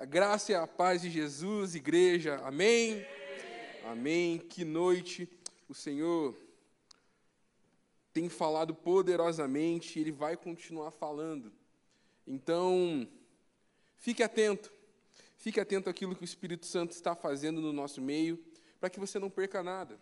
A 0.00 0.04
graça 0.04 0.52
e 0.52 0.54
a 0.54 0.64
paz 0.64 1.02
de 1.02 1.10
Jesus, 1.10 1.74
igreja. 1.74 2.36
Amém? 2.44 3.04
Amém. 3.84 4.38
Que 4.38 4.64
noite 4.64 5.28
o 5.68 5.74
Senhor 5.74 6.36
tem 8.12 8.28
falado 8.28 8.72
poderosamente, 8.72 9.98
ele 9.98 10.12
vai 10.12 10.36
continuar 10.36 10.92
falando. 10.92 11.52
Então, 12.24 13.08
fique 13.96 14.22
atento. 14.22 14.72
Fique 15.36 15.58
atento 15.58 15.90
àquilo 15.90 16.14
que 16.14 16.22
o 16.22 16.24
Espírito 16.24 16.64
Santo 16.64 16.92
está 16.92 17.16
fazendo 17.16 17.60
no 17.60 17.72
nosso 17.72 18.00
meio, 18.00 18.38
para 18.78 18.88
que 18.88 19.00
você 19.00 19.18
não 19.18 19.28
perca 19.28 19.64
nada. 19.64 19.98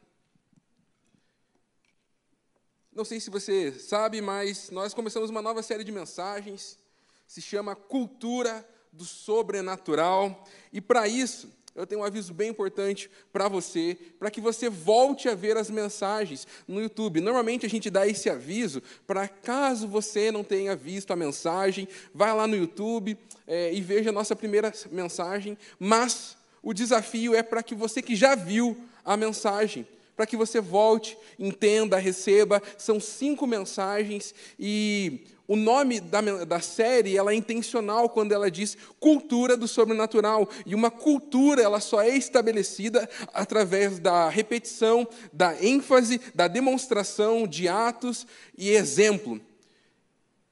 Não 2.93 3.03
sei 3.03 3.19
se 3.19 3.31
você 3.31 3.73
sabe, 3.73 4.21
mas 4.21 4.69
nós 4.69 4.93
começamos 4.93 5.31
uma 5.31 5.41
nova 5.41 5.63
série 5.63 5.85
de 5.85 5.91
mensagens, 5.91 6.79
se 7.27 7.41
chama 7.41 7.75
Cultura 7.75 8.76
do 8.97 9.05
sobrenatural. 9.05 10.45
E 10.73 10.81
para 10.81 11.07
isso, 11.07 11.49
eu 11.77 11.87
tenho 11.87 12.01
um 12.01 12.05
aviso 12.05 12.33
bem 12.33 12.49
importante 12.49 13.11
para 13.31 13.49
você, 13.49 13.99
para 14.19 14.31
que 14.31 14.41
você 14.41 14.71
volte 14.71 15.29
a 15.29 15.35
ver 15.35 15.59
as 15.59 15.69
mensagens 15.69 16.47
no 16.67 16.81
YouTube. 16.81 17.21
Normalmente 17.21 17.67
a 17.67 17.69
gente 17.69 17.91
dá 17.91 18.07
esse 18.07 18.31
aviso 18.31 18.83
para 19.07 19.29
caso 19.29 19.87
você 19.87 20.33
não 20.33 20.43
tenha 20.43 20.75
visto 20.75 21.11
a 21.11 21.17
mensagem, 21.17 21.87
vá 22.15 22.33
lá 22.33 22.47
no 22.47 22.57
YouTube 22.57 23.19
é, 23.47 23.73
e 23.75 23.81
veja 23.83 24.09
a 24.09 24.13
nossa 24.13 24.35
primeira 24.35 24.73
mensagem. 24.91 25.59
Mas 25.79 26.37
o 26.63 26.73
desafio 26.73 27.35
é 27.35 27.43
para 27.43 27.63
que 27.63 27.75
você 27.75 28.01
que 28.01 28.17
já 28.17 28.35
viu 28.35 28.77
a 29.05 29.17
mensagem, 29.17 29.87
para 30.17 30.27
que 30.27 30.37
você 30.37 30.61
volte, 30.61 31.17
entenda, 31.39 31.99
receba. 31.99 32.63
São 32.79 32.99
cinco 32.99 33.47
mensagens 33.47 34.35
e 34.59 35.27
o 35.47 35.55
nome 35.55 36.01
da, 36.01 36.21
da 36.45 36.61
série 36.61 37.17
ela 37.17 37.33
é 37.33 37.35
intencional 37.35 38.09
quando 38.09 38.33
ela 38.33 38.51
diz 38.51 38.77
cultura 38.99 39.57
do 39.57 39.69
sobrenatural. 39.69 40.49
E 40.65 40.75
uma 40.75 40.91
cultura 40.91 41.63
ela 41.63 41.79
só 41.79 42.03
é 42.03 42.17
estabelecida 42.17 43.09
através 43.33 43.99
da 43.99 44.29
repetição, 44.29 45.07
da 45.33 45.55
ênfase, 45.63 46.21
da 46.35 46.49
demonstração 46.49 47.47
de 47.47 47.69
atos 47.69 48.27
e 48.57 48.71
exemplo. 48.71 49.41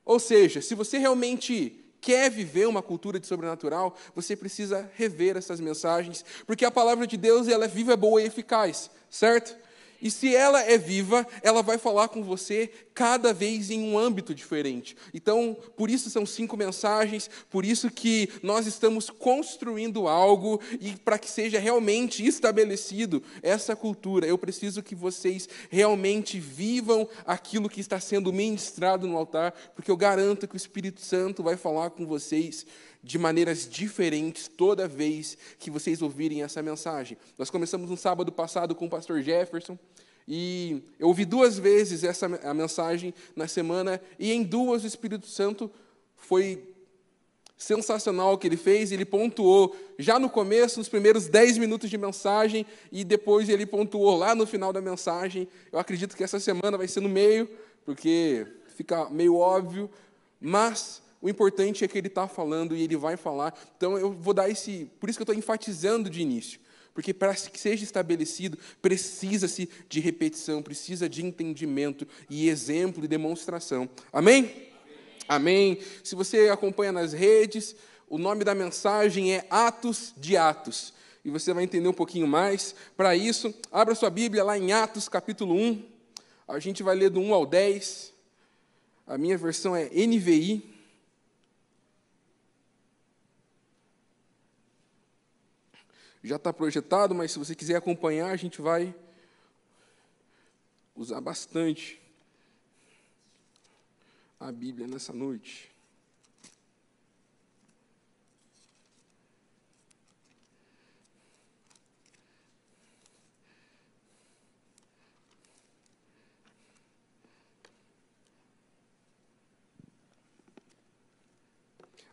Ou 0.05 0.21
seja, 0.21 0.61
se 0.61 0.75
você 0.75 0.99
realmente 0.99 1.84
quer 2.05 2.31
viver 2.31 2.69
uma 2.69 2.83
cultura 2.83 3.19
de 3.19 3.27
sobrenatural, 3.27 3.97
você 4.15 4.37
precisa 4.37 4.91
rever 4.95 5.39
essas 5.39 5.59
mensagens, 5.59 6.23
porque 6.47 6.67
a 6.67 6.71
palavra 6.71 7.07
de 7.07 7.17
Deus 7.17 7.49
ela 7.49 7.65
é 7.65 7.69
viva, 7.69 7.97
boa 7.97 8.21
e 8.21 8.27
eficaz, 8.27 8.91
certo? 9.09 9.57
E 10.05 10.11
se 10.11 10.37
ela 10.37 10.61
é 10.61 10.77
viva, 10.77 11.27
ela 11.43 11.63
vai 11.63 11.79
falar 11.79 12.09
com 12.09 12.23
você 12.23 12.71
cada 12.93 13.33
vez 13.33 13.71
em 13.71 13.81
um 13.91 13.99
âmbito 13.99 14.35
diferente. 14.35 14.95
Então, 15.15 15.57
por 15.75 15.89
isso 15.89 16.11
são 16.11 16.27
cinco 16.27 16.59
mensagens, 16.59 17.31
por 17.49 17.65
isso 17.65 17.91
que 17.91 18.29
nós 18.43 18.67
estamos 18.67 19.09
construindo 19.09 20.07
algo 20.07 20.61
e 20.79 20.95
para 20.95 21.19
que 21.19 21.31
seja 21.31 21.59
realmente 21.59 22.23
estabelecido 22.25 23.23
essa 23.43 23.75
cultura, 23.75 24.27
eu 24.27 24.37
preciso 24.37 24.83
que 24.83 24.95
vocês 24.95 25.49
realmente 25.71 26.39
vivam 26.39 27.09
aquilo 27.25 27.71
que 27.71 27.81
está 27.81 27.99
sendo 27.99 28.31
ministrado 28.31 29.07
no 29.07 29.17
altar, 29.17 29.55
porque 29.75 29.91
eu 29.91 29.97
garanto 29.97 30.47
que 30.47 30.55
o 30.55 30.59
Espírito 30.59 31.01
Santo 31.01 31.43
vai 31.43 31.57
falar 31.57 31.89
com 31.89 32.07
vocês 32.07 32.67
de 33.05 33.19
maneiras 33.19 33.69
diferentes 33.69 34.49
toda 34.49 34.89
vez 34.89 35.37
que 35.59 35.71
vocês 35.71 36.01
ouvirem 36.01 36.43
essa 36.43 36.63
mensagem. 36.63 37.19
Nós 37.37 37.51
começamos 37.51 37.91
no 37.91 37.99
sábado 37.99 38.33
passado 38.33 38.75
com 38.75 38.87
o 38.87 38.91
pastor 38.91 39.21
Jefferson. 39.21 39.79
E 40.27 40.83
eu 40.99 41.09
ouvi 41.09 41.27
duas 41.27 41.59
vezes 41.59 42.03
essa 42.03 42.25
a 42.43 42.55
mensagem 42.55 43.13
na 43.37 43.47
semana, 43.47 44.01
e 44.19 44.33
em 44.33 44.43
duas 44.43 44.83
o 44.83 44.87
Espírito 44.87 45.27
Santo 45.27 45.71
foi 46.17 46.75
sensacional 47.59 48.33
o 48.33 48.39
que 48.39 48.47
ele 48.47 48.57
fez. 48.57 48.91
Ele 48.91 49.05
pontuou 49.05 49.77
já 49.99 50.19
no 50.19 50.31
começo, 50.31 50.79
nos 50.79 50.89
primeiros 50.89 51.29
dez 51.29 51.59
minutos 51.59 51.91
de 51.91 51.99
mensagem, 51.99 52.65
e 52.91 53.05
depois 53.05 53.51
ele 53.51 53.67
pontuou 53.67 54.17
lá 54.17 54.35
no 54.35 54.47
final 54.47 54.73
da 54.73 54.81
mensagem. 54.81 55.47
Eu 55.71 55.79
acredito 55.79 56.17
que 56.17 56.25
essa 56.25 56.41
semana 56.41 56.79
vai 56.79 56.89
ser 56.89 57.01
no 57.01 57.09
meio, 57.11 57.47
porque 57.85 58.47
fica 58.75 59.11
meio 59.11 59.37
óbvio, 59.37 59.91
mas 60.41 61.04
o 61.25 61.29
importante 61.31 61.83
é 61.83 61.89
que 61.89 61.97
ele 61.97 62.09
está 62.09 62.29
falando 62.29 62.77
e 62.77 62.83
ele 62.83 62.99
vai 62.99 63.17
falar. 63.17 63.59
Então 63.79 63.97
eu 63.97 64.13
vou 64.13 64.35
dar 64.35 64.51
esse. 64.51 64.91
Por 65.01 65.09
isso 65.09 65.19
que 65.19 65.23
eu 65.23 65.25
estou 65.25 65.35
enfatizando 65.35 66.11
de 66.11 66.21
início. 66.21 66.61
Porque 66.93 67.15
para 67.15 67.35
que 67.35 67.59
seja 67.59 67.83
estabelecido, 67.83 68.59
precisa-se 68.83 69.71
de 69.89 70.01
repetição, 70.01 70.63
precisa 70.63 71.09
de 71.09 71.25
entendimento 71.25 72.07
e 72.29 72.51
exemplo 72.51 73.03
e 73.03 73.09
demonstração. 73.09 73.89
Amém? 74.13 74.69
Amém? 75.27 75.79
Se 76.03 76.15
você 76.15 76.51
acompanha 76.51 76.93
nas 76.93 77.15
redes, 77.15 77.75
o 78.07 78.19
nome 78.19 78.45
da 78.45 78.55
mensagem 78.55 79.33
é 79.33 79.47
Atos 79.49 80.13
de 80.19 80.37
Atos. 80.37 80.93
E 81.25 81.31
você 81.31 81.55
vai 81.55 81.65
entender 81.65 81.89
um 81.89 81.95
pouquinho 81.95 82.29
mais. 82.29 82.75
Para 82.99 83.17
isso, 83.17 83.55
abra 83.73 83.95
sua 83.95 84.11
Bíblia 84.11 84.45
lá 84.45 84.59
em 84.59 84.73
Atos, 84.73 85.09
capítulo 85.09 85.55
1. 85.55 85.83
A 86.47 86.59
gente 86.59 86.83
vai 86.83 86.95
ler 86.95 87.09
do 87.09 87.19
1 87.19 87.33
ao 87.33 87.47
10. 87.47 88.13
A 89.07 89.17
minha 89.17 89.39
versão 89.39 89.75
é 89.75 89.87
NVI. 89.87 90.74
Já 96.25 96.37
está 96.37 96.55
projetado, 96.55 97.15
mas 97.15 97.33
se 97.33 97.39
você 97.39 97.55
quiser 97.55 97.77
acompanhar, 97.77 98.31
a 98.31 98.37
gente 98.37 98.63
vai 98.63 98.95
usar 100.97 101.21
bastante 101.21 102.01
a 104.41 104.51
Bíblia 104.51 104.87
nessa 104.87 105.13
noite. 105.13 105.71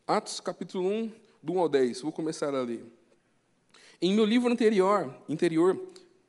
Atos 0.05 0.41
capítulo 0.41 0.89
1, 0.89 1.13
do 1.41 1.53
1 1.53 1.59
ao 1.59 1.69
10. 1.69 2.01
Vou 2.01 2.11
começar 2.11 2.53
a 2.53 2.61
ler. 2.61 3.00
Em 4.03 4.15
meu 4.15 4.25
livro 4.25 4.51
anterior, 4.51 5.13
interior, 5.29 5.79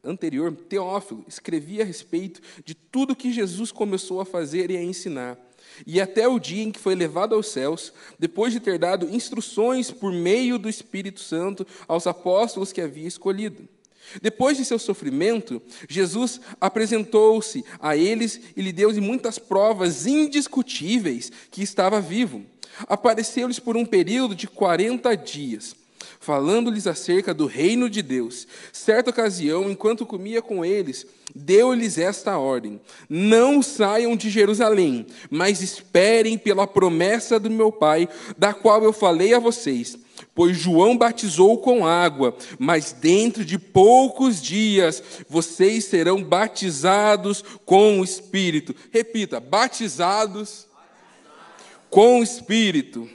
anterior, 0.05 0.53
Teófilo, 0.53 1.25
escrevi 1.27 1.81
a 1.81 1.85
respeito 1.87 2.43
de 2.67 2.75
tudo 2.75 3.17
que 3.17 3.33
Jesus 3.33 3.73
começou 3.73 4.21
a 4.21 4.27
fazer 4.27 4.71
e 4.71 4.77
a 4.77 4.83
ensinar, 4.83 5.39
e 5.87 5.99
até 5.99 6.29
o 6.29 6.39
dia 6.39 6.63
em 6.63 6.71
que 6.71 6.79
foi 6.79 6.95
levado 6.95 7.35
aos 7.35 7.47
céus, 7.47 7.91
depois 8.19 8.53
de 8.53 8.61
ter 8.61 8.79
dado 8.79 9.09
instruções 9.09 9.91
por 9.91 10.13
meio 10.13 10.59
do 10.59 10.69
Espírito 10.69 11.21
Santo 11.21 11.67
aos 11.89 12.07
apóstolos 12.07 12.75
que 12.75 12.81
havia 12.83 13.09
escolhido. 13.09 13.67
Depois 14.21 14.59
de 14.59 14.67
seu 14.67 14.79
sofrimento, 14.79 15.63
Jesus 15.89 16.43
apresentou-se 16.61 17.65
a 17.81 17.97
eles 17.97 18.39
e 18.55 18.61
lhe 18.61 18.73
deu 18.73 18.93
muitas 19.01 19.39
provas 19.39 20.07
indiscutíveis 20.07 21.33
que 21.51 21.63
estava 21.63 22.03
vivo. 22.03 22.45
Apareceu-lhes 22.81 23.59
por 23.59 23.79
um 23.79 23.87
período 23.87 24.35
de 24.35 24.47
quarenta 24.47 25.17
dias 25.17 25.75
falando-lhes 26.21 26.87
acerca 26.87 27.33
do 27.33 27.47
reino 27.47 27.89
de 27.89 28.03
Deus. 28.03 28.47
Certa 28.73 29.11
ocasião, 29.11 29.71
enquanto 29.71 30.07
comia 30.07 30.41
com 30.41 30.65
eles, 30.65 31.07
deu-lhes 31.35 31.99
esta 31.99 32.39
ordem: 32.39 32.81
Não 33.09 33.63
saiam 33.63 34.17
de 34.17 34.31
Jerusalém, 34.31 35.07
mas 35.31 35.63
esperem 35.63 36.37
pela 36.39 36.67
promessa 36.67 37.39
do 37.39 37.51
meu 37.51 37.73
Pai, 37.73 38.09
da 38.37 38.53
qual 38.53 38.83
eu 38.83 38.93
falei 38.93 39.35
a 39.35 39.39
vocês. 39.39 39.97
Pois 40.35 40.57
João 40.57 40.97
batizou 40.97 41.59
com 41.59 41.87
água, 41.87 42.35
mas 42.59 42.93
dentro 42.93 43.45
de 43.45 43.59
poucos 43.59 44.41
dias 44.41 45.03
vocês 45.29 45.85
serão 45.85 46.23
batizados 46.23 47.45
com 47.65 48.01
o 48.01 48.05
Espírito. 48.05 48.75
Repita: 48.91 49.41
batizados 49.41 50.67
com 51.91 52.21
o 52.21 52.23
Espírito. 52.23 53.09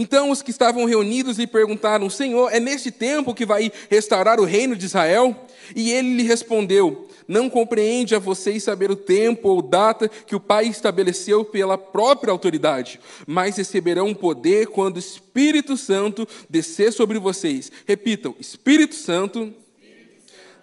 Então 0.00 0.30
os 0.30 0.42
que 0.42 0.52
estavam 0.52 0.84
reunidos 0.84 1.38
lhe 1.38 1.46
perguntaram: 1.46 2.08
Senhor, 2.08 2.54
é 2.54 2.60
neste 2.60 2.88
tempo 2.88 3.34
que 3.34 3.44
vai 3.44 3.72
restaurar 3.90 4.38
o 4.38 4.44
reino 4.44 4.76
de 4.76 4.86
Israel? 4.86 5.34
E 5.74 5.90
ele 5.90 6.14
lhe 6.14 6.22
respondeu: 6.22 7.08
Não 7.26 7.50
compreende 7.50 8.14
a 8.14 8.20
vocês 8.20 8.62
saber 8.62 8.92
o 8.92 8.96
tempo 8.96 9.48
ou 9.48 9.60
data 9.60 10.08
que 10.08 10.36
o 10.36 10.40
Pai 10.40 10.66
estabeleceu 10.66 11.44
pela 11.44 11.76
própria 11.76 12.30
autoridade, 12.30 13.00
mas 13.26 13.56
receberão 13.56 14.14
poder 14.14 14.68
quando 14.68 14.96
o 14.96 15.00
Espírito 15.00 15.76
Santo 15.76 16.28
descer 16.48 16.92
sobre 16.92 17.18
vocês. 17.18 17.72
Repitam: 17.84 18.36
Espírito 18.38 18.94
Santo 18.94 19.52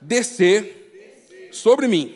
descer 0.01 1.49
sobre 1.51 1.89
mim. 1.89 2.15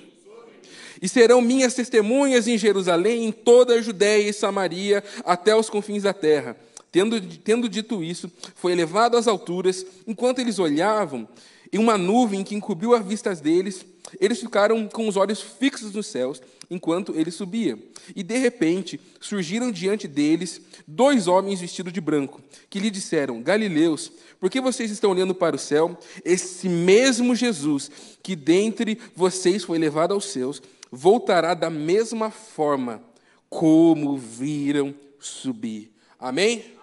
E 1.02 1.10
serão 1.10 1.42
minhas 1.42 1.74
testemunhas 1.74 2.48
em 2.48 2.58
Jerusalém, 2.58 3.26
em 3.26 3.32
toda 3.34 3.74
a 3.74 3.82
Judéia 3.82 4.30
e 4.30 4.34
Samaria, 4.34 5.04
até 5.26 5.54
os 5.54 5.70
confins 5.70 6.04
da 6.04 6.14
terra. 6.14 6.56
Tendo, 6.92 7.22
tendo 7.22 7.70
dito 7.70 8.04
isso, 8.04 8.32
foi 8.56 8.72
elevado 8.72 9.16
às 9.16 9.28
alturas, 9.28 9.86
enquanto 10.08 10.40
eles 10.40 10.58
olhavam, 10.58 11.28
e 11.72 11.78
uma 11.78 11.98
nuvem 11.98 12.44
que 12.44 12.56
encobriu 12.56 12.96
as 12.96 13.06
vistas 13.06 13.40
deles, 13.40 13.86
eles 14.20 14.40
ficaram 14.40 14.88
com 14.88 15.08
os 15.08 15.16
olhos 15.16 15.42
fixos 15.42 15.94
nos 15.94 16.08
céus, 16.08 16.42
enquanto 16.70 17.16
ele 17.16 17.30
subia. 17.30 17.78
E 18.16 18.24
de 18.24 18.38
repente 18.38 19.00
surgiram 19.20 19.72
diante 19.72 20.08
deles 20.08 20.62
dois 20.88 21.28
homens 21.28 21.62
vestidos 21.62 21.94
de 21.94 22.02
branco, 22.02 22.42
que 22.70 22.80
lhe 22.80 22.90
disseram: 22.90 23.42
Galileus, 23.42 24.12
por 24.40 24.50
que 24.50 24.60
vocês 24.60 24.90
estão 24.90 25.12
olhando 25.12 25.36
para 25.36 25.56
o 25.56 25.60
céu? 25.60 25.98
Esse 26.26 26.68
mesmo 26.68 27.36
Jesus, 27.36 27.92
que 28.24 28.36
dentre 28.36 29.00
vocês 29.16 29.64
foi 29.64 29.78
levado 29.78 30.14
aos 30.14 30.26
céus, 30.26 30.62
voltará 30.92 31.54
da 31.54 31.70
mesma 31.70 32.32
forma 32.32 33.04
como 33.48 34.18
viram 34.18 34.94
subir. 35.20 35.92
Amém? 36.20 36.79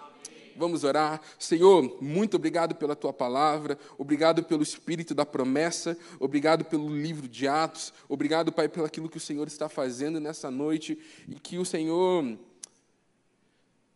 Vamos 0.57 0.83
orar. 0.83 1.21
Senhor, 1.37 1.97
muito 2.01 2.35
obrigado 2.35 2.75
pela 2.75 2.95
tua 2.95 3.13
palavra, 3.13 3.77
obrigado 3.97 4.43
pelo 4.43 4.63
espírito 4.63 5.13
da 5.13 5.25
promessa, 5.25 5.97
obrigado 6.19 6.65
pelo 6.65 6.89
livro 6.89 7.27
de 7.27 7.47
Atos, 7.47 7.93
obrigado, 8.09 8.51
Pai, 8.51 8.67
pelo 8.67 8.85
aquilo 8.85 9.07
que 9.07 9.17
o 9.17 9.21
Senhor 9.21 9.47
está 9.47 9.69
fazendo 9.69 10.19
nessa 10.19 10.49
noite 10.49 10.97
e 11.27 11.35
que 11.35 11.57
o 11.57 11.65
Senhor 11.65 12.37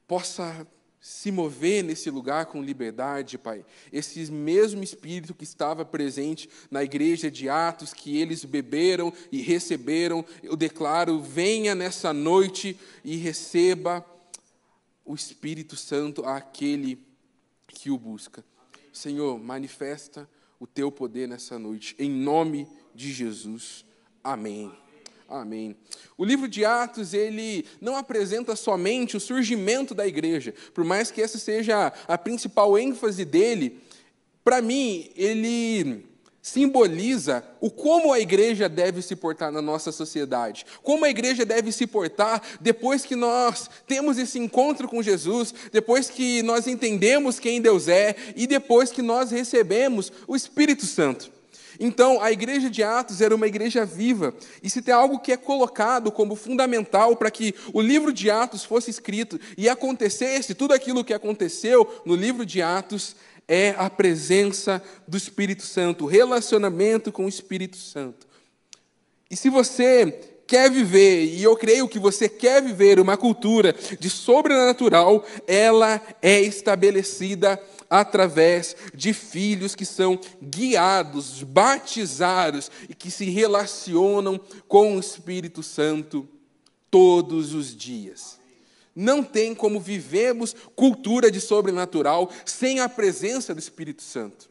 possa 0.08 0.68
se 1.02 1.32
mover 1.32 1.84
nesse 1.84 2.12
lugar 2.12 2.46
com 2.46 2.62
liberdade, 2.62 3.40
Pai. 3.40 3.66
Esse 3.92 4.32
mesmo 4.32 4.84
Espírito 4.84 5.34
que 5.34 5.44
estava 5.44 5.84
presente 5.84 6.48
na 6.70 6.84
igreja 6.84 7.32
de 7.32 7.50
Atos, 7.50 7.92
que 7.92 8.22
eles 8.22 8.46
beberam 8.46 9.12
e 9.32 9.42
receberam, 9.42 10.24
eu 10.44 10.56
declaro, 10.56 11.20
venha 11.20 11.74
nessa 11.74 12.14
noite 12.14 12.78
e 13.04 13.16
receba 13.16 14.06
o 15.12 15.16
Espírito 15.16 15.76
Santo 15.76 16.24
àquele 16.26 16.98
que 17.68 17.92
o 17.92 17.98
busca. 17.98 18.46
Senhor, 18.94 19.38
manifesta 19.38 20.30
o 20.58 20.66
teu 20.66 20.90
poder 20.90 21.28
nessa 21.28 21.60
noite, 21.60 21.94
em 22.00 22.10
nome 22.10 22.66
de 22.96 23.12
Jesus. 23.12 23.84
Amém. 24.24 24.72
Amém. 25.28 25.76
O 26.18 26.24
livro 26.24 26.48
de 26.48 26.64
Atos, 26.64 27.14
ele 27.14 27.66
não 27.82 27.98
apresenta 27.98 28.56
somente 28.56 29.18
o 29.18 29.20
surgimento 29.20 29.94
da 29.94 30.08
igreja, 30.08 30.54
por 30.74 30.86
mais 30.86 31.12
que 31.12 31.22
essa 31.22 31.38
seja 31.38 31.88
a 32.08 32.18
principal 32.18 32.78
ênfase 32.78 33.26
dele, 33.26 33.82
para 34.46 34.62
mim, 34.62 35.12
ele 35.14 36.06
simboliza 36.42 37.44
o 37.60 37.70
como 37.70 38.12
a 38.12 38.20
igreja 38.20 38.68
deve 38.68 39.02
se 39.02 39.16
portar 39.16 39.52
na 39.52 39.62
nossa 39.62 39.92
sociedade. 39.92 40.66
Como 40.82 41.06
a 41.06 41.10
igreja 41.10 41.46
deve 41.46 41.72
se 41.72 41.86
portar 41.86 42.42
depois 42.60 43.06
que 43.06 43.16
nós 43.16 43.70
temos 43.86 44.18
esse 44.18 44.40
encontro 44.40 44.88
com 44.88 45.04
Jesus, 45.04 45.54
depois 45.72 46.10
que 46.10 46.42
nós 46.42 46.68
entendemos 46.68 47.40
quem 47.40 47.62
Deus 47.62 47.88
é 47.88 48.16
e 48.36 48.48
depois 48.48 48.92
que 48.92 49.02
nós 49.02 49.32
recebemos 49.32 50.12
o 50.28 50.36
Espírito 50.36 50.86
Santo. 50.86 51.32
Então, 51.84 52.22
a 52.22 52.32
igreja 52.32 52.70
de 52.70 52.84
Atos 52.84 53.22
era 53.22 53.36
uma 53.36 53.48
igreja 53.48 53.84
viva, 53.84 54.36
e 54.62 54.70
se 54.70 54.84
tem 54.84 54.94
algo 54.94 55.18
que 55.18 55.32
é 55.32 55.38
colocado 55.38 56.12
como 56.12 56.36
fundamental 56.36 57.16
para 57.16 57.32
que 57.32 57.56
o 57.74 57.82
livro 57.82 58.14
de 58.14 58.30
Atos 58.30 58.64
fosse 58.64 58.92
escrito 58.92 59.40
e 59.58 59.68
acontecesse 59.68 60.54
tudo 60.54 60.76
aquilo 60.76 61.04
que 61.04 61.12
aconteceu 61.12 62.02
no 62.06 62.14
livro 62.14 62.46
de 62.46 62.62
Atos, 62.62 63.16
é 63.54 63.76
a 63.78 63.90
presença 63.90 64.82
do 65.06 65.18
Espírito 65.18 65.64
Santo, 65.64 66.06
o 66.06 66.08
relacionamento 66.08 67.12
com 67.12 67.26
o 67.26 67.30
Espírito 67.30 67.76
Santo. 67.76 68.26
E 69.30 69.36
se 69.36 69.50
você 69.50 70.38
quer 70.48 70.72
viver, 70.72 71.26
e 71.26 71.44
eu 71.44 71.58
creio 71.58 71.86
que 71.86 72.00
você 72.00 72.30
quer 72.30 72.64
viver 72.64 72.98
uma 72.98 73.18
cultura 73.18 73.76
de 74.00 74.10
sobrenatural, 74.10 75.26
ela 75.46 76.02
é 76.22 76.40
estabelecida 76.40 77.62
através 77.90 78.74
de 78.94 79.12
filhos 79.12 79.76
que 79.76 79.86
são 79.86 80.18
guiados, 80.42 81.44
batizados 81.44 82.72
e 82.88 82.96
que 82.96 83.12
se 83.12 83.26
relacionam 83.26 84.40
com 84.66 84.96
o 84.96 85.00
Espírito 85.02 85.62
Santo 85.62 86.26
todos 86.90 87.54
os 87.54 87.76
dias. 87.76 88.41
Não 88.96 89.24
tem 89.24 89.56
como 89.56 89.80
vivemos 89.80 90.56
cultura 90.76 91.32
de 91.32 91.40
sobrenatural 91.40 92.30
sem 92.46 92.80
a 92.80 92.90
presença 92.90 93.54
do 93.54 93.60
Espírito 93.60 94.02
Santo. 94.02 94.50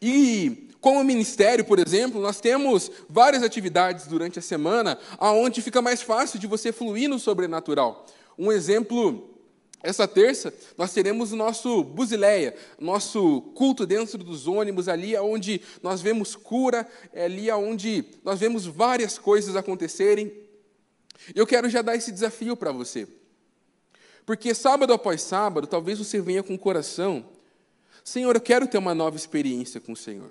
E 0.00 0.68
como 0.80 1.02
ministério, 1.02 1.64
por 1.64 1.78
exemplo, 1.78 2.20
nós 2.20 2.40
temos 2.40 2.90
várias 3.08 3.42
atividades 3.42 4.06
durante 4.06 4.38
a 4.38 4.42
semana 4.42 4.98
aonde 5.18 5.62
fica 5.62 5.80
mais 5.80 6.02
fácil 6.02 6.38
de 6.38 6.46
você 6.46 6.72
fluir 6.72 7.08
no 7.08 7.18
sobrenatural. 7.18 8.04
Um 8.38 8.52
exemplo 8.52 9.30
essa 9.84 10.08
terça, 10.08 10.52
nós 10.78 10.94
teremos 10.94 11.30
o 11.30 11.36
nosso 11.36 11.84
Buzileia, 11.84 12.54
nosso 12.80 13.42
culto 13.54 13.84
dentro 13.84 14.16
dos 14.16 14.48
ônibus, 14.48 14.88
ali 14.88 15.14
onde 15.18 15.60
nós 15.82 16.00
vemos 16.00 16.34
cura, 16.34 16.88
é 17.12 17.26
ali 17.26 17.50
onde 17.50 18.02
nós 18.24 18.40
vemos 18.40 18.64
várias 18.64 19.18
coisas 19.18 19.54
acontecerem. 19.54 20.32
Eu 21.34 21.46
quero 21.46 21.68
já 21.68 21.82
dar 21.82 21.96
esse 21.96 22.12
desafio 22.12 22.56
para 22.56 22.72
você. 22.72 23.06
Porque 24.26 24.54
sábado 24.54 24.92
após 24.92 25.22
sábado, 25.22 25.66
talvez 25.66 25.98
você 25.98 26.20
venha 26.20 26.42
com 26.42 26.54
o 26.54 26.58
coração, 26.58 27.24
Senhor, 28.02 28.34
eu 28.34 28.40
quero 28.40 28.66
ter 28.66 28.78
uma 28.78 28.94
nova 28.94 29.16
experiência 29.16 29.80
com 29.80 29.92
o 29.92 29.96
Senhor. 29.96 30.30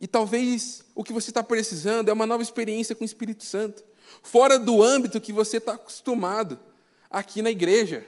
E 0.00 0.06
talvez 0.06 0.84
o 0.94 1.02
que 1.02 1.12
você 1.12 1.30
está 1.30 1.42
precisando 1.42 2.08
é 2.08 2.12
uma 2.12 2.26
nova 2.26 2.42
experiência 2.42 2.94
com 2.94 3.02
o 3.02 3.04
Espírito 3.04 3.44
Santo, 3.44 3.82
fora 4.22 4.58
do 4.58 4.82
âmbito 4.82 5.20
que 5.20 5.32
você 5.32 5.56
está 5.56 5.74
acostumado 5.74 6.58
aqui 7.10 7.42
na 7.42 7.50
igreja. 7.50 8.06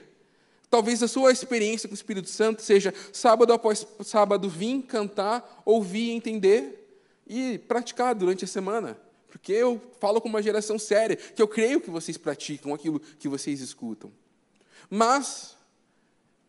Talvez 0.69 1.03
a 1.03 1.07
sua 1.07 1.33
experiência 1.33 1.89
com 1.89 1.93
o 1.93 1.95
Espírito 1.95 2.29
Santo 2.29 2.61
seja 2.61 2.93
sábado 3.11 3.51
após 3.51 3.85
sábado 4.05 4.49
vir 4.49 4.83
cantar, 4.83 5.61
ouvir, 5.65 6.11
entender 6.11 6.97
e 7.27 7.57
praticar 7.57 8.15
durante 8.15 8.45
a 8.45 8.47
semana. 8.47 8.97
Porque 9.31 9.53
eu 9.53 9.81
falo 9.99 10.19
com 10.19 10.27
uma 10.27 10.43
geração 10.43 10.77
séria, 10.77 11.15
que 11.15 11.41
eu 11.41 11.47
creio 11.47 11.79
que 11.79 11.89
vocês 11.89 12.17
praticam 12.17 12.73
aquilo 12.73 12.99
que 12.99 13.29
vocês 13.29 13.61
escutam. 13.61 14.11
Mas 14.89 15.55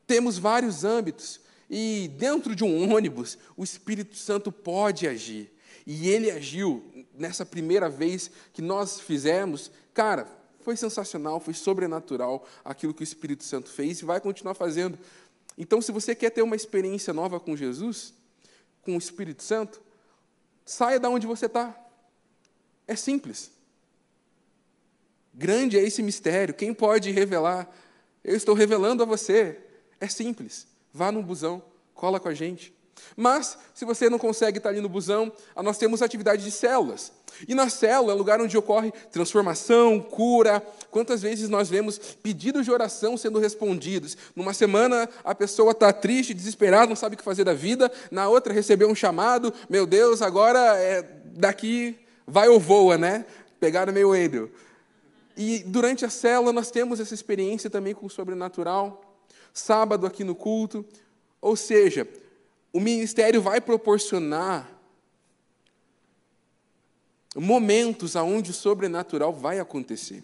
temos 0.05 0.37
vários 0.37 0.83
âmbitos 0.83 1.41
e 1.71 2.11
dentro 2.19 2.57
de 2.57 2.65
um 2.65 2.93
ônibus 2.93 3.39
o 3.57 3.63
Espírito 3.63 4.17
Santo 4.17 4.51
pode 4.51 5.07
agir. 5.07 5.51
E 5.87 6.09
ele 6.09 6.29
agiu 6.29 6.85
nessa 7.15 7.47
primeira 7.47 7.89
vez 7.89 8.31
que 8.53 8.61
nós 8.61 9.01
fizemos. 9.01 9.71
Cara, 9.95 10.27
foi 10.61 10.77
sensacional, 10.77 11.39
foi 11.39 11.55
sobrenatural 11.55 12.47
aquilo 12.65 12.93
que 12.93 13.03
o 13.03 13.05
Espírito 13.05 13.45
Santo 13.45 13.71
fez 13.71 14.01
e 14.01 14.05
vai 14.05 14.21
continuar 14.21 14.55
fazendo. 14.55 14.99
Então, 15.57 15.81
se 15.81 15.93
você 15.93 16.15
quer 16.15 16.31
ter 16.31 16.43
uma 16.43 16.57
experiência 16.57 17.13
nova 17.13 17.39
com 17.39 17.57
Jesus, 17.57 18.13
com 18.83 18.97
o 18.97 18.99
Espírito 18.99 19.43
Santo, 19.45 19.81
saia 20.65 20.99
da 20.99 21.09
onde 21.09 21.27
você 21.27 21.47
está. 21.47 21.77
É 22.87 22.97
simples. 22.97 23.51
Grande 25.35 25.79
é 25.79 25.83
esse 25.83 26.03
mistério. 26.03 26.55
Quem 26.55 26.75
pode 26.75 27.11
revelar? 27.11 27.71
Eu 28.23 28.37
estou 28.37 28.55
revelando 28.55 29.03
a 29.03 29.07
você. 29.07 29.59
É 30.01 30.09
simples. 30.09 30.67
Vá 30.93 31.11
no 31.11 31.23
busão, 31.23 31.63
cola 31.95 32.21
com 32.21 32.29
a 32.29 32.35
gente. 32.35 32.75
Mas, 33.17 33.59
se 33.75 33.85
você 33.85 34.09
não 34.09 34.19
consegue 34.19 34.59
estar 34.59 34.71
ali 34.71 34.81
no 34.81 34.89
busão, 34.89 35.33
nós 35.57 35.79
temos 35.79 36.03
atividade 36.03 36.45
de 36.45 36.51
células. 36.51 37.13
E 37.49 37.55
na 37.55 37.69
célula 37.69 38.13
é 38.13 38.15
o 38.15 38.19
lugar 38.19 38.41
onde 38.41 38.57
ocorre 38.57 38.93
transformação, 39.11 40.01
cura. 40.01 40.61
Quantas 40.91 41.23
vezes 41.23 41.49
nós 41.49 41.69
vemos 41.69 41.99
pedidos 41.99 42.65
de 42.65 42.71
oração 42.71 43.17
sendo 43.17 43.39
respondidos? 43.39 44.17
Numa 44.37 44.53
semana 44.53 45.09
a 45.25 45.35
pessoa 45.35 45.73
está 45.73 45.93
triste, 45.93 46.35
desesperada, 46.35 46.89
não 46.89 46.97
sabe 46.97 47.15
o 47.15 47.19
que 47.19 47.25
fazer 47.25 47.45
da 47.45 47.55
vida. 47.55 47.91
Na 48.11 48.29
outra 48.29 48.53
recebeu 48.53 48.89
um 48.89 48.95
chamado, 48.95 49.53
meu 49.69 49.87
Deus, 49.87 50.23
agora 50.23 50.77
é, 50.77 51.03
daqui 51.35 51.99
vai 52.33 52.49
ou 52.49 52.59
voa, 52.59 52.97
né? 52.97 53.27
Pegaram 53.61 53.93
meio 53.93 54.13
Andrew. 54.13 54.51
E 55.37 55.59
durante 55.65 56.05
a 56.05 56.11
célula 56.11 56.51
nós 56.51 56.71
temos 56.71 56.99
essa 56.99 57.13
experiência 57.13 57.69
também 57.69 57.95
com 57.95 58.07
o 58.07 58.11
sobrenatural. 58.11 59.21
Sábado 59.53 60.07
aqui 60.07 60.25
no 60.25 60.35
culto. 60.35 60.85
Ou 61.43 61.55
seja, 61.55 62.09
o 62.73 62.81
ministério 62.81 63.43
vai 63.43 63.61
proporcionar 63.61 64.67
momentos 67.37 68.17
aonde 68.17 68.51
o 68.51 68.55
sobrenatural 68.55 69.33
vai 69.33 69.61
acontecer. 69.61 70.23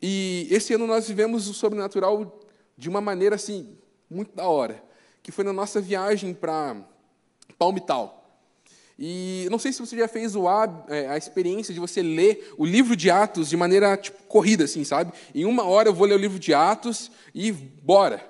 E 0.00 0.46
esse 0.50 0.74
ano 0.74 0.86
nós 0.86 1.08
vivemos 1.08 1.48
o 1.48 1.54
sobrenatural 1.54 2.38
de 2.76 2.88
uma 2.88 3.00
maneira 3.00 3.36
assim 3.36 3.78
muito 4.10 4.34
da 4.34 4.46
hora, 4.46 4.82
que 5.22 5.32
foi 5.32 5.44
na 5.44 5.52
nossa 5.52 5.80
viagem 5.80 6.34
para 6.34 6.76
Palmital. 7.58 8.19
E 9.02 9.48
não 9.50 9.58
sei 9.58 9.72
se 9.72 9.80
você 9.80 9.96
já 9.96 10.06
fez 10.06 10.36
o, 10.36 10.44
é, 10.88 11.08
a 11.08 11.16
experiência 11.16 11.72
de 11.72 11.80
você 11.80 12.02
ler 12.02 12.52
o 12.58 12.66
livro 12.66 12.94
de 12.94 13.10
Atos 13.10 13.48
de 13.48 13.56
maneira 13.56 13.96
tipo, 13.96 14.22
corrida, 14.24 14.64
assim, 14.64 14.84
sabe? 14.84 15.10
Em 15.34 15.46
uma 15.46 15.64
hora 15.64 15.88
eu 15.88 15.94
vou 15.94 16.06
ler 16.06 16.16
o 16.16 16.18
livro 16.18 16.38
de 16.38 16.52
Atos 16.52 17.10
e 17.34 17.50
bora. 17.50 18.22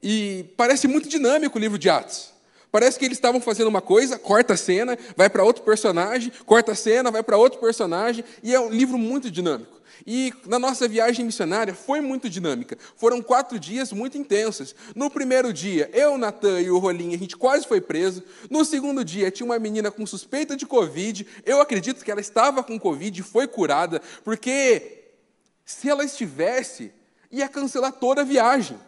E 0.00 0.44
parece 0.56 0.86
muito 0.86 1.08
dinâmico 1.08 1.58
o 1.58 1.60
livro 1.60 1.76
de 1.76 1.90
Atos. 1.90 2.30
Parece 2.70 3.00
que 3.00 3.04
eles 3.04 3.16
estavam 3.16 3.40
fazendo 3.40 3.66
uma 3.66 3.80
coisa, 3.80 4.16
corta 4.16 4.54
a 4.54 4.56
cena, 4.56 4.96
vai 5.16 5.28
para 5.28 5.42
outro 5.42 5.64
personagem, 5.64 6.30
corta 6.44 6.70
a 6.70 6.76
cena, 6.76 7.10
vai 7.10 7.24
para 7.24 7.36
outro 7.36 7.58
personagem, 7.58 8.24
e 8.44 8.54
é 8.54 8.60
um 8.60 8.70
livro 8.70 8.96
muito 8.96 9.28
dinâmico. 9.28 9.75
E 10.04 10.32
na 10.46 10.58
nossa 10.58 10.88
viagem 10.88 11.24
missionária 11.24 11.74
foi 11.74 12.00
muito 12.00 12.28
dinâmica. 12.28 12.76
Foram 12.96 13.22
quatro 13.22 13.58
dias 13.58 13.92
muito 13.92 14.18
intensos. 14.18 14.74
No 14.94 15.08
primeiro 15.08 15.52
dia, 15.52 15.88
eu, 15.92 16.18
Natan 16.18 16.60
e 16.60 16.70
o 16.70 16.78
Rolim, 16.78 17.14
a 17.14 17.18
gente 17.18 17.36
quase 17.36 17.66
foi 17.66 17.80
preso. 17.80 18.22
No 18.50 18.64
segundo 18.64 19.04
dia, 19.04 19.30
tinha 19.30 19.46
uma 19.46 19.58
menina 19.58 19.90
com 19.90 20.04
suspeita 20.04 20.56
de 20.56 20.66
Covid. 20.66 21.26
Eu 21.44 21.60
acredito 21.60 22.04
que 22.04 22.10
ela 22.10 22.20
estava 22.20 22.62
com 22.62 22.78
Covid 22.78 23.20
e 23.20 23.22
foi 23.22 23.46
curada, 23.46 24.02
porque 24.24 25.04
se 25.64 25.88
ela 25.88 26.04
estivesse, 26.04 26.92
ia 27.30 27.48
cancelar 27.48 27.92
toda 27.92 28.22
a 28.22 28.24
viagem. 28.24 28.78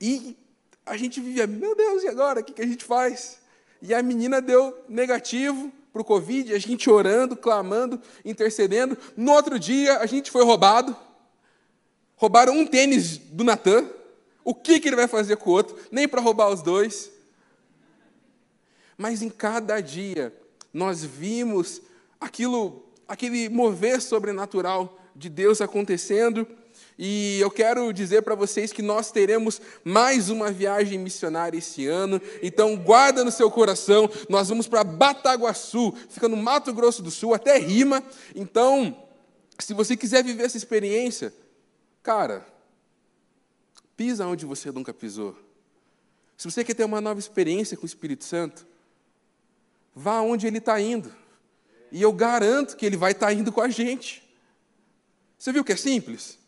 E 0.00 0.36
a 0.84 0.96
gente 0.96 1.20
vivia, 1.20 1.46
meu 1.46 1.76
Deus, 1.76 2.02
e 2.02 2.08
agora? 2.08 2.40
O 2.40 2.44
que 2.44 2.60
a 2.60 2.66
gente 2.66 2.84
faz? 2.84 3.38
E 3.80 3.94
a 3.94 4.02
menina 4.02 4.40
deu 4.40 4.76
negativo 4.88 5.72
para 5.92 6.02
o 6.02 6.04
Covid, 6.04 6.54
a 6.54 6.58
gente 6.58 6.88
orando, 6.88 7.36
clamando, 7.36 8.00
intercedendo. 8.24 8.96
No 9.16 9.32
outro 9.32 9.58
dia, 9.58 9.98
a 9.98 10.06
gente 10.06 10.30
foi 10.30 10.44
roubado. 10.44 10.96
Roubaram 12.16 12.54
um 12.54 12.66
tênis 12.66 13.18
do 13.18 13.44
Natan. 13.44 13.88
O 14.42 14.54
que, 14.54 14.80
que 14.80 14.88
ele 14.88 14.96
vai 14.96 15.06
fazer 15.06 15.36
com 15.36 15.50
o 15.50 15.52
outro? 15.52 15.76
Nem 15.90 16.08
para 16.08 16.20
roubar 16.20 16.48
os 16.48 16.62
dois. 16.62 17.10
Mas 18.96 19.20
em 19.20 19.28
cada 19.28 19.80
dia, 19.80 20.34
nós 20.72 21.04
vimos 21.04 21.82
aquilo, 22.20 22.86
aquele 23.06 23.48
mover 23.48 24.00
sobrenatural 24.00 24.98
de 25.14 25.28
Deus 25.28 25.60
acontecendo 25.60 26.46
e 27.04 27.40
eu 27.40 27.50
quero 27.50 27.92
dizer 27.92 28.22
para 28.22 28.36
vocês 28.36 28.72
que 28.72 28.80
nós 28.80 29.10
teremos 29.10 29.60
mais 29.82 30.30
uma 30.30 30.52
viagem 30.52 30.96
missionária 31.00 31.58
esse 31.58 31.84
ano. 31.84 32.22
Então, 32.40 32.76
guarda 32.76 33.24
no 33.24 33.32
seu 33.32 33.50
coração. 33.50 34.08
Nós 34.28 34.50
vamos 34.50 34.68
para 34.68 34.84
Bataguaçu, 34.84 35.92
fica 36.08 36.28
no 36.28 36.36
Mato 36.36 36.72
Grosso 36.72 37.02
do 37.02 37.10
Sul, 37.10 37.34
até 37.34 37.58
Rima. 37.58 38.04
Então, 38.36 39.04
se 39.58 39.74
você 39.74 39.96
quiser 39.96 40.22
viver 40.22 40.44
essa 40.44 40.56
experiência, 40.56 41.34
cara, 42.04 42.46
pisa 43.96 44.24
onde 44.24 44.46
você 44.46 44.70
nunca 44.70 44.94
pisou. 44.94 45.36
Se 46.38 46.48
você 46.48 46.62
quer 46.62 46.74
ter 46.74 46.84
uma 46.84 47.00
nova 47.00 47.18
experiência 47.18 47.76
com 47.76 47.82
o 47.82 47.86
Espírito 47.86 48.22
Santo, 48.22 48.64
vá 49.92 50.20
onde 50.20 50.46
ele 50.46 50.58
está 50.58 50.80
indo. 50.80 51.12
E 51.90 52.00
eu 52.00 52.12
garanto 52.12 52.76
que 52.76 52.86
ele 52.86 52.96
vai 52.96 53.10
estar 53.10 53.26
tá 53.26 53.32
indo 53.32 53.50
com 53.50 53.60
a 53.60 53.68
gente. 53.68 54.22
Você 55.36 55.50
viu 55.50 55.64
que 55.64 55.72
é 55.72 55.76
simples? 55.76 56.40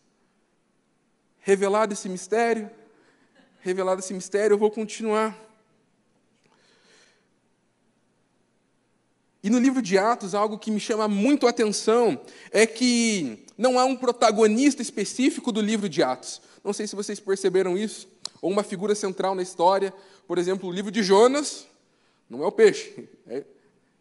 Revelado 1.45 1.93
esse 1.93 2.09
mistério, 2.09 2.71
revelado 3.61 4.01
esse 4.01 4.15
mistério, 4.15 4.55
eu 4.55 4.59
vou 4.59 4.71
continuar. 4.71 5.39
E 9.43 9.51
no 9.51 9.59
livro 9.59 9.83
de 9.83 9.99
Atos, 9.99 10.35
algo 10.35 10.59
que 10.59 10.71
me 10.71 10.81
chama 10.81 11.07
muito 11.07 11.47
a 11.47 11.51
atenção 11.51 12.19
é 12.51 12.67
que 12.67 13.45
não 13.59 13.79
há 13.79 13.85
um 13.85 13.95
protagonista 13.95 14.81
específico 14.81 15.53
do 15.53 15.61
livro 15.61 15.87
de 15.87 16.03
Atos. 16.03 16.41
Não 16.65 16.73
sei 16.73 16.87
se 16.87 16.97
vocês 16.97 17.21
perceberam 17.21 17.77
isso, 17.77 18.09
ou 18.41 18.51
uma 18.51 18.63
figura 18.63 18.95
central 18.95 19.35
na 19.35 19.43
história. 19.43 19.93
Por 20.27 20.39
exemplo, 20.39 20.71
o 20.71 20.73
livro 20.73 20.91
de 20.91 21.03
Jonas, 21.03 21.67
não 22.29 22.43
é 22.43 22.47
o 22.47 22.53
peixe, 22.53 23.07
é, 23.29 23.45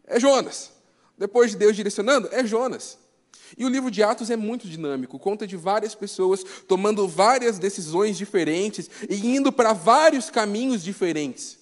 é 0.06 0.18
Jonas. 0.18 0.72
Depois 1.18 1.50
de 1.50 1.58
Deus 1.58 1.76
direcionando, 1.76 2.26
é 2.32 2.42
Jonas. 2.46 3.03
E 3.56 3.64
o 3.64 3.68
livro 3.68 3.90
de 3.90 4.02
Atos 4.02 4.30
é 4.30 4.36
muito 4.36 4.68
dinâmico, 4.68 5.18
conta 5.18 5.46
de 5.46 5.56
várias 5.56 5.94
pessoas 5.94 6.44
tomando 6.66 7.06
várias 7.06 7.58
decisões 7.58 8.16
diferentes 8.16 8.90
e 9.08 9.26
indo 9.26 9.52
para 9.52 9.72
vários 9.72 10.30
caminhos 10.30 10.82
diferentes. 10.82 11.58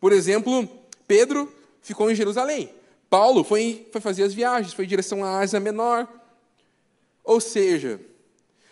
Por 0.00 0.12
exemplo, 0.12 0.68
Pedro 1.06 1.52
ficou 1.82 2.10
em 2.10 2.14
Jerusalém. 2.14 2.70
Paulo 3.08 3.42
foi, 3.42 3.88
foi 3.90 4.00
fazer 4.00 4.22
as 4.22 4.32
viagens, 4.32 4.72
foi 4.72 4.84
em 4.84 4.88
direção 4.88 5.24
à 5.24 5.40
Ásia 5.40 5.58
Menor. 5.58 6.06
Ou 7.24 7.40
seja, 7.40 8.00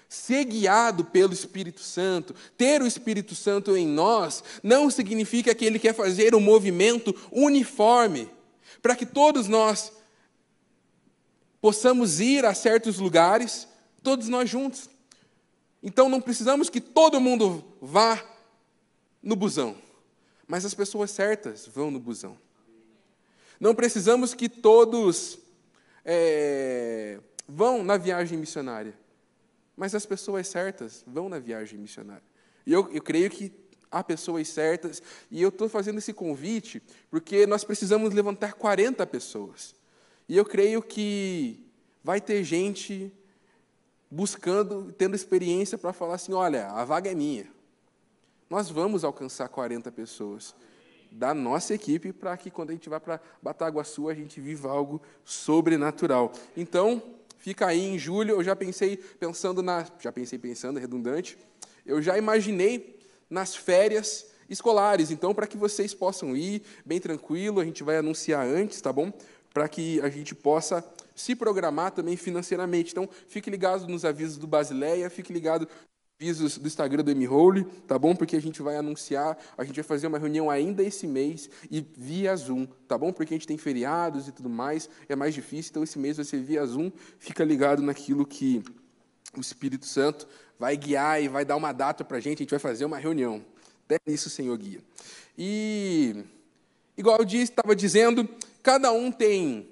ser 0.08 0.44
guiado 0.44 1.04
pelo 1.04 1.34
Espírito 1.34 1.80
Santo, 1.80 2.34
ter 2.56 2.80
o 2.80 2.86
Espírito 2.86 3.34
Santo 3.34 3.76
em 3.76 3.86
nós, 3.86 4.42
não 4.62 4.90
significa 4.90 5.54
que 5.54 5.64
ele 5.64 5.78
quer 5.78 5.94
fazer 5.94 6.34
um 6.34 6.40
movimento 6.40 7.14
uniforme, 7.30 8.30
para 8.80 8.96
que 8.96 9.04
todos 9.04 9.48
nós 9.48 9.92
possamos 11.60 12.20
ir 12.20 12.44
a 12.44 12.54
certos 12.54 12.98
lugares, 12.98 13.68
todos 14.02 14.28
nós 14.28 14.48
juntos. 14.48 14.88
Então 15.82 16.08
não 16.08 16.20
precisamos 16.20 16.68
que 16.68 16.80
todo 16.80 17.20
mundo 17.20 17.64
vá 17.80 18.22
no 19.22 19.36
busão, 19.36 19.76
mas 20.46 20.64
as 20.64 20.74
pessoas 20.74 21.10
certas 21.10 21.66
vão 21.66 21.90
no 21.90 22.00
busão. 22.00 22.36
Não 23.60 23.74
precisamos 23.74 24.34
que 24.34 24.48
todos 24.48 25.38
é, 26.04 27.18
vão 27.46 27.82
na 27.82 27.96
viagem 27.96 28.38
missionária, 28.38 28.94
mas 29.76 29.94
as 29.94 30.06
pessoas 30.06 30.48
certas 30.48 31.04
vão 31.06 31.28
na 31.28 31.38
viagem 31.38 31.78
missionária. 31.78 32.22
E 32.66 32.72
eu, 32.72 32.88
eu 32.92 33.02
creio 33.02 33.30
que 33.30 33.52
há 33.90 34.04
pessoas 34.04 34.48
certas, 34.48 35.02
e 35.30 35.40
eu 35.40 35.48
estou 35.48 35.68
fazendo 35.68 35.98
esse 35.98 36.12
convite 36.12 36.82
porque 37.10 37.46
nós 37.46 37.64
precisamos 37.64 38.12
levantar 38.12 38.52
40 38.54 39.06
pessoas. 39.06 39.74
E 40.28 40.36
eu 40.36 40.44
creio 40.44 40.82
que 40.82 41.64
vai 42.04 42.20
ter 42.20 42.44
gente 42.44 43.12
buscando, 44.10 44.92
tendo 44.92 45.16
experiência 45.16 45.78
para 45.78 45.92
falar 45.92 46.14
assim: 46.14 46.32
olha, 46.32 46.68
a 46.68 46.84
vaga 46.84 47.10
é 47.10 47.14
minha. 47.14 47.46
Nós 48.48 48.70
vamos 48.70 49.04
alcançar 49.04 49.48
40 49.48 49.90
pessoas 49.92 50.54
da 51.10 51.34
nossa 51.34 51.74
equipe 51.74 52.12
para 52.12 52.36
que 52.36 52.50
quando 52.50 52.70
a 52.70 52.72
gente 52.72 52.88
vá 52.88 53.00
para 53.00 53.20
Bataguaçu 53.42 54.08
a 54.08 54.14
gente 54.14 54.40
viva 54.40 54.70
algo 54.70 55.00
sobrenatural. 55.24 56.32
Então, 56.56 57.02
fica 57.38 57.66
aí 57.66 57.80
em 57.80 57.98
julho, 57.98 58.32
eu 58.32 58.44
já 58.44 58.54
pensei 58.54 58.96
pensando 58.96 59.62
na, 59.62 59.86
já 60.00 60.12
pensei 60.12 60.38
pensando, 60.38 60.78
é 60.78 60.80
redundante, 60.80 61.38
eu 61.86 62.02
já 62.02 62.18
imaginei 62.18 62.98
nas 63.28 63.54
férias 63.54 64.26
escolares, 64.48 65.10
então 65.10 65.34
para 65.34 65.46
que 65.46 65.56
vocês 65.56 65.92
possam 65.92 66.36
ir 66.36 66.62
bem 66.84 67.00
tranquilo, 67.00 67.60
a 67.60 67.64
gente 67.64 67.82
vai 67.82 67.96
anunciar 67.96 68.46
antes, 68.46 68.80
tá 68.80 68.92
bom? 68.92 69.12
Para 69.58 69.68
que 69.68 70.00
a 70.02 70.08
gente 70.08 70.36
possa 70.36 70.84
se 71.16 71.34
programar 71.34 71.90
também 71.90 72.16
financeiramente. 72.16 72.92
Então, 72.92 73.08
fique 73.26 73.50
ligado 73.50 73.88
nos 73.88 74.04
avisos 74.04 74.38
do 74.38 74.46
Basileia, 74.46 75.10
fique 75.10 75.32
ligado 75.32 75.62
nos 75.62 75.68
avisos 76.20 76.58
do 76.58 76.68
Instagram 76.68 77.02
do 77.02 77.10
M-Role, 77.10 77.64
tá 77.88 77.98
bom? 77.98 78.14
Porque 78.14 78.36
a 78.36 78.40
gente 78.40 78.62
vai 78.62 78.76
anunciar, 78.76 79.36
a 79.56 79.64
gente 79.64 79.74
vai 79.74 79.82
fazer 79.82 80.06
uma 80.06 80.16
reunião 80.16 80.48
ainda 80.48 80.80
esse 80.80 81.08
mês 81.08 81.50
e 81.68 81.80
via 81.80 82.36
Zoom, 82.36 82.66
tá 82.86 82.96
bom? 82.96 83.12
Porque 83.12 83.34
a 83.34 83.36
gente 83.36 83.48
tem 83.48 83.58
feriados 83.58 84.28
e 84.28 84.32
tudo 84.32 84.48
mais, 84.48 84.88
é 85.08 85.16
mais 85.16 85.34
difícil, 85.34 85.70
então 85.70 85.82
esse 85.82 85.98
mês 85.98 86.18
vai 86.18 86.24
ser 86.24 86.40
via 86.40 86.64
Zoom. 86.64 86.92
Fica 87.18 87.42
ligado 87.42 87.82
naquilo 87.82 88.24
que 88.24 88.62
o 89.36 89.40
Espírito 89.40 89.86
Santo 89.86 90.28
vai 90.56 90.76
guiar 90.76 91.20
e 91.20 91.26
vai 91.26 91.44
dar 91.44 91.56
uma 91.56 91.72
data 91.72 92.04
para 92.04 92.18
a 92.18 92.20
gente, 92.20 92.38
a 92.38 92.42
gente 92.44 92.50
vai 92.50 92.60
fazer 92.60 92.84
uma 92.84 92.96
reunião. 92.96 93.44
Até 93.86 93.98
nisso, 94.06 94.30
Senhor 94.30 94.56
guia. 94.56 94.78
E, 95.36 96.22
igual 96.96 97.18
eu 97.18 97.26
estava 97.26 97.74
dizendo, 97.74 98.28
cada 98.62 98.92
um 98.92 99.10
tem 99.10 99.68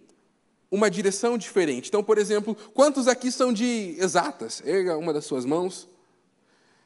uma 0.70 0.90
direção 0.90 1.38
diferente. 1.38 1.88
Então, 1.88 2.02
por 2.02 2.18
exemplo, 2.18 2.54
quantos 2.74 3.08
aqui 3.08 3.30
são 3.30 3.52
de 3.52 3.96
exatas? 3.98 4.62
Erga 4.64 4.96
uma 4.96 5.12
das 5.12 5.24
suas 5.24 5.44
mãos. 5.44 5.88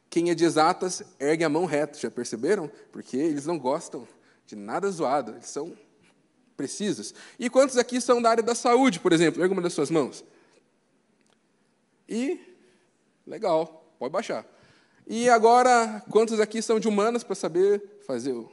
Quem 0.09 0.31
é 0.31 0.35
de 0.35 0.45
exatas, 0.45 1.03
ergue 1.19 1.45
a 1.45 1.49
mão 1.49 1.65
reta. 1.65 1.99
Já 1.99 2.11
perceberam? 2.11 2.71
Porque 2.93 3.17
eles 3.17 3.47
não 3.47 3.59
gostam 3.59 4.07
de 4.47 4.57
nada 4.57 4.91
zoado, 4.91 5.33
eles 5.33 5.47
são 5.47 5.77
precisos. 6.57 7.15
E 7.39 7.49
quantos 7.49 7.77
aqui 7.77 8.01
são 8.01 8.21
da 8.21 8.31
área 8.31 8.43
da 8.43 8.55
saúde, 8.55 9.01
por 9.01 9.13
exemplo? 9.13 9.43
Erga 9.43 9.53
uma 9.53 9.63
das 9.63 9.73
suas 9.73 9.91
mãos. 9.91 10.25
E, 12.09 12.41
legal, 13.27 13.95
pode 13.99 14.13
baixar. 14.13 14.45
E 15.07 15.29
agora, 15.29 16.03
quantos 16.11 16.39
aqui 16.39 16.61
são 16.61 16.79
de 16.79 16.89
humanas 16.89 17.25
para 17.25 17.35
saber 17.35 17.83
fazer 18.07 18.33
o 18.33 18.51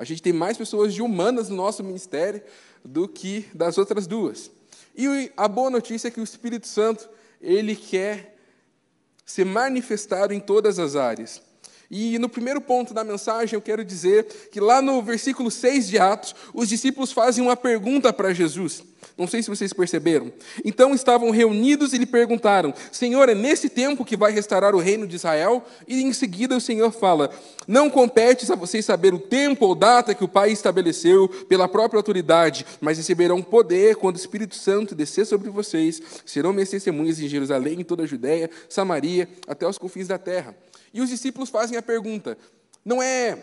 a 0.00 0.04
gente 0.04 0.22
tem 0.22 0.32
mais 0.32 0.56
pessoas 0.56 0.94
de 0.94 1.02
humanas 1.02 1.50
no 1.50 1.56
nosso 1.56 1.84
ministério 1.84 2.42
do 2.82 3.06
que 3.06 3.46
das 3.52 3.76
outras 3.76 4.06
duas. 4.06 4.50
E 4.96 5.30
a 5.36 5.46
boa 5.46 5.68
notícia 5.68 6.08
é 6.08 6.10
que 6.10 6.22
o 6.22 6.24
Espírito 6.24 6.66
Santo, 6.66 7.06
ele 7.38 7.76
quer 7.76 8.34
ser 9.26 9.44
manifestado 9.44 10.32
em 10.32 10.40
todas 10.40 10.78
as 10.78 10.96
áreas. 10.96 11.42
E 11.90 12.20
no 12.20 12.28
primeiro 12.28 12.60
ponto 12.60 12.94
da 12.94 13.02
mensagem, 13.02 13.56
eu 13.56 13.60
quero 13.60 13.84
dizer 13.84 14.24
que 14.52 14.60
lá 14.60 14.80
no 14.80 15.02
versículo 15.02 15.50
6 15.50 15.88
de 15.88 15.98
Atos, 15.98 16.36
os 16.54 16.68
discípulos 16.68 17.10
fazem 17.10 17.42
uma 17.42 17.56
pergunta 17.56 18.12
para 18.12 18.32
Jesus. 18.32 18.84
Não 19.18 19.26
sei 19.26 19.42
se 19.42 19.50
vocês 19.50 19.72
perceberam. 19.72 20.32
Então 20.64 20.94
estavam 20.94 21.30
reunidos 21.30 21.92
e 21.92 21.98
lhe 21.98 22.06
perguntaram: 22.06 22.72
Senhor, 22.92 23.28
é 23.28 23.34
nesse 23.34 23.68
tempo 23.68 24.04
que 24.04 24.16
vai 24.16 24.30
restaurar 24.30 24.74
o 24.74 24.78
reino 24.78 25.06
de 25.06 25.16
Israel? 25.16 25.64
E 25.88 26.00
em 26.00 26.12
seguida 26.12 26.56
o 26.56 26.60
Senhor 26.60 26.92
fala: 26.92 27.30
Não 27.66 27.90
competes 27.90 28.52
a 28.52 28.54
vocês 28.54 28.84
saber 28.84 29.12
o 29.12 29.18
tempo 29.18 29.66
ou 29.66 29.74
data 29.74 30.14
que 30.14 30.24
o 30.24 30.28
Pai 30.28 30.52
estabeleceu 30.52 31.28
pela 31.48 31.66
própria 31.66 31.98
autoridade, 31.98 32.64
mas 32.80 32.98
receberão 32.98 33.42
poder 33.42 33.96
quando 33.96 34.16
o 34.16 34.20
Espírito 34.20 34.54
Santo 34.54 34.94
descer 34.94 35.26
sobre 35.26 35.50
vocês. 35.50 36.00
Serão 36.24 36.52
minhas 36.52 36.70
testemunhas 36.70 37.18
em 37.18 37.28
Jerusalém, 37.28 37.80
em 37.80 37.84
toda 37.84 38.04
a 38.04 38.06
Judéia, 38.06 38.48
Samaria, 38.68 39.28
até 39.48 39.66
os 39.66 39.76
confins 39.76 40.06
da 40.06 40.18
terra. 40.18 40.54
E 40.92 41.00
os 41.00 41.08
discípulos 41.08 41.50
fazem 41.50 41.76
a 41.76 41.82
pergunta: 41.82 42.36
Não 42.84 43.02
é 43.02 43.38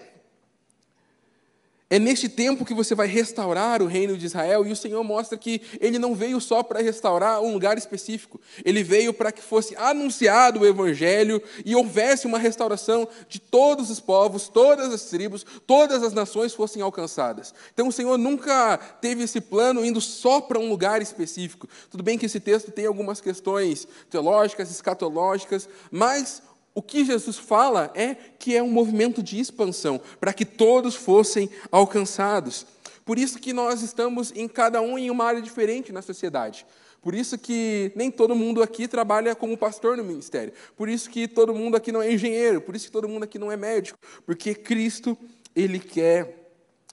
É 1.90 1.98
neste 1.98 2.28
tempo 2.28 2.66
que 2.66 2.74
você 2.74 2.94
vai 2.94 3.08
restaurar 3.08 3.82
o 3.82 3.86
reino 3.86 4.18
de 4.18 4.26
Israel, 4.26 4.68
e 4.68 4.74
o 4.74 4.76
Senhor 4.76 5.02
mostra 5.06 5.38
que 5.38 5.62
ele 5.80 5.98
não 5.98 6.14
veio 6.14 6.42
só 6.42 6.62
para 6.62 6.82
restaurar 6.82 7.40
um 7.42 7.54
lugar 7.54 7.78
específico, 7.78 8.42
ele 8.66 8.84
veio 8.84 9.14
para 9.14 9.32
que 9.32 9.42
fosse 9.42 9.74
anunciado 9.78 10.60
o 10.60 10.66
Evangelho 10.66 11.42
e 11.66 11.74
houvesse 11.78 12.28
uma 12.28 12.38
restauração 12.38 13.08
de 13.30 13.40
todos 13.40 13.90
os 13.90 14.02
povos, 14.02 14.50
todas 14.50 14.94
as 14.94 15.04
tribos, 15.04 15.46
todas 15.66 16.04
as 16.04 16.12
nações 16.12 16.54
fossem 16.54 16.82
alcançadas. 16.82 17.54
Então 17.74 17.88
o 17.88 17.92
Senhor 17.94 18.18
nunca 18.18 18.78
teve 19.00 19.24
esse 19.24 19.40
plano 19.40 19.86
indo 19.86 20.02
só 20.02 20.42
para 20.42 20.60
um 20.60 20.68
lugar 20.68 21.02
específico. 21.02 21.70
Tudo 21.90 22.04
bem 22.04 22.18
que 22.18 22.26
esse 22.26 22.42
texto 22.42 22.70
tem 22.70 22.86
algumas 22.86 23.22
questões 23.22 23.88
teológicas, 24.10 24.70
escatológicas, 24.70 25.70
mas 25.90 26.42
o 26.78 26.82
que 26.84 27.04
Jesus 27.04 27.40
fala 27.40 27.92
é 27.96 28.14
que 28.38 28.56
é 28.56 28.62
um 28.62 28.70
movimento 28.70 29.24
de 29.24 29.40
expansão, 29.40 30.00
para 30.20 30.32
que 30.32 30.46
todos 30.46 30.94
fossem 30.94 31.50
alcançados. 31.72 32.68
Por 33.04 33.18
isso 33.18 33.40
que 33.40 33.52
nós 33.52 33.82
estamos 33.82 34.32
em 34.36 34.48
cada 34.48 34.80
um 34.80 34.96
em 34.96 35.10
uma 35.10 35.26
área 35.26 35.42
diferente 35.42 35.92
na 35.92 36.04
sociedade. 36.04 36.68
Por 37.02 37.16
isso 37.16 37.36
que 37.36 37.92
nem 37.96 38.12
todo 38.12 38.36
mundo 38.36 38.62
aqui 38.62 38.88
trabalha 38.88 39.34
como 39.34 39.58
pastor 39.58 39.98
no 39.98 40.04
ministério. 40.04 40.54
Por 40.76 40.88
isso 40.88 41.10
que 41.10 41.28
todo 41.28 41.52
mundo 41.52 41.76
aqui 41.76 41.92
não 41.92 42.00
é 42.00 42.14
engenheiro. 42.14 42.62
Por 42.62 42.76
isso 42.76 42.86
que 42.86 42.92
todo 42.92 43.10
mundo 43.10 43.24
aqui 43.24 43.40
não 43.40 43.52
é 43.52 43.58
médico. 43.58 43.98
Porque 44.24 44.54
Cristo, 44.54 45.18
Ele 45.56 45.80
quer 45.80 46.37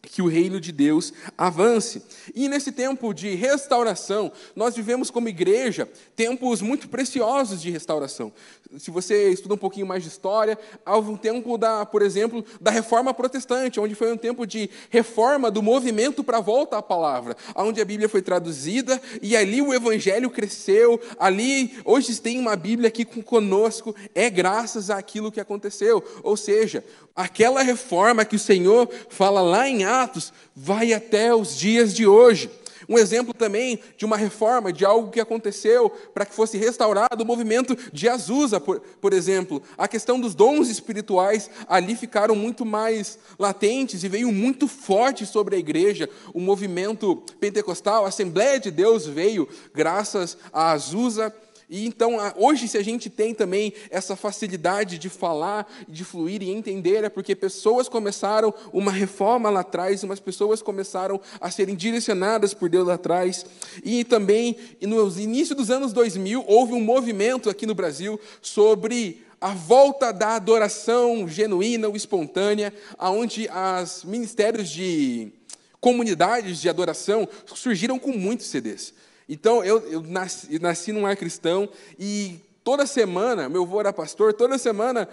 que 0.07 0.23
o 0.23 0.29
reino 0.29 0.61
de 0.61 0.73
Deus 0.73 1.13
avance. 1.37 2.03
E 2.35 2.49
nesse 2.49 2.73
tempo 2.73 3.13
de 3.13 3.35
restauração, 3.35 4.31
nós 4.55 4.75
vivemos 4.75 5.11
como 5.11 5.29
igreja 5.29 5.89
tempos 6.17 6.63
muito 6.63 6.89
preciosos 6.89 7.61
de 7.61 7.71
restauração. 7.71 8.33
Se 8.79 8.91
você 8.91 9.31
estuda 9.31 9.55
um 9.55 9.59
pouquinho 9.59 9.87
mais 9.87 10.03
de 10.03 10.09
história, 10.09 10.59
houve 10.85 11.11
um 11.11 11.17
tempo 11.17 11.57
da, 11.57 11.87
por 11.87 12.03
exemplo, 12.03 12.45
da 12.61 12.71
reforma 12.71 13.15
protestante, 13.15 13.79
onde 13.79 13.95
foi 13.95 14.13
um 14.13 14.17
tempo 14.17 14.47
de 14.47 14.69
reforma 14.91 15.51
do 15.51 15.63
movimento 15.63 16.25
para 16.25 16.39
a 16.39 16.41
volta 16.41 16.79
à 16.79 16.83
palavra, 16.83 17.37
onde 17.55 17.81
a 17.81 17.85
Bíblia 17.85 18.09
foi 18.09 18.23
traduzida 18.23 19.01
e 19.23 19.37
ali 19.37 19.63
o 19.63 19.73
evangelho 19.73 20.29
cresceu. 20.31 21.01
Ali 21.19 21.79
hoje 21.85 22.21
tem 22.21 22.39
uma 22.39 22.57
Bíblia 22.57 22.89
aqui 22.89 23.05
conosco, 23.05 23.95
é 24.15 24.29
graças 24.29 24.91
àquilo 24.91 25.31
que 25.31 25.41
aconteceu. 25.41 26.03
Ou 26.23 26.37
seja, 26.37 26.85
aquela 27.14 27.62
reforma 27.62 28.25
que 28.25 28.37
o 28.37 28.38
Senhor 28.38 28.88
fala 29.09 29.40
lá 29.40 29.68
em 29.68 29.85
Atos 29.85 30.33
vai 30.54 30.92
até 30.92 31.35
os 31.35 31.56
dias 31.56 31.94
de 31.94 32.06
hoje. 32.06 32.50
Um 32.88 32.99
exemplo 32.99 33.33
também 33.33 33.78
de 33.97 34.04
uma 34.04 34.16
reforma, 34.16 34.73
de 34.73 34.85
algo 34.85 35.11
que 35.11 35.21
aconteceu 35.21 35.90
para 36.12 36.26
que 36.26 36.35
fosse 36.35 36.59
restaurado 36.59 37.23
o 37.23 37.26
movimento 37.26 37.76
de 37.92 38.09
Azusa, 38.09 38.61
por, 38.61 38.80
por 39.00 39.12
exemplo. 39.12 39.62
A 39.76 39.88
questão 39.88 40.21
dos 40.21 40.35
dons 40.35 40.68
espirituais 40.68 41.50
ali 41.66 41.97
ficaram 41.97 42.37
muito 42.37 42.64
mais 42.64 43.18
latentes 43.38 44.04
e 44.04 44.09
veio 44.09 44.30
muito 44.30 44.68
forte 44.68 45.25
sobre 45.25 45.56
a 45.56 45.59
igreja. 45.59 46.09
O 46.33 46.40
movimento 46.40 47.16
pentecostal, 47.40 48.04
a 48.04 48.09
Assembleia 48.09 48.61
de 48.61 48.71
Deus 48.71 49.06
veio 49.06 49.49
graças 49.73 50.37
a 50.52 50.73
Azusa 50.73 51.35
e 51.68 51.87
então, 51.87 52.16
hoje, 52.37 52.68
se 52.68 52.76
a 52.76 52.83
gente 52.83 53.09
tem 53.09 53.35
também 53.35 53.73
essa 53.90 54.14
facilidade 54.14 54.99
de 54.99 55.09
falar, 55.09 55.66
de 55.88 56.04
fluir 56.04 56.42
e 56.42 56.50
entender, 56.50 57.04
é 57.04 57.09
porque 57.09 57.35
pessoas 57.35 57.88
começaram 57.88 58.52
uma 58.73 58.92
reforma 58.92 59.49
lá 59.49 59.61
atrás, 59.61 60.02
umas 60.02 60.21
pessoas 60.21 60.61
começaram 60.61 61.21
a 61.40 61.50
serem 61.50 61.75
direcionadas 61.75 62.52
por 62.52 62.68
Deus 62.68 62.87
lá 62.87 62.94
atrás. 62.94 63.47
E 63.83 64.04
também, 64.04 64.56
no 64.83 65.09
início 65.18 65.54
dos 65.54 65.71
anos 65.71 65.92
2000, 65.92 66.44
houve 66.47 66.75
um 66.75 66.80
movimento 66.80 67.49
aqui 67.49 67.66
no 67.66 67.75
Brasil 67.75 68.21
sobre 68.42 69.25
a 69.40 69.52
volta 69.52 70.12
da 70.12 70.37
adoração 70.37 71.28
genuína 71.28 71.88
ou 71.88 71.97
espontânea, 71.97 72.73
aonde 72.99 73.49
os 73.83 74.04
ministérios 74.04 74.68
de 74.68 75.33
comunidades 75.80 76.62
de 76.62 76.68
adoração 76.68 77.28
surgiram 77.54 77.99
com 77.99 78.12
muitos 78.12 78.47
CDs. 78.47 78.94
Então, 79.28 79.64
eu, 79.64 79.78
eu, 79.90 80.02
nasci, 80.02 80.49
eu 80.50 80.61
nasci 80.61 80.93
num 80.93 81.02
lar 81.02 81.16
cristão 81.16 81.69
e 81.99 82.40
toda 82.62 82.87
semana, 82.87 83.49
meu 83.49 83.62
avô 83.62 83.81
era 83.81 83.93
pastor, 83.93 84.33
toda 84.33 84.59
semana, 84.59 85.09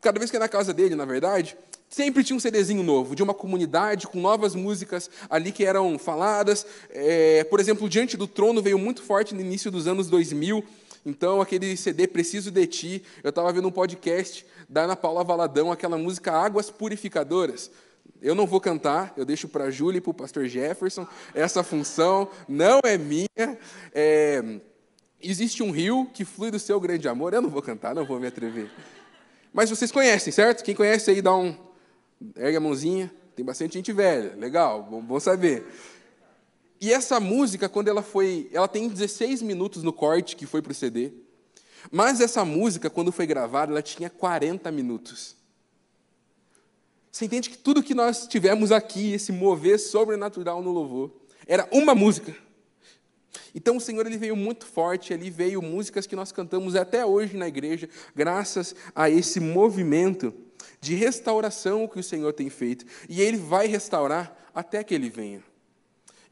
cada 0.00 0.18
vez 0.18 0.30
que 0.30 0.36
ia 0.36 0.40
na 0.40 0.48
casa 0.48 0.72
dele, 0.72 0.94
na 0.94 1.04
verdade, 1.04 1.56
sempre 1.88 2.22
tinha 2.22 2.36
um 2.36 2.40
CDzinho 2.40 2.82
novo, 2.82 3.16
de 3.16 3.22
uma 3.22 3.34
comunidade, 3.34 4.06
com 4.06 4.20
novas 4.20 4.54
músicas 4.54 5.10
ali 5.28 5.50
que 5.50 5.64
eram 5.64 5.98
faladas. 5.98 6.64
É, 6.90 7.44
por 7.44 7.58
exemplo, 7.58 7.88
Diante 7.88 8.16
do 8.16 8.26
Trono 8.26 8.62
veio 8.62 8.78
muito 8.78 9.02
forte 9.02 9.34
no 9.34 9.40
início 9.40 9.70
dos 9.70 9.86
anos 9.86 10.08
2000, 10.08 10.64
então 11.04 11.40
aquele 11.40 11.76
CD 11.76 12.06
Preciso 12.06 12.50
de 12.50 12.66
Ti, 12.66 13.02
eu 13.22 13.30
estava 13.30 13.52
vendo 13.52 13.68
um 13.68 13.72
podcast 13.72 14.46
da 14.68 14.82
Ana 14.82 14.94
Paula 14.94 15.24
Valadão, 15.24 15.72
aquela 15.72 15.98
música 15.98 16.32
Águas 16.32 16.70
Purificadoras. 16.70 17.70
Eu 18.22 18.34
não 18.34 18.46
vou 18.46 18.60
cantar, 18.60 19.14
eu 19.16 19.24
deixo 19.24 19.48
para 19.48 19.64
a 19.64 19.70
Júlia 19.70 19.98
e 19.98 20.00
para 20.00 20.10
o 20.10 20.14
pastor 20.14 20.46
Jefferson. 20.46 21.06
Essa 21.34 21.62
função 21.62 22.28
não 22.48 22.80
é 22.84 22.98
minha. 22.98 23.58
É, 23.94 24.60
existe 25.22 25.62
um 25.62 25.70
rio 25.70 26.08
que 26.12 26.24
flui 26.24 26.50
do 26.50 26.58
seu 26.58 26.78
grande 26.78 27.08
amor. 27.08 27.32
Eu 27.32 27.40
não 27.40 27.48
vou 27.48 27.62
cantar, 27.62 27.94
não 27.94 28.04
vou 28.04 28.20
me 28.20 28.26
atrever. 28.26 28.70
Mas 29.52 29.70
vocês 29.70 29.90
conhecem, 29.90 30.32
certo? 30.32 30.62
Quem 30.62 30.74
conhece 30.74 31.10
aí, 31.10 31.22
dá 31.22 31.34
um. 31.34 31.56
Ergue 32.36 32.56
a 32.56 32.60
mãozinha. 32.60 33.10
Tem 33.34 33.44
bastante 33.44 33.74
gente 33.74 33.92
velha. 33.92 34.34
Legal, 34.36 34.82
bom, 34.82 35.18
saber. 35.18 35.66
E 36.80 36.92
essa 36.92 37.18
música, 37.18 37.68
quando 37.68 37.88
ela 37.88 38.02
foi. 38.02 38.50
Ela 38.52 38.68
tem 38.68 38.88
16 38.88 39.40
minutos 39.42 39.82
no 39.82 39.92
corte 39.92 40.36
que 40.36 40.46
foi 40.46 40.60
para 40.60 40.72
o 40.72 40.74
CD. 40.74 41.12
Mas 41.90 42.20
essa 42.20 42.44
música, 42.44 42.90
quando 42.90 43.10
foi 43.10 43.26
gravada, 43.26 43.72
ela 43.72 43.82
tinha 43.82 44.10
40 44.10 44.70
minutos. 44.70 45.39
Você 47.10 47.24
entende 47.24 47.50
que 47.50 47.58
tudo 47.58 47.82
que 47.82 47.94
nós 47.94 48.26
tivemos 48.26 48.70
aqui, 48.70 49.12
esse 49.12 49.32
mover 49.32 49.78
sobrenatural 49.78 50.62
no 50.62 50.70
louvor, 50.70 51.10
era 51.46 51.68
uma 51.72 51.94
música. 51.94 52.34
Então 53.54 53.76
o 53.76 53.80
Senhor 53.80 54.06
ele 54.06 54.16
veio 54.16 54.36
muito 54.36 54.64
forte, 54.64 55.12
ele 55.12 55.30
veio 55.30 55.60
músicas 55.60 56.06
que 56.06 56.14
nós 56.14 56.30
cantamos 56.30 56.76
até 56.76 57.04
hoje 57.04 57.36
na 57.36 57.48
igreja, 57.48 57.88
graças 58.14 58.74
a 58.94 59.10
esse 59.10 59.40
movimento 59.40 60.32
de 60.80 60.94
restauração 60.94 61.88
que 61.88 61.98
o 61.98 62.02
Senhor 62.02 62.32
tem 62.32 62.48
feito. 62.48 62.84
E 63.08 63.20
ele 63.20 63.36
vai 63.36 63.66
restaurar 63.66 64.36
até 64.54 64.84
que 64.84 64.94
ele 64.94 65.10
venha. 65.10 65.42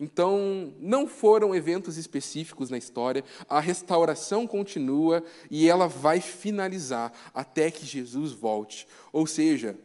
Então, 0.01 0.73
não 0.79 1.09
foram 1.09 1.53
eventos 1.53 1.97
específicos 1.97 2.71
na 2.71 2.79
história, 2.79 3.25
a 3.49 3.59
restauração 3.59 4.47
continua 4.47 5.25
e 5.51 5.69
ela 5.69 5.89
vai 5.89 6.21
finalizar 6.21 7.13
até 7.35 7.69
que 7.69 7.85
Jesus 7.85 8.31
volte. 8.31 8.87
Ou 9.13 9.27
seja, 9.27 9.77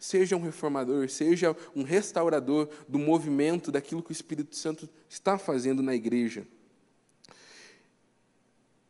Seja 0.00 0.34
um 0.34 0.40
reformador, 0.40 1.10
seja 1.10 1.54
um 1.76 1.82
restaurador 1.82 2.68
do 2.88 2.98
movimento, 2.98 3.70
daquilo 3.70 4.02
que 4.02 4.10
o 4.10 4.12
Espírito 4.12 4.56
Santo 4.56 4.88
está 5.10 5.36
fazendo 5.36 5.82
na 5.82 5.94
igreja. 5.94 6.46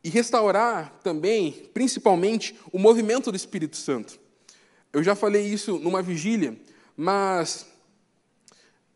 E 0.01 0.09
restaurar 0.09 0.99
também, 1.03 1.69
principalmente, 1.73 2.57
o 2.71 2.79
movimento 2.79 3.29
do 3.29 3.35
Espírito 3.35 3.75
Santo. 3.75 4.17
Eu 4.93 5.03
já 5.03 5.13
falei 5.13 5.45
isso 5.45 5.77
numa 5.77 6.01
vigília, 6.01 6.57
mas 6.95 7.67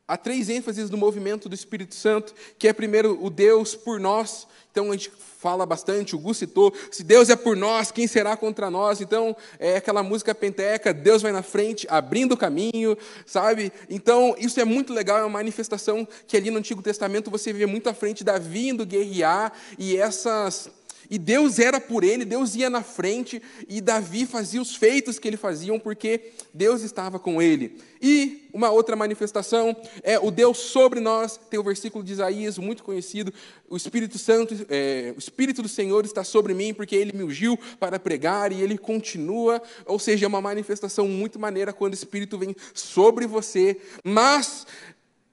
há 0.08 0.18
três 0.18 0.50
ênfases 0.50 0.90
do 0.90 0.98
movimento 0.98 1.50
do 1.50 1.56
Espírito 1.56 1.96
Santo, 1.96 2.34
que 2.58 2.68
é 2.68 2.74
primeiro 2.74 3.18
o 3.24 3.30
Deus 3.30 3.76
por 3.76 4.00
nós, 4.00 4.48
então 4.72 4.92
a 4.92 4.92
gente 4.92 5.12
fala 5.40 5.66
bastante, 5.66 6.16
o 6.16 6.20
Gus 6.20 6.38
citou, 6.38 6.74
se 6.92 7.04
Deus 7.04 7.30
é 7.30 7.36
por 7.36 7.56
nós, 7.56 7.92
quem 7.92 8.08
será 8.08 8.36
contra 8.36 8.70
nós? 8.70 9.00
Então, 9.00 9.34
é 9.60 9.78
aquela 9.78 10.04
música 10.04 10.34
penteca, 10.36 10.94
Deus 10.94 11.22
vai 11.22 11.32
na 11.32 11.42
frente, 11.44 11.88
abrindo 11.90 12.34
o 12.34 12.38
caminho, 12.38 12.98
sabe? 13.26 13.72
Então, 13.90 14.36
isso 14.38 14.60
é 14.60 14.66
muito 14.66 14.92
legal, 14.92 15.20
é 15.20 15.22
uma 15.22 15.30
manifestação 15.30 16.06
que 16.28 16.36
ali 16.36 16.52
no 16.52 16.58
Antigo 16.58 16.82
Testamento 16.82 17.32
você 17.32 17.54
vê 17.54 17.66
muito 17.66 17.88
à 17.88 17.94
frente 17.94 18.24
Davi 18.24 18.70
indo 18.70 18.86
guerrear, 18.86 19.54
e 19.78 19.96
essas 19.96 20.70
e 21.10 21.18
Deus 21.18 21.60
era 21.60 21.80
por 21.80 22.04
ele, 22.04 22.26
Deus 22.26 22.56
ia 22.56 22.70
na 22.70 22.84
frente, 22.84 23.42
e 23.68 23.82
Davi 23.82 24.26
fazia 24.26 24.62
os 24.62 24.76
feitos 24.76 25.20
que 25.20 25.28
ele 25.28 25.38
fazia, 25.38 25.78
porque 25.80 26.32
Deus 26.54 26.82
estava 26.82 27.20
com 27.20 27.42
ele. 27.42 27.78
E 28.02 28.48
uma 28.54 28.70
outra 28.70 28.96
manifestação 28.96 29.76
é 30.04 30.20
o 30.20 30.32
Deus 30.32 30.58
sobre 30.58 31.00
nós, 31.00 31.40
tem 31.50 31.60
o 31.60 31.64
versículo 31.64 32.04
de 32.04 32.14
Isaías, 32.14 32.58
muito 32.58 32.84
conhecido, 32.84 33.34
o 33.70 33.76
Espírito 33.76 34.18
Santo, 34.18 34.56
é, 34.70 35.14
o 35.16 35.20
Espírito 35.20 35.62
do 35.62 35.68
Senhor 35.68 36.06
está 36.06 36.24
sobre 36.24 36.54
mim, 36.54 36.74
porque 36.74 36.96
ele 36.96 37.12
me 37.14 37.24
ungiu 37.24 37.58
para 37.80 38.00
pregar, 38.00 38.52
e 38.52 38.62
ele 38.62 38.78
continua, 38.78 39.62
ou 39.86 40.00
seja, 40.00 40.26
é 40.26 40.28
uma 40.28 40.42
manifestação 40.42 41.08
muito 41.08 41.40
maneira 41.40 41.74
quando 41.74 41.94
o 41.94 41.96
Espírito 41.96 42.38
vem 42.38 42.56
sobre 42.74 43.26
você, 43.26 43.78
mas 44.04 44.66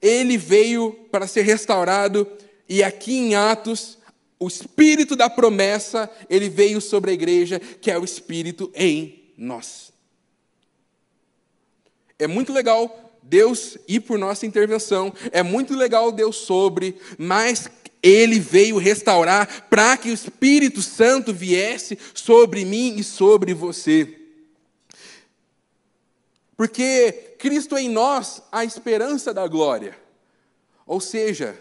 ele 0.01 0.37
veio 0.37 0.91
para 1.11 1.27
ser 1.27 1.43
restaurado, 1.43 2.27
e 2.67 2.83
aqui 2.83 3.13
em 3.15 3.35
Atos, 3.35 3.97
o 4.39 4.47
espírito 4.47 5.15
da 5.15 5.29
promessa, 5.29 6.09
ele 6.29 6.49
veio 6.49 6.81
sobre 6.81 7.11
a 7.11 7.13
igreja, 7.13 7.59
que 7.59 7.89
é 7.89 7.97
o 7.97 8.03
espírito 8.03 8.71
em 8.75 9.33
nós. 9.37 9.93
É 12.19 12.27
muito 12.27 12.51
legal 12.51 13.19
Deus 13.21 13.77
ir 13.87 14.01
por 14.01 14.19
nossa 14.19 14.45
intervenção, 14.45 15.13
é 15.31 15.41
muito 15.41 15.73
legal 15.75 16.11
Deus 16.11 16.35
sobre, 16.35 16.97
mas 17.17 17.69
ele 18.01 18.37
veio 18.37 18.77
restaurar 18.77 19.69
para 19.69 19.95
que 19.95 20.09
o 20.09 20.13
Espírito 20.13 20.81
Santo 20.81 21.33
viesse 21.33 21.97
sobre 22.13 22.65
mim 22.65 22.97
e 22.97 23.03
sobre 23.03 23.53
você. 23.53 24.19
Porque 26.57 27.35
Cristo 27.39 27.77
em 27.77 27.89
nós, 27.89 28.41
a 28.51 28.65
esperança 28.65 29.33
da 29.33 29.47
glória. 29.47 29.97
Ou 30.85 30.99
seja, 30.99 31.57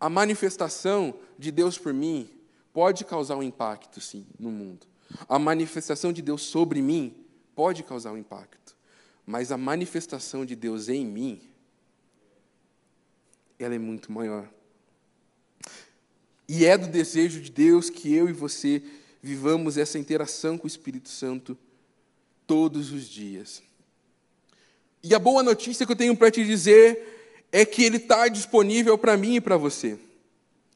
a 0.00 0.08
manifestação 0.08 1.14
de 1.38 1.50
Deus 1.50 1.76
por 1.76 1.92
mim 1.92 2.30
pode 2.72 3.04
causar 3.04 3.36
um 3.36 3.42
impacto, 3.42 4.00
sim, 4.00 4.26
no 4.38 4.50
mundo. 4.50 4.86
A 5.28 5.38
manifestação 5.38 6.12
de 6.12 6.22
Deus 6.22 6.42
sobre 6.42 6.80
mim 6.80 7.14
pode 7.54 7.82
causar 7.82 8.12
um 8.12 8.16
impacto. 8.16 8.74
Mas 9.26 9.52
a 9.52 9.58
manifestação 9.58 10.46
de 10.46 10.56
Deus 10.56 10.88
em 10.88 11.04
mim, 11.04 11.40
ela 13.58 13.74
é 13.74 13.78
muito 13.78 14.10
maior. 14.10 14.48
E 16.48 16.64
é 16.64 16.78
do 16.78 16.88
desejo 16.88 17.40
de 17.40 17.50
Deus 17.50 17.90
que 17.90 18.12
eu 18.12 18.28
e 18.28 18.32
você 18.32 18.82
vivamos 19.22 19.76
essa 19.76 19.98
interação 19.98 20.56
com 20.56 20.64
o 20.64 20.66
Espírito 20.66 21.10
Santo 21.10 21.56
todos 22.46 22.90
os 22.90 23.06
dias. 23.06 23.62
E 25.02 25.14
a 25.14 25.18
boa 25.18 25.42
notícia 25.42 25.84
que 25.84 25.92
eu 25.92 25.96
tenho 25.96 26.16
para 26.16 26.30
te 26.30 26.44
dizer 26.44 27.19
é 27.52 27.64
que 27.64 27.82
ele 27.82 27.96
está 27.96 28.28
disponível 28.28 28.96
para 28.96 29.16
mim 29.16 29.36
e 29.36 29.40
para 29.40 29.56
você. 29.56 29.98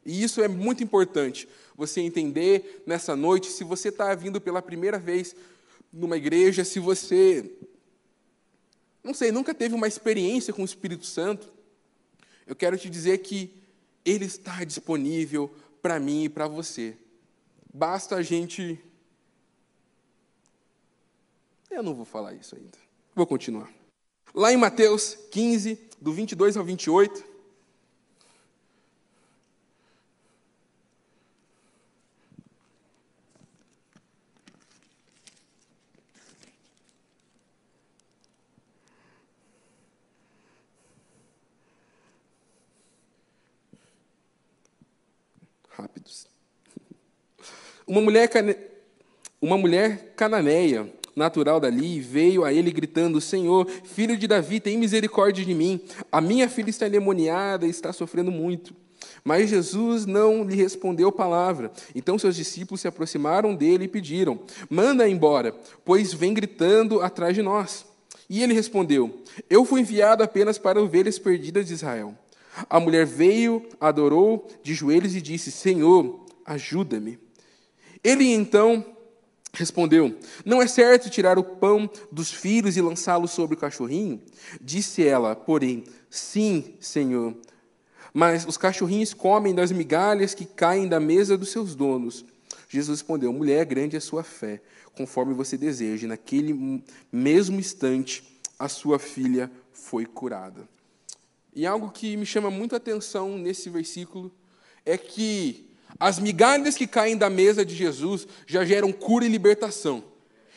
E 0.04 0.22
isso 0.22 0.42
é 0.42 0.48
muito 0.48 0.82
importante, 0.82 1.48
você 1.74 2.00
entender 2.00 2.82
nessa 2.86 3.16
noite, 3.16 3.48
se 3.48 3.64
você 3.64 3.88
está 3.88 4.14
vindo 4.14 4.40
pela 4.40 4.60
primeira 4.60 4.98
vez 4.98 5.34
numa 5.92 6.16
igreja, 6.16 6.64
se 6.64 6.78
você, 6.78 7.50
não 9.02 9.14
sei, 9.14 9.32
nunca 9.32 9.54
teve 9.54 9.74
uma 9.74 9.88
experiência 9.88 10.52
com 10.52 10.62
o 10.62 10.66
Espírito 10.66 11.06
Santo, 11.06 11.48
eu 12.46 12.54
quero 12.54 12.76
te 12.76 12.90
dizer 12.90 13.18
que 13.18 13.54
ele 14.04 14.26
está 14.26 14.62
disponível 14.64 15.50
para 15.80 15.98
mim 15.98 16.24
e 16.24 16.28
para 16.28 16.46
você. 16.46 16.96
Basta 17.72 18.16
a 18.16 18.22
gente. 18.22 18.78
Eu 21.70 21.82
não 21.82 21.94
vou 21.94 22.04
falar 22.04 22.34
isso 22.34 22.54
ainda. 22.54 22.78
Vou 23.14 23.26
continuar. 23.26 23.72
Lá 24.34 24.52
em 24.52 24.56
Mateus 24.56 25.16
15, 25.30 25.78
do 26.00 26.12
22 26.12 26.56
ao 26.56 26.64
28. 26.64 27.24
Rápidos. 45.70 46.26
Uma 47.86 48.00
mulher, 48.00 48.30
uma 49.40 49.58
mulher 49.58 50.14
cananeia 50.16 50.92
natural 51.16 51.60
dali, 51.60 52.00
veio 52.00 52.44
a 52.44 52.52
ele 52.52 52.70
gritando: 52.70 53.20
Senhor, 53.20 53.68
filho 53.84 54.16
de 54.16 54.26
Davi, 54.26 54.60
tem 54.60 54.76
misericórdia 54.76 55.44
de 55.44 55.54
mim. 55.54 55.80
A 56.10 56.20
minha 56.20 56.48
filha 56.48 56.70
está 56.70 56.86
endemoniada 56.86 57.66
e 57.66 57.70
está 57.70 57.92
sofrendo 57.92 58.30
muito. 58.30 58.74
Mas 59.22 59.50
Jesus 59.50 60.06
não 60.06 60.44
lhe 60.44 60.54
respondeu 60.54 61.10
palavra. 61.10 61.72
Então 61.94 62.18
seus 62.18 62.36
discípulos 62.36 62.80
se 62.80 62.88
aproximaram 62.88 63.54
dele 63.54 63.84
e 63.84 63.88
pediram: 63.88 64.40
Manda 64.68 65.08
embora, 65.08 65.54
pois 65.84 66.12
vem 66.12 66.34
gritando 66.34 67.00
atrás 67.00 67.34
de 67.34 67.42
nós. 67.42 67.86
E 68.28 68.42
ele 68.42 68.54
respondeu: 68.54 69.22
Eu 69.48 69.64
fui 69.64 69.80
enviado 69.80 70.22
apenas 70.22 70.58
para 70.58 70.82
ovelhas 70.82 71.18
perdidas 71.18 71.66
de 71.66 71.74
Israel. 71.74 72.14
A 72.70 72.78
mulher 72.78 73.04
veio, 73.04 73.66
adorou 73.80 74.48
de 74.62 74.74
joelhos 74.74 75.14
e 75.14 75.20
disse: 75.20 75.50
Senhor, 75.50 76.24
ajuda-me. 76.44 77.18
Ele 78.02 78.32
então 78.32 78.84
Respondeu: 79.54 80.16
Não 80.44 80.60
é 80.60 80.66
certo 80.66 81.08
tirar 81.08 81.38
o 81.38 81.44
pão 81.44 81.88
dos 82.10 82.30
filhos 82.30 82.76
e 82.76 82.80
lançá-lo 82.80 83.28
sobre 83.28 83.54
o 83.54 83.58
cachorrinho? 83.58 84.20
Disse 84.60 85.06
ela, 85.06 85.34
porém: 85.34 85.84
Sim, 86.10 86.74
Senhor. 86.80 87.34
Mas 88.12 88.44
os 88.46 88.56
cachorrinhos 88.56 89.14
comem 89.14 89.54
das 89.54 89.72
migalhas 89.72 90.34
que 90.34 90.44
caem 90.44 90.88
da 90.88 91.00
mesa 91.00 91.38
dos 91.38 91.50
seus 91.50 91.74
donos. 91.74 92.24
Jesus 92.68 92.98
respondeu: 92.98 93.32
Mulher, 93.32 93.64
grande 93.64 93.96
é 93.96 93.98
a 93.98 94.02
sua 94.02 94.24
fé, 94.24 94.60
conforme 94.96 95.32
você 95.34 95.56
deseja. 95.56 96.08
Naquele 96.08 96.82
mesmo 97.12 97.58
instante, 97.58 98.22
a 98.58 98.68
sua 98.68 98.98
filha 98.98 99.50
foi 99.72 100.04
curada. 100.04 100.68
E 101.54 101.64
algo 101.64 101.90
que 101.90 102.16
me 102.16 102.26
chama 102.26 102.50
muito 102.50 102.74
a 102.74 102.78
atenção 102.78 103.38
nesse 103.38 103.70
versículo 103.70 104.32
é 104.84 104.98
que 104.98 105.73
as 105.98 106.18
migalhas 106.18 106.76
que 106.76 106.86
caem 106.86 107.16
da 107.16 107.30
mesa 107.30 107.64
de 107.64 107.74
Jesus 107.74 108.26
já 108.46 108.64
geram 108.64 108.92
cura 108.92 109.24
e 109.24 109.28
libertação. 109.28 110.04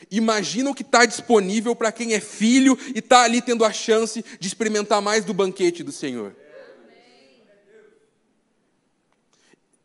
Imagina 0.10 0.70
o 0.70 0.76
que 0.76 0.84
está 0.84 1.06
disponível 1.06 1.76
para 1.76 1.92
quem 1.92 2.14
é 2.14 2.20
filho 2.20 2.78
e 2.96 3.00
está 3.00 3.24
ali 3.24 3.42
tendo 3.42 3.66
a 3.66 3.72
chance 3.72 4.24
de 4.40 4.48
experimentar 4.48 5.02
mais 5.02 5.26
do 5.26 5.34
banquete 5.34 5.84
do 5.84 5.92
Senhor. 5.92 6.36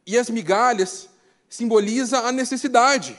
E 0.06 0.18
as 0.18 0.28
migalhas 0.28 1.08
simboliza 1.48 2.20
a 2.20 2.32
necessidade. 2.32 3.16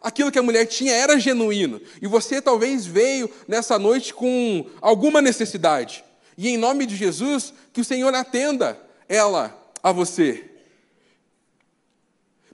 Aquilo 0.00 0.32
que 0.32 0.38
a 0.38 0.42
mulher 0.42 0.66
tinha 0.66 0.92
era 0.92 1.18
genuíno. 1.18 1.80
E 2.00 2.06
você 2.06 2.40
talvez 2.40 2.86
veio 2.86 3.30
nessa 3.46 3.78
noite 3.78 4.14
com 4.14 4.66
alguma 4.80 5.20
necessidade. 5.20 6.04
E 6.36 6.48
em 6.48 6.56
nome 6.56 6.86
de 6.86 6.96
Jesus, 6.96 7.52
que 7.72 7.80
o 7.80 7.84
Senhor 7.84 8.14
atenda 8.14 8.80
ela 9.08 9.70
a 9.82 9.92
você. 9.92 10.51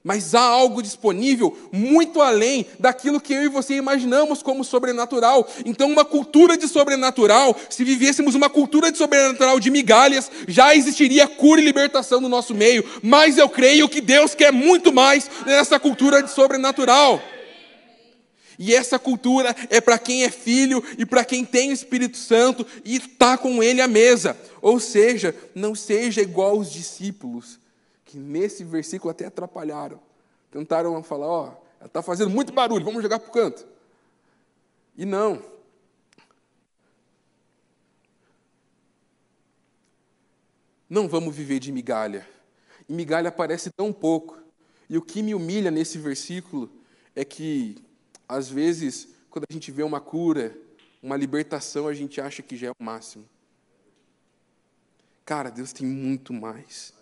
Mas 0.03 0.33
há 0.33 0.41
algo 0.41 0.81
disponível 0.81 1.55
muito 1.71 2.21
além 2.21 2.65
daquilo 2.79 3.19
que 3.19 3.33
eu 3.33 3.43
e 3.43 3.49
você 3.49 3.75
imaginamos 3.75 4.41
como 4.41 4.63
sobrenatural. 4.63 5.47
Então, 5.65 5.91
uma 5.91 6.05
cultura 6.05 6.57
de 6.57 6.67
sobrenatural, 6.67 7.55
se 7.69 7.83
vivêssemos 7.83 8.33
uma 8.33 8.49
cultura 8.49 8.91
de 8.91 8.97
sobrenatural 8.97 9.59
de 9.59 9.69
migalhas, 9.69 10.31
já 10.47 10.73
existiria 10.73 11.27
cura 11.27 11.59
e 11.59 11.65
libertação 11.65 12.21
no 12.21 12.29
nosso 12.29 12.55
meio. 12.55 12.83
Mas 13.03 13.37
eu 13.37 13.49
creio 13.49 13.89
que 13.89 13.99
Deus 13.99 14.33
quer 14.33 14.53
muito 14.53 14.93
mais 14.93 15.29
nessa 15.45 15.79
cultura 15.79 16.23
de 16.23 16.31
sobrenatural. 16.31 17.21
E 18.57 18.75
essa 18.75 18.99
cultura 18.99 19.55
é 19.69 19.79
para 19.79 19.97
quem 19.97 20.23
é 20.23 20.29
filho 20.29 20.83
e 20.97 21.05
para 21.05 21.23
quem 21.23 21.45
tem 21.45 21.69
o 21.69 21.73
Espírito 21.73 22.17
Santo 22.17 22.65
e 22.83 22.97
está 22.97 23.37
com 23.37 23.61
ele 23.63 23.81
à 23.81 23.87
mesa. 23.87 24.37
Ou 24.61 24.79
seja, 24.79 25.33
não 25.55 25.73
seja 25.73 26.21
igual 26.21 26.51
aos 26.51 26.71
discípulos 26.71 27.58
que 28.09 28.17
nesse 28.17 28.63
versículo 28.63 29.11
até 29.11 29.27
atrapalharam. 29.27 29.99
Tentaram 30.49 31.03
falar, 31.03 31.27
ó, 31.27 31.43
oh, 31.43 31.67
ela 31.77 31.85
está 31.85 32.01
fazendo 32.01 32.31
muito 32.31 32.51
barulho, 32.51 32.83
vamos 32.83 33.03
jogar 33.03 33.19
para 33.19 33.29
o 33.29 33.31
canto. 33.31 33.67
E 34.97 35.05
não. 35.05 35.39
Não 40.89 41.07
vamos 41.07 41.35
viver 41.35 41.59
de 41.59 41.71
migalha. 41.71 42.27
E 42.89 42.93
migalha 42.93 43.31
parece 43.31 43.69
tão 43.69 43.93
pouco. 43.93 44.39
E 44.89 44.97
o 44.97 45.03
que 45.03 45.21
me 45.21 45.35
humilha 45.35 45.69
nesse 45.69 45.99
versículo 45.99 46.67
é 47.15 47.23
que, 47.23 47.77
às 48.27 48.49
vezes, 48.49 49.09
quando 49.29 49.45
a 49.47 49.53
gente 49.53 49.71
vê 49.71 49.83
uma 49.83 50.01
cura, 50.01 50.57
uma 50.99 51.15
libertação, 51.15 51.87
a 51.87 51.93
gente 51.93 52.19
acha 52.19 52.41
que 52.41 52.57
já 52.57 52.69
é 52.69 52.71
o 52.71 52.83
máximo. 52.83 53.29
Cara, 55.23 55.51
Deus 55.51 55.71
tem 55.71 55.85
muito 55.85 56.33
mais 56.33 56.97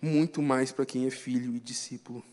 muito 0.00 0.40
mais 0.40 0.72
para 0.72 0.86
quem 0.86 1.06
é 1.06 1.10
filho 1.10 1.54
e 1.54 1.60
discípulo. 1.60 2.24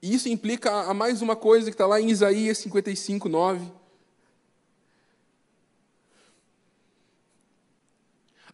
E 0.00 0.14
isso 0.14 0.28
implica 0.28 0.70
a 0.70 0.94
mais 0.94 1.22
uma 1.22 1.34
coisa 1.34 1.66
que 1.66 1.74
está 1.74 1.86
lá 1.86 2.00
em 2.00 2.08
Isaías 2.08 2.58
55, 2.58 3.28
9. 3.28 3.78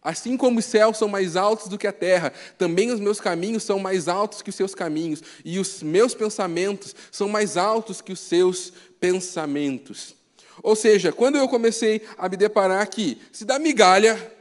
Assim 0.01 0.37
como 0.37 0.59
os 0.59 0.65
céus 0.65 0.97
são 0.97 1.07
mais 1.07 1.35
altos 1.35 1.67
do 1.67 1.79
que 1.79 1.87
a 1.87 1.93
terra, 1.93 2.31
também 2.59 2.91
os 2.91 2.99
meus 2.99 3.19
caminhos 3.19 3.63
são 3.63 3.79
mais 3.79 4.07
altos 4.07 4.43
que 4.43 4.51
os 4.51 4.55
seus 4.55 4.75
caminhos, 4.75 5.23
e 5.43 5.57
os 5.57 5.81
meus 5.81 6.13
pensamentos 6.13 6.95
são 7.11 7.27
mais 7.27 7.57
altos 7.57 8.01
que 8.01 8.13
os 8.13 8.19
seus 8.19 8.71
pensamentos. 8.99 10.15
Ou 10.63 10.75
seja, 10.75 11.11
quando 11.11 11.37
eu 11.37 11.47
comecei 11.47 12.01
a 12.17 12.29
me 12.29 12.37
deparar 12.37 12.87
que 12.87 13.17
se 13.31 13.45
dá 13.45 13.59
migalha 13.59 14.31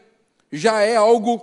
já 0.53 0.81
é 0.83 0.97
algo 0.97 1.43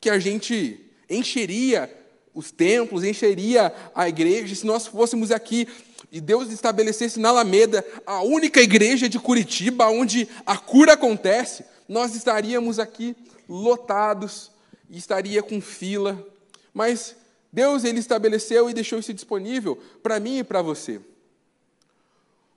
que 0.00 0.08
a 0.08 0.18
gente 0.18 0.80
encheria 1.10 1.92
os 2.34 2.50
templos, 2.50 3.02
encheria 3.02 3.74
a 3.94 4.08
igreja, 4.08 4.54
se 4.54 4.64
nós 4.64 4.86
fôssemos 4.86 5.32
aqui 5.32 5.66
e 6.12 6.20
Deus 6.20 6.50
estabelecesse 6.50 7.18
na 7.18 7.30
Alameda 7.30 7.84
a 8.06 8.22
única 8.22 8.60
igreja 8.60 9.08
de 9.08 9.18
Curitiba 9.18 9.88
onde 9.88 10.28
a 10.46 10.56
cura 10.56 10.92
acontece, 10.92 11.64
nós 11.88 12.14
estaríamos 12.14 12.78
aqui 12.78 13.16
lotados 13.48 14.50
estaria 14.90 15.42
com 15.42 15.60
fila. 15.60 16.26
Mas 16.72 17.14
Deus 17.52 17.84
ele 17.84 17.98
estabeleceu 17.98 18.70
e 18.70 18.74
deixou 18.74 18.98
isso 18.98 19.12
disponível 19.12 19.76
para 20.02 20.20
mim 20.20 20.38
e 20.38 20.44
para 20.44 20.62
você. 20.62 21.00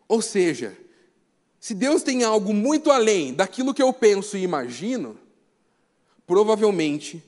Ou 0.08 0.22
seja, 0.22 0.78
se 1.62 1.76
Deus 1.76 2.02
tem 2.02 2.24
algo 2.24 2.54
muito 2.54 2.90
além 2.92 3.34
daquilo 3.36 3.72
que 3.72 3.84
eu 3.84 3.94
penso 3.94 4.36
e 4.36 4.42
imagino, 4.42 5.16
provavelmente 6.26 7.24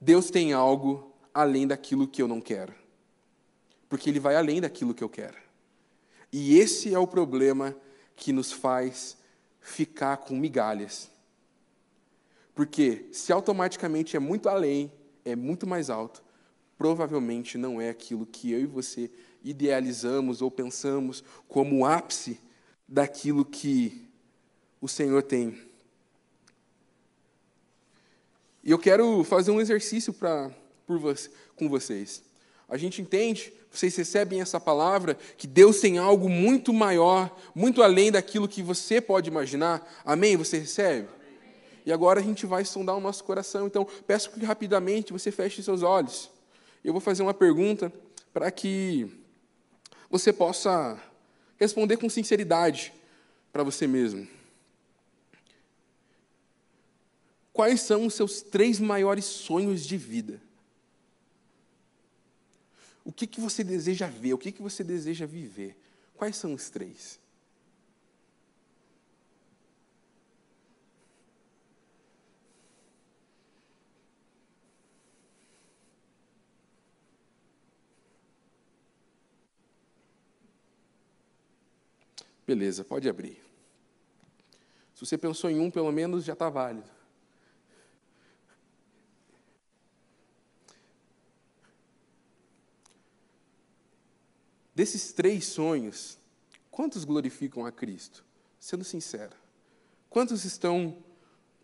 Deus 0.00 0.30
tem 0.30 0.52
algo 0.52 1.12
além 1.34 1.66
daquilo 1.66 2.06
que 2.06 2.22
eu 2.22 2.28
não 2.28 2.40
quero. 2.40 2.72
porque 3.88 4.10
ele 4.10 4.20
vai 4.20 4.36
além 4.36 4.60
daquilo 4.60 4.94
que 4.94 5.02
eu 5.02 5.08
quero. 5.08 5.38
E 6.32 6.58
esse 6.58 6.94
é 6.94 6.98
o 6.98 7.06
problema 7.06 7.74
que 8.14 8.32
nos 8.32 8.52
faz 8.52 9.16
ficar 9.60 10.18
com 10.18 10.36
migalhas. 10.36 11.10
Porque 12.54 13.06
se 13.12 13.32
automaticamente 13.32 14.14
é 14.14 14.20
muito 14.20 14.48
além, 14.48 14.92
é 15.24 15.34
muito 15.34 15.66
mais 15.66 15.88
alto, 15.88 16.22
provavelmente 16.76 17.56
não 17.56 17.80
é 17.80 17.88
aquilo 17.88 18.26
que 18.26 18.52
eu 18.52 18.60
e 18.60 18.66
você 18.66 19.10
idealizamos 19.42 20.42
ou 20.42 20.50
pensamos 20.50 21.24
como 21.48 21.86
ápice 21.86 22.38
daquilo 22.88 23.44
que 23.44 24.08
o 24.80 24.88
Senhor 24.88 25.22
tem. 25.22 25.60
E 28.64 28.70
eu 28.70 28.78
quero 28.78 29.22
fazer 29.24 29.50
um 29.50 29.60
exercício 29.60 30.12
pra, 30.12 30.50
por 30.86 30.98
você, 30.98 31.30
com 31.56 31.68
vocês. 31.68 32.22
A 32.68 32.76
gente 32.76 33.00
entende, 33.00 33.52
vocês 33.70 33.94
recebem 33.96 34.40
essa 34.40 34.58
palavra, 34.58 35.16
que 35.36 35.46
Deus 35.46 35.80
tem 35.80 35.98
algo 35.98 36.28
muito 36.28 36.72
maior, 36.72 37.34
muito 37.54 37.82
além 37.82 38.12
daquilo 38.12 38.48
que 38.48 38.62
você 38.62 39.00
pode 39.00 39.28
imaginar. 39.28 39.86
Amém? 40.04 40.36
Você 40.36 40.58
recebe? 40.58 41.08
E 41.86 41.92
agora 41.92 42.20
a 42.20 42.22
gente 42.22 42.44
vai 42.44 42.64
sondar 42.64 42.96
o 42.96 43.00
nosso 43.00 43.24
coração. 43.24 43.66
Então, 43.66 43.86
peço 44.06 44.30
que 44.30 44.44
rapidamente 44.44 45.12
você 45.12 45.30
feche 45.30 45.62
seus 45.62 45.82
olhos. 45.82 46.30
Eu 46.84 46.92
vou 46.92 47.00
fazer 47.00 47.22
uma 47.22 47.32
pergunta 47.32 47.90
para 48.32 48.50
que 48.50 49.10
você 50.10 50.30
possa 50.30 51.00
responder 51.58 51.96
com 51.96 52.08
sinceridade 52.08 52.92
para 53.52 53.62
você 53.62 53.86
mesmo. 53.86 54.26
Quais 57.52 57.80
são 57.80 58.06
os 58.06 58.14
seus 58.14 58.40
três 58.40 58.78
maiores 58.78 59.24
sonhos 59.24 59.84
de 59.84 59.96
vida? 59.96 60.40
O 63.04 63.12
que, 63.12 63.26
que 63.26 63.40
você 63.40 63.64
deseja 63.64 64.06
ver? 64.06 64.34
O 64.34 64.38
que, 64.38 64.52
que 64.52 64.62
você 64.62 64.84
deseja 64.84 65.26
viver? 65.26 65.76
Quais 66.14 66.36
são 66.36 66.54
os 66.54 66.70
três? 66.70 67.18
Beleza, 82.48 82.82
pode 82.82 83.06
abrir. 83.06 83.38
Se 84.94 85.04
você 85.04 85.18
pensou 85.18 85.50
em 85.50 85.60
um, 85.60 85.70
pelo 85.70 85.92
menos 85.92 86.24
já 86.24 86.32
está 86.32 86.48
válido. 86.48 86.88
Desses 94.74 95.12
três 95.12 95.44
sonhos, 95.44 96.16
quantos 96.70 97.04
glorificam 97.04 97.66
a 97.66 97.70
Cristo? 97.70 98.24
Sendo 98.58 98.82
sincero. 98.82 99.36
Quantos 100.08 100.46
estão 100.46 100.96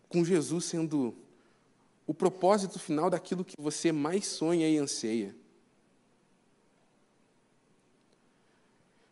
com 0.07 0.23
Jesus 0.23 0.65
sendo 0.65 1.17
o 2.05 2.13
propósito 2.13 2.77
final 2.77 3.09
daquilo 3.09 3.43
que 3.43 3.55
você 3.57 3.91
mais 3.91 4.27
sonha 4.27 4.69
e 4.69 4.77
anseia? 4.77 5.35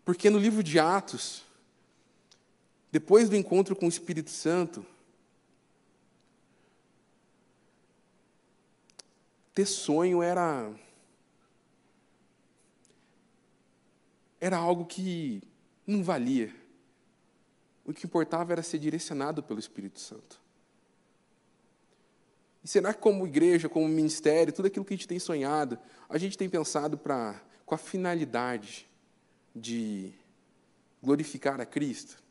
Porque 0.05 0.29
no 0.29 0.37
livro 0.37 0.61
de 0.61 0.77
Atos, 0.77 1.42
depois 2.93 3.27
do 3.27 3.35
encontro 3.35 3.75
com 3.75 3.87
o 3.87 3.89
Espírito 3.89 4.29
Santo, 4.29 4.85
ter 9.51 9.65
sonho 9.65 10.21
era 10.21 10.71
era 14.39 14.57
algo 14.57 14.85
que 14.85 15.41
não 15.87 16.03
valia. 16.03 16.55
O 17.83 17.91
que 17.91 18.05
importava 18.05 18.51
era 18.51 18.61
ser 18.61 18.77
direcionado 18.77 19.41
pelo 19.41 19.59
Espírito 19.59 19.99
Santo. 19.99 20.39
E 22.63 22.67
será 22.67 22.93
que, 22.93 23.01
como 23.01 23.25
igreja, 23.25 23.67
como 23.67 23.87
ministério, 23.87 24.53
tudo 24.53 24.67
aquilo 24.67 24.85
que 24.85 24.93
a 24.93 24.97
gente 24.97 25.07
tem 25.07 25.17
sonhado, 25.17 25.79
a 26.07 26.19
gente 26.19 26.37
tem 26.37 26.47
pensado 26.47 26.95
para, 26.95 27.41
com 27.65 27.73
a 27.73 27.77
finalidade 27.79 28.87
de 29.55 30.13
glorificar 31.01 31.59
a 31.59 31.65
Cristo? 31.65 32.22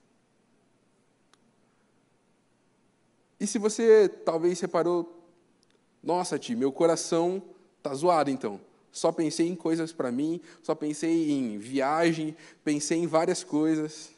E 3.43 3.47
se 3.49 3.59
você 3.59 4.09
talvez 4.09 4.61
reparou, 4.61 5.21
nossa, 6.01 6.39
tio, 6.39 6.57
meu 6.57 6.71
coração 6.71 7.43
está 7.77 7.93
zoado 7.93 8.31
então. 8.31 8.61
Só 8.93 9.11
pensei 9.11 9.49
em 9.49 9.57
coisas 9.57 9.93
para 9.93 10.13
mim, 10.13 10.41
só 10.63 10.77
pensei 10.77 11.33
em 11.33 11.59
viagem, 11.59 12.37
pensei 12.63 13.01
em 13.01 13.07
várias 13.09 13.43
coisas. 13.43 14.11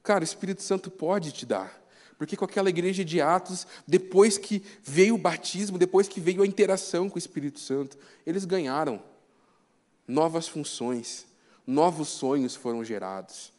Cara, 0.00 0.20
o 0.20 0.24
Espírito 0.24 0.62
Santo 0.62 0.92
pode 0.92 1.32
te 1.32 1.44
dar. 1.44 1.76
Porque 2.16 2.36
com 2.36 2.44
aquela 2.44 2.68
igreja 2.68 3.04
de 3.04 3.20
Atos, 3.20 3.66
depois 3.84 4.38
que 4.38 4.62
veio 4.80 5.16
o 5.16 5.18
batismo, 5.18 5.76
depois 5.76 6.06
que 6.06 6.20
veio 6.20 6.42
a 6.44 6.46
interação 6.46 7.10
com 7.10 7.16
o 7.16 7.18
Espírito 7.18 7.58
Santo, 7.58 7.98
eles 8.24 8.44
ganharam 8.44 9.02
novas 10.06 10.46
funções, 10.46 11.26
novos 11.66 12.06
sonhos 12.06 12.54
foram 12.54 12.84
gerados. 12.84 13.52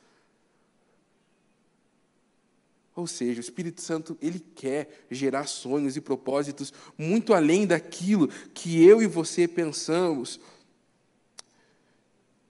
Ou 3.00 3.08
seja, 3.08 3.40
o 3.40 3.42
Espírito 3.42 3.82
Santo, 3.82 4.18
ele 4.22 4.40
quer 4.40 5.06
gerar 5.10 5.48
sonhos 5.48 5.96
e 5.96 6.02
propósitos 6.02 6.74
muito 6.98 7.34
além 7.34 7.66
daquilo 7.66 8.28
que 8.54 8.84
eu 8.84 9.02
e 9.02 9.08
você 9.08 9.48
pensamos. 9.48 10.40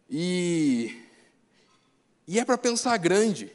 E, 0.09 0.95
e 2.27 2.39
é 2.39 2.45
para 2.45 2.57
pensar 2.57 2.97
grande. 2.97 3.51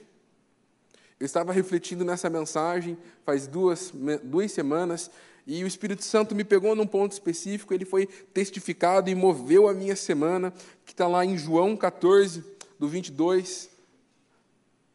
Eu 1.18 1.26
estava 1.26 1.52
refletindo 1.52 2.04
nessa 2.04 2.30
mensagem 2.30 2.96
faz 3.24 3.46
duas, 3.46 3.92
duas 4.22 4.52
semanas 4.52 5.10
e 5.46 5.62
o 5.64 5.66
Espírito 5.66 6.04
Santo 6.04 6.34
me 6.34 6.44
pegou 6.44 6.74
num 6.74 6.86
ponto 6.86 7.12
específico, 7.12 7.74
ele 7.74 7.84
foi 7.84 8.06
testificado 8.06 9.10
e 9.10 9.14
moveu 9.14 9.68
a 9.68 9.74
minha 9.74 9.96
semana, 9.96 10.52
que 10.86 10.92
está 10.92 11.06
lá 11.06 11.24
em 11.24 11.36
João 11.36 11.76
14, 11.76 12.44
do 12.78 12.88
22, 12.88 13.68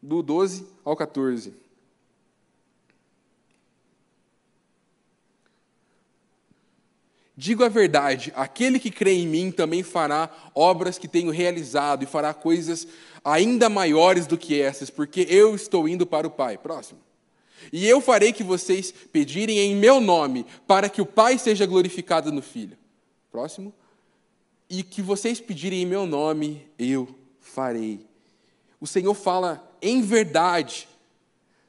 do 0.02 0.24
12 0.24 0.66
ao 0.84 0.96
14. 0.96 1.69
Digo 7.40 7.64
a 7.64 7.70
verdade: 7.70 8.34
aquele 8.36 8.78
que 8.78 8.92
crê 8.92 9.14
em 9.14 9.26
mim 9.26 9.50
também 9.50 9.82
fará 9.82 10.30
obras 10.54 10.98
que 10.98 11.08
tenho 11.08 11.32
realizado 11.32 12.04
e 12.04 12.06
fará 12.06 12.34
coisas 12.34 12.86
ainda 13.24 13.70
maiores 13.70 14.28
do 14.28 14.38
que 14.38 14.60
essas, 14.60 14.90
porque 14.90 15.26
eu 15.30 15.56
estou 15.56 15.88
indo 15.88 16.06
para 16.06 16.28
o 16.28 16.30
Pai. 16.30 16.58
Próximo. 16.58 17.00
E 17.72 17.88
eu 17.88 18.02
farei 18.02 18.34
que 18.34 18.44
vocês 18.44 18.92
pedirem 18.92 19.58
em 19.58 19.74
meu 19.74 20.02
nome, 20.02 20.46
para 20.68 20.90
que 20.90 21.02
o 21.02 21.06
Pai 21.06 21.38
seja 21.38 21.66
glorificado 21.66 22.30
no 22.30 22.42
Filho. 22.42 22.78
Próximo. 23.32 23.74
E 24.70 24.84
que 24.84 25.02
vocês 25.02 25.40
pedirem 25.40 25.84
em 25.84 25.86
meu 25.86 26.06
nome, 26.06 26.68
eu 26.78 27.08
farei. 27.40 28.06
O 28.82 28.86
Senhor 28.86 29.14
fala 29.14 29.66
em 29.82 30.02
verdade. 30.02 30.90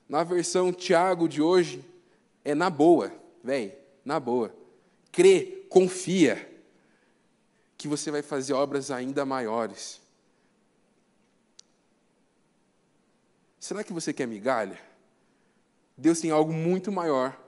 Na 0.09 0.25
versão 0.25 0.73
Tiago 0.73 1.29
de 1.29 1.41
hoje, 1.41 1.81
é 2.45 2.57
na 2.57 2.69
boa, 2.69 3.13
velho, 3.45 3.71
na 4.05 4.19
boa. 4.19 4.53
Crê, 5.13 5.60
confia 5.71 6.49
que 7.79 7.89
você 7.89 8.11
vai 8.11 8.21
fazer 8.21 8.53
obras 8.53 8.91
ainda 8.91 9.25
maiores. 9.25 10.01
Será 13.59 13.83
que 13.85 13.93
você 13.93 14.13
quer 14.13 14.27
migalha? 14.27 14.79
Deus 15.97 16.21
tem 16.21 16.31
algo 16.31 16.53
muito 16.53 16.91
maior 16.91 17.41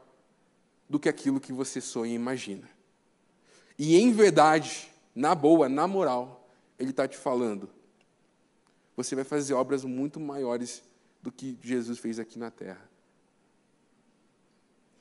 do 0.88 1.00
que 1.00 1.08
aquilo 1.08 1.40
que 1.40 1.52
você 1.52 1.80
sonha 1.80 2.12
e 2.12 2.14
imagina. 2.14 2.70
E 3.78 3.96
em 3.96 4.12
verdade, 4.12 4.90
na 5.14 5.34
boa, 5.34 5.68
na 5.68 5.88
moral, 5.88 6.48
Ele 6.78 6.90
está 6.90 7.08
te 7.08 7.16
falando: 7.16 7.68
você 8.96 9.16
vai 9.16 9.24
fazer 9.24 9.54
obras 9.54 9.84
muito 9.84 10.20
maiores 10.20 10.82
do 11.20 11.32
que 11.32 11.58
Jesus 11.60 11.98
fez 11.98 12.18
aqui 12.18 12.38
na 12.38 12.50
terra. 12.50 12.88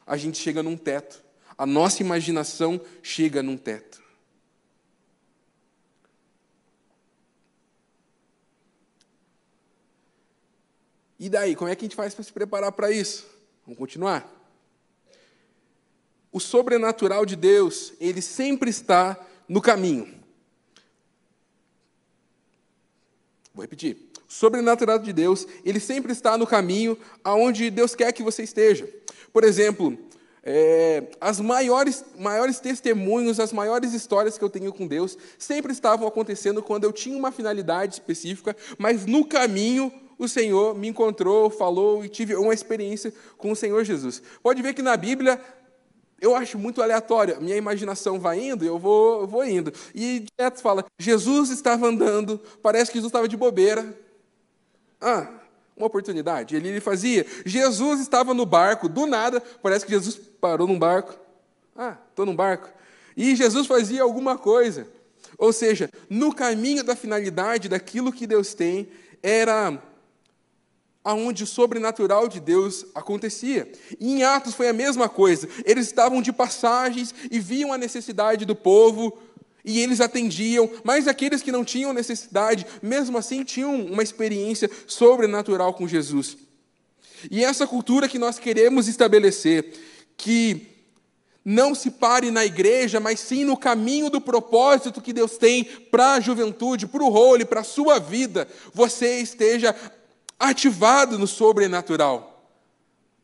A 0.08 0.18
gente 0.18 0.40
chega 0.40 0.64
num 0.64 0.76
teto 0.76 1.31
a 1.62 1.66
nossa 1.68 2.02
imaginação 2.02 2.82
chega 3.04 3.44
num 3.44 3.56
teto. 3.56 4.02
E 11.20 11.30
daí, 11.30 11.56
como 11.56 11.70
é 11.70 11.76
que 11.76 11.86
a 11.86 11.88
gente 11.88 11.96
faz 11.96 12.16
para 12.16 12.24
se 12.24 12.34
preparar 12.34 12.72
para 12.72 12.90
isso? 12.90 13.28
Vamos 13.64 13.78
continuar? 13.78 14.28
O 16.32 16.40
sobrenatural 16.40 17.28
de 17.28 17.36
Deus, 17.36 17.94
ele 18.00 18.24
sempre 18.24 18.72
está 18.72 19.16
no 19.48 19.62
caminho. 19.62 20.20
Vou 23.54 23.62
repetir. 23.62 24.10
O 24.28 24.34
sobrenatural 24.34 24.98
de 24.98 25.14
Deus, 25.14 25.46
ele 25.64 25.80
sempre 25.80 26.12
está 26.12 26.40
no 26.40 26.48
caminho 26.48 26.98
aonde 27.24 27.70
Deus 27.70 27.94
quer 27.94 28.12
que 28.14 28.24
você 28.24 28.42
esteja. 28.42 28.92
Por 29.32 29.44
exemplo, 29.44 30.10
É, 30.44 31.04
as 31.20 31.40
maiores, 31.40 32.04
maiores 32.18 32.60
testemunhos, 32.60 33.40
as 33.40 33.54
maiores 33.54 33.94
histórias 33.94 34.38
que 34.38 34.44
eu 34.44 34.50
tenho 34.50 34.74
com 34.74 34.88
Deus 34.88 35.16
sempre 35.38 35.72
estavam 35.72 36.08
acontecendo 36.08 36.64
quando 36.64 36.84
eu 36.84 36.92
tinha 36.92 37.16
uma 37.16 37.32
finalidade 37.32 37.94
específica, 37.94 38.56
mas 38.78 39.06
no 39.06 39.24
caminho 39.24 39.92
o 40.18 40.28
Senhor 40.28 40.76
me 40.76 40.88
encontrou, 40.88 41.50
falou 41.50 42.04
e 42.04 42.10
tive 42.10 42.36
uma 42.36 42.54
experiência 42.54 43.14
com 43.38 43.52
o 43.52 43.56
Senhor 43.56 43.84
Jesus. 43.84 44.22
Pode 44.42 44.62
ver 44.62 44.74
que 44.74 44.82
na 44.82 44.98
Bíblia 44.98 45.40
eu 46.20 46.36
acho 46.36 46.60
muito 46.60 46.82
aleatório. 46.82 47.42
Minha 47.42 47.58
imaginação 47.58 48.20
vai 48.20 48.40
indo, 48.40 48.64
eu 48.64 48.78
vou, 48.78 49.22
eu 49.22 49.28
vou 49.28 49.44
indo. 49.44 49.74
E 49.94 50.26
direto 50.38 50.62
fala: 50.62 50.86
Jesus 51.00 51.50
estava 51.50 51.88
andando, 51.88 52.40
parece 52.62 52.92
que 52.92 52.98
Jesus 52.98 53.10
estava 53.10 53.28
de 53.28 53.36
bobeira. 53.36 53.98
Ah, 55.02 55.41
uma 55.76 55.88
oportunidade. 55.88 56.56
Ele, 56.56 56.70
ele 56.70 56.80
fazia. 56.80 57.26
Jesus 57.46 58.02
estava 58.02 58.34
no 58.34 58.46
barco, 58.46 58.88
do 58.88 59.06
nada, 59.06 59.42
parece 59.62 59.86
que 59.86 59.92
Jesus 59.92 60.20
parou 60.40 60.68
num 60.68 60.78
barco. 60.78 61.18
Ah, 61.76 61.98
estou 62.10 62.26
num 62.26 62.36
barco. 62.36 62.70
E 63.16 63.36
Jesus 63.36 63.68
fazia 63.68 64.04
alguma 64.04 64.38
coisa. 64.38 64.88
Ou 65.38 65.52
seja, 65.52 65.90
no 66.10 66.34
caminho 66.34 66.84
da 66.84 66.96
finalidade 66.96 67.70
daquilo 67.70 68.12
que 68.12 68.28
Deus 68.28 68.54
tem, 68.54 68.90
era 69.24 69.82
aonde 71.04 71.44
o 71.44 71.48
sobrenatural 71.48 72.28
de 72.28 72.40
Deus 72.40 72.86
acontecia. 72.94 73.72
E 74.00 74.14
em 74.14 74.24
Atos 74.24 74.54
foi 74.54 74.70
a 74.70 74.74
mesma 74.74 75.10
coisa. 75.10 75.50
Eles 75.66 75.88
estavam 75.88 76.22
de 76.22 76.32
passagens 76.32 77.14
e 77.30 77.40
viam 77.40 77.74
a 77.74 77.78
necessidade 77.78 78.46
do 78.46 78.56
povo 78.56 79.18
e 79.64 79.80
eles 79.80 80.02
atendiam, 80.02 80.70
mas 80.84 81.08
aqueles 81.08 81.42
que 81.42 81.52
não 81.52 81.64
tinham 81.64 81.94
necessidade, 81.94 82.66
mesmo 82.82 83.18
assim 83.18 83.44
tinham 83.44 83.86
uma 83.86 84.04
experiência 84.04 84.70
sobrenatural 84.88 85.74
com 85.74 85.88
Jesus. 85.88 86.38
E 87.30 87.44
essa 87.44 87.68
cultura 87.68 88.10
que 88.10 88.18
nós 88.18 88.40
queremos 88.40 88.88
estabelecer, 88.88 89.74
que 90.18 90.68
não 91.44 91.74
se 91.74 91.92
pare 91.92 92.30
na 92.30 92.46
igreja, 92.46 93.00
mas 93.00 93.20
sim 93.20 93.44
no 93.44 93.58
caminho 93.58 94.10
do 94.10 94.22
propósito 94.22 95.02
que 95.02 95.14
Deus 95.14 95.38
tem 95.38 95.64
para 95.64 96.14
a 96.14 96.20
juventude, 96.20 96.88
para 96.88 97.04
o 97.04 97.10
role, 97.10 97.46
para 97.46 97.62
a 97.62 97.66
sua 97.66 98.00
vida, 98.00 98.48
você 98.74 99.20
esteja 99.20 99.76
ativado 100.40 101.18
no 101.18 101.28
sobrenatural, 101.28 102.48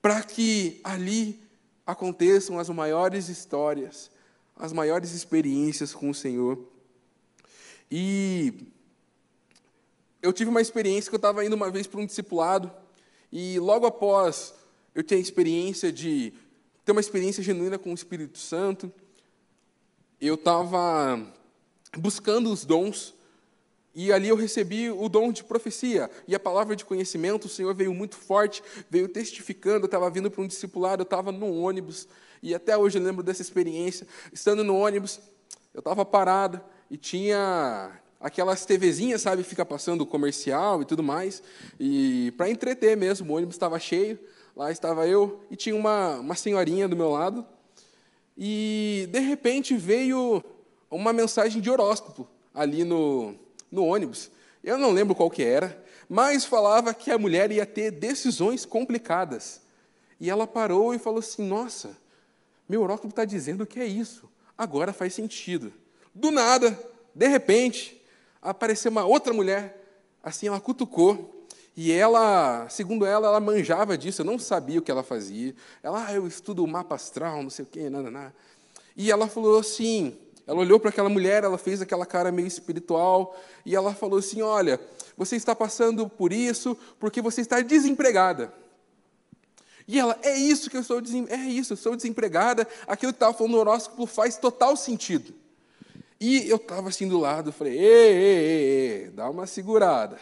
para 0.02 0.22
que 0.22 0.80
ali 0.84 1.40
aconteçam 1.86 2.60
as 2.60 2.70
maiores 2.70 3.30
histórias, 3.30 4.10
as 4.60 4.74
maiores 4.74 5.12
experiências 5.12 5.94
com 5.94 6.10
o 6.10 6.14
Senhor. 6.14 6.60
E 7.90 8.54
eu 10.22 10.34
tive 10.34 10.50
uma 10.50 10.62
experiência 10.62 11.10
que 11.10 11.16
eu 11.16 11.20
estava 11.20 11.46
indo 11.46 11.56
uma 11.56 11.72
vez 11.72 11.88
para 11.88 12.00
um 12.00 12.06
discipulado, 12.06 12.72
e 13.32 13.60
logo 13.60 13.86
após 13.86 14.54
eu 14.96 15.04
ter 15.04 15.16
a 15.16 15.20
experiência 15.20 15.92
de 15.92 16.34
ter 16.84 16.92
uma 16.92 17.02
experiência 17.02 17.44
genuína 17.44 17.78
com 17.78 17.92
o 17.92 17.94
Espírito 17.94 18.38
Santo, 18.38 18.92
eu 20.20 20.36
estava 20.36 21.22
buscando 21.98 22.52
os 22.52 22.66
dons, 22.66 23.14
e 24.00 24.14
ali 24.14 24.28
eu 24.28 24.36
recebi 24.36 24.92
o 24.92 25.10
dom 25.10 25.32
de 25.32 25.44
profecia, 25.44 26.08
e 26.28 26.36
a 26.36 26.40
palavra 26.40 26.76
de 26.76 26.86
conhecimento, 26.86 27.46
o 27.46 27.50
Senhor 27.50 27.74
veio 27.74 27.92
muito 27.96 28.16
forte, 28.16 28.62
veio 28.92 29.08
testificando, 29.08 29.86
eu 29.86 29.88
estava 29.88 30.08
vindo 30.08 30.30
para 30.30 30.40
um 30.40 30.46
discipulado, 30.46 31.02
eu 31.02 31.04
estava 31.04 31.32
no 31.32 31.52
ônibus, 31.52 32.08
e 32.44 32.54
até 32.54 32.78
hoje 32.78 33.00
eu 33.00 33.04
lembro 33.04 33.24
dessa 33.24 33.42
experiência. 33.42 34.06
Estando 34.32 34.64
no 34.64 34.78
ônibus, 34.78 35.20
eu 35.74 35.80
estava 35.80 36.06
parado 36.06 36.62
e 36.92 36.96
tinha 36.96 38.00
aquelas 38.20 38.68
TVzinhas, 38.68 39.24
sabe, 39.24 39.42
fica 39.42 39.66
passando 39.66 40.06
comercial 40.06 40.84
e 40.84 40.86
tudo 40.86 41.02
mais. 41.02 41.42
E 41.80 42.32
para 42.38 42.52
entreter 42.52 42.96
mesmo, 42.96 43.34
o 43.34 43.36
ônibus 43.36 43.56
estava 43.56 43.80
cheio. 43.80 44.20
Lá 44.56 44.72
estava 44.72 45.08
eu 45.08 45.42
e 45.50 45.56
tinha 45.56 45.76
uma, 45.76 46.20
uma 46.20 46.36
senhorinha 46.36 46.88
do 46.88 46.96
meu 46.96 47.10
lado. 47.10 47.44
E 48.38 49.10
de 49.12 49.20
repente 49.22 49.76
veio 49.76 50.44
uma 50.92 51.12
mensagem 51.12 51.60
de 51.60 51.72
horóscopo 51.72 52.28
ali 52.54 52.84
no, 52.84 53.36
no 53.72 53.86
ônibus. 53.86 54.32
Eu 54.64 54.78
não 54.78 54.92
lembro 54.92 55.16
qual 55.16 55.30
que 55.30 55.44
era, 55.44 55.84
mas 56.10 56.46
falava 56.46 56.94
que 56.94 57.12
a 57.12 57.18
mulher 57.18 57.52
ia 57.52 57.66
ter 57.66 57.92
decisões 57.92 58.66
complicadas. 58.66 59.62
E 60.20 60.30
ela 60.30 60.48
parou 60.48 60.94
e 60.94 61.00
falou 61.00 61.20
assim: 61.20 61.44
Nossa, 61.48 61.96
meu 62.68 62.82
oráculo 62.82 63.10
está 63.10 63.26
dizendo 63.26 63.66
que 63.66 63.80
é 63.80 63.86
isso. 63.86 64.30
Agora 64.58 64.92
faz 64.92 65.14
sentido. 65.14 65.72
Do 66.14 66.32
nada, 66.32 66.78
de 67.14 67.28
repente, 67.28 68.02
apareceu 68.42 68.92
uma 68.92 69.06
outra 69.06 69.34
mulher, 69.34 69.84
assim, 70.24 70.48
ela 70.48 70.60
cutucou, 70.60 71.46
e 71.76 71.92
ela, 71.92 72.68
segundo 72.70 73.06
ela, 73.06 73.28
ela 73.28 73.40
manjava 73.40 73.96
disso, 73.96 74.22
eu 74.22 74.26
não 74.26 74.40
sabia 74.40 74.80
o 74.80 74.82
que 74.82 74.90
ela 74.90 75.04
fazia. 75.04 75.54
Ela, 75.84 76.08
ah, 76.08 76.14
eu 76.14 76.26
estudo 76.26 76.64
o 76.64 76.68
mapa 76.68 76.96
astral, 76.96 77.44
não 77.44 77.52
sei 77.52 77.64
o 77.64 77.68
quê, 77.68 77.88
nada. 77.88 78.34
E 78.96 79.12
ela 79.12 79.28
falou 79.28 79.60
assim, 79.60 80.18
ela 80.48 80.60
olhou 80.60 80.80
para 80.80 80.90
aquela 80.90 81.10
mulher, 81.10 81.44
ela 81.44 81.58
fez 81.58 81.82
aquela 81.82 82.06
cara 82.06 82.32
meio 82.32 82.48
espiritual, 82.48 83.38
e 83.66 83.76
ela 83.76 83.94
falou 83.94 84.20
assim: 84.20 84.42
Olha, 84.42 84.80
você 85.18 85.36
está 85.36 85.54
passando 85.54 86.08
por 86.08 86.32
isso 86.32 86.78
porque 87.00 87.22
você 87.22 87.42
está 87.42 87.60
desempregada. 87.60 88.54
E 89.86 90.00
ela, 90.00 90.18
é 90.24 90.38
isso 90.38 90.70
que 90.70 90.78
eu 90.78 90.84
sou, 90.84 91.02
é 91.30 91.38
isso, 91.38 91.74
eu 91.74 91.78
sou 91.78 91.96
desempregada, 91.96 92.68
aquilo 92.88 93.14
que 93.14 93.18
estava 93.18 93.34
falando 93.34 93.54
no 93.54 93.60
horóscopo 93.60 94.06
faz 94.06 94.38
total 94.38 94.76
sentido. 94.76 95.34
E 96.20 96.50
eu 96.50 96.58
estava 96.58 96.90
assim 96.90 97.08
do 97.08 97.20
lado, 97.20 97.52
falei, 97.52 97.78
ei, 97.78 98.14
ei, 98.14 99.04
ei, 99.04 99.10
dá 99.10 99.30
uma 99.30 99.46
segurada. 99.46 100.18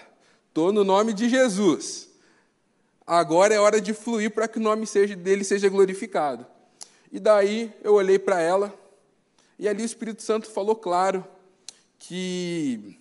Estou 0.50 0.72
no 0.72 0.84
nome 0.84 1.14
de 1.14 1.30
Jesus. 1.30 2.10
Agora 3.08 3.54
é 3.54 3.60
hora 3.60 3.80
de 3.80 3.94
fluir 3.94 4.32
para 4.32 4.48
que 4.48 4.58
o 4.58 4.62
nome 4.62 4.86
seja, 4.86 5.16
dele 5.16 5.44
seja 5.44 5.70
glorificado. 5.70 6.46
E 7.12 7.20
daí 7.20 7.74
eu 7.84 7.94
olhei 7.94 8.20
para 8.20 8.42
ela, 8.42 8.74
e 9.58 9.68
ali 9.68 9.84
o 9.84 9.86
Espírito 9.86 10.22
Santo 10.22 10.50
falou 10.50 10.76
claro 10.76 11.26
que 11.98 13.00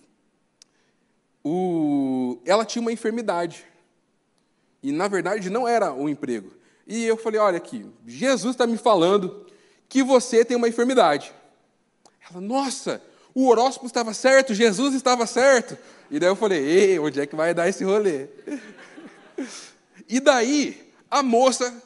o, 1.43 2.39
ela 2.45 2.65
tinha 2.65 2.81
uma 2.81 2.91
enfermidade. 2.91 3.65
E, 4.81 4.91
na 4.91 5.07
verdade, 5.07 5.49
não 5.49 5.67
era 5.67 5.93
um 5.93 6.07
emprego. 6.07 6.51
E 6.87 7.03
eu 7.05 7.17
falei: 7.17 7.39
olha 7.39 7.57
aqui, 7.57 7.85
Jesus 8.07 8.55
está 8.55 8.65
me 8.65 8.77
falando 8.77 9.45
que 9.89 10.01
você 10.01 10.45
tem 10.45 10.55
uma 10.55 10.69
enfermidade. 10.69 11.33
Ela, 12.29 12.41
nossa, 12.41 13.01
o 13.33 13.47
horóscopo 13.47 13.85
estava 13.85 14.13
certo, 14.13 14.53
Jesus 14.53 14.95
estava 14.95 15.27
certo. 15.27 15.77
E 16.09 16.19
daí 16.19 16.29
eu 16.29 16.35
falei: 16.35 16.63
ei, 16.63 16.99
onde 16.99 17.19
é 17.19 17.27
que 17.27 17.35
vai 17.35 17.53
dar 17.53 17.67
esse 17.67 17.83
rolê? 17.83 18.27
e 20.07 20.19
daí, 20.19 20.91
a 21.11 21.21
moça, 21.21 21.83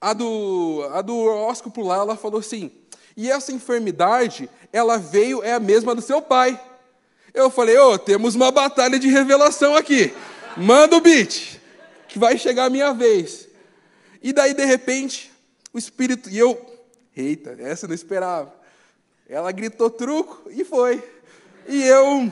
a 0.00 0.12
do, 0.12 0.88
a 0.92 1.00
do 1.00 1.16
horóscopo 1.16 1.82
lá, 1.82 1.96
ela 1.96 2.16
falou 2.16 2.40
assim: 2.40 2.70
e 3.16 3.30
essa 3.30 3.52
enfermidade, 3.52 4.48
ela 4.72 4.98
veio, 4.98 5.42
é 5.42 5.52
a 5.52 5.60
mesma 5.60 5.94
do 5.94 6.02
seu 6.02 6.22
pai. 6.22 6.60
Eu 7.34 7.50
falei: 7.50 7.76
ô, 7.78 7.92
oh, 7.92 7.98
temos 7.98 8.34
uma 8.34 8.50
batalha 8.50 8.98
de 8.98 9.08
revelação 9.08 9.76
aqui. 9.76 10.14
Manda 10.56 10.96
o 10.96 11.00
beat 11.00 11.60
que 12.08 12.18
vai 12.18 12.36
chegar 12.36 12.66
a 12.66 12.70
minha 12.70 12.92
vez. 12.92 13.48
E 14.22 14.32
daí, 14.32 14.54
de 14.54 14.64
repente, 14.64 15.32
o 15.72 15.78
Espírito. 15.78 16.28
E 16.28 16.38
eu, 16.38 16.60
eita, 17.16 17.56
essa 17.58 17.86
eu 17.86 17.88
não 17.88 17.94
esperava. 17.94 18.54
Ela 19.28 19.50
gritou 19.50 19.88
truco 19.88 20.50
e 20.50 20.64
foi. 20.64 21.02
E 21.66 21.82
eu 21.82 22.30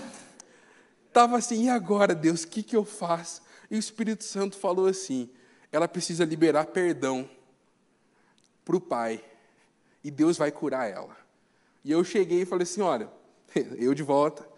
estava 1.08 1.38
assim, 1.38 1.64
e 1.64 1.68
agora, 1.70 2.14
Deus, 2.14 2.42
o 2.42 2.48
que, 2.48 2.62
que 2.62 2.76
eu 2.76 2.84
faço? 2.84 3.42
E 3.70 3.76
o 3.76 3.78
Espírito 3.78 4.24
Santo 4.24 4.58
falou 4.58 4.86
assim: 4.86 5.30
ela 5.72 5.88
precisa 5.88 6.24
liberar 6.24 6.66
perdão 6.66 7.28
para 8.64 8.76
o 8.76 8.80
Pai. 8.80 9.24
E 10.02 10.10
Deus 10.10 10.36
vai 10.38 10.50
curar 10.50 10.90
ela. 10.90 11.16
E 11.84 11.92
eu 11.92 12.02
cheguei 12.04 12.42
e 12.42 12.46
falei 12.46 12.64
assim: 12.64 12.80
olha, 12.80 13.08
eu 13.78 13.94
de 13.94 14.02
volta. 14.02 14.48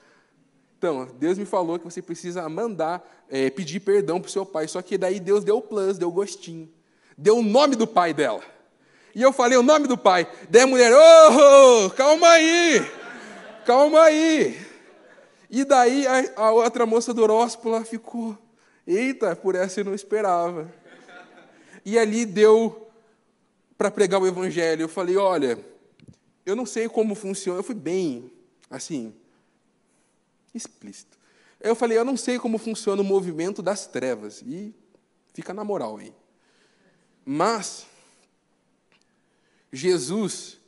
Então, 0.79 1.09
Deus 1.19 1.39
me 1.39 1.45
falou 1.45 1.79
que 1.79 1.85
você 1.85 2.03
precisa 2.03 2.49
mandar, 2.49 3.09
é, 3.29 3.49
pedir 3.51 3.79
perdão 3.81 4.21
para 4.21 4.29
o 4.29 4.33
seu 4.33 4.45
pai. 4.45 4.67
Só 4.67 4.83
que 4.83 4.99
daí 4.99 5.21
Deus 5.21 5.45
deu 5.45 5.59
o 5.59 5.63
plus, 5.63 5.97
deu 5.97 6.09
o 6.09 6.13
gostinho. 6.13 6.69
Deu 7.17 7.39
o 7.39 7.43
nome 7.43 7.77
do 7.77 7.87
pai 7.87 8.13
dela. 8.13 8.43
E 9.15 9.23
eu 9.23 9.33
falei 9.33 9.57
o 9.57 9.63
nome 9.63 9.87
do 9.87 9.97
pai. 9.97 10.27
Daí 10.49 10.63
a 10.63 10.67
mulher, 10.67 10.93
ô, 10.93 11.87
oh, 11.87 11.91
calma 11.91 12.29
aí, 12.31 12.81
calma 13.65 14.03
aí. 14.03 14.59
E 15.49 15.65
daí 15.65 16.07
a, 16.07 16.45
a 16.47 16.51
outra 16.51 16.87
moça 16.87 17.13
do 17.13 17.23
horóscopo 17.23 17.69
lá 17.69 17.85
ficou, 17.85 18.37
eita, 18.87 19.37
por 19.37 19.55
essa 19.55 19.81
eu 19.81 19.85
não 19.85 19.95
esperava. 19.95 20.73
E 21.85 21.99
ali 21.99 22.25
deu 22.25 22.82
para 23.83 23.91
pregar 23.91 24.23
o 24.23 24.27
evangelho. 24.29 24.83
Eu 24.83 24.89
falei, 24.89 25.17
olha, 25.17 25.59
eu 26.47 26.55
não 26.55 26.65
sei 26.65 26.89
como 26.89 27.17
funciona. 27.17 27.59
Eu 27.59 27.65
fui 27.65 27.75
bem, 27.75 28.31
assim, 28.71 29.13
explícito. 30.55 31.19
Eu 31.61 31.75
falei, 31.75 31.99
eu 31.99 32.05
não 32.05 32.17
sei 32.17 32.39
como 32.39 32.59
funciona 32.59 33.03
o 33.03 33.05
movimento 33.05 33.61
das 33.61 33.85
trevas. 33.89 34.41
E 34.43 34.73
fica 35.35 35.53
na 35.53 35.65
moral 35.65 35.97
aí. 35.97 36.15
Mas, 37.27 37.85
Jesus, 39.73 40.61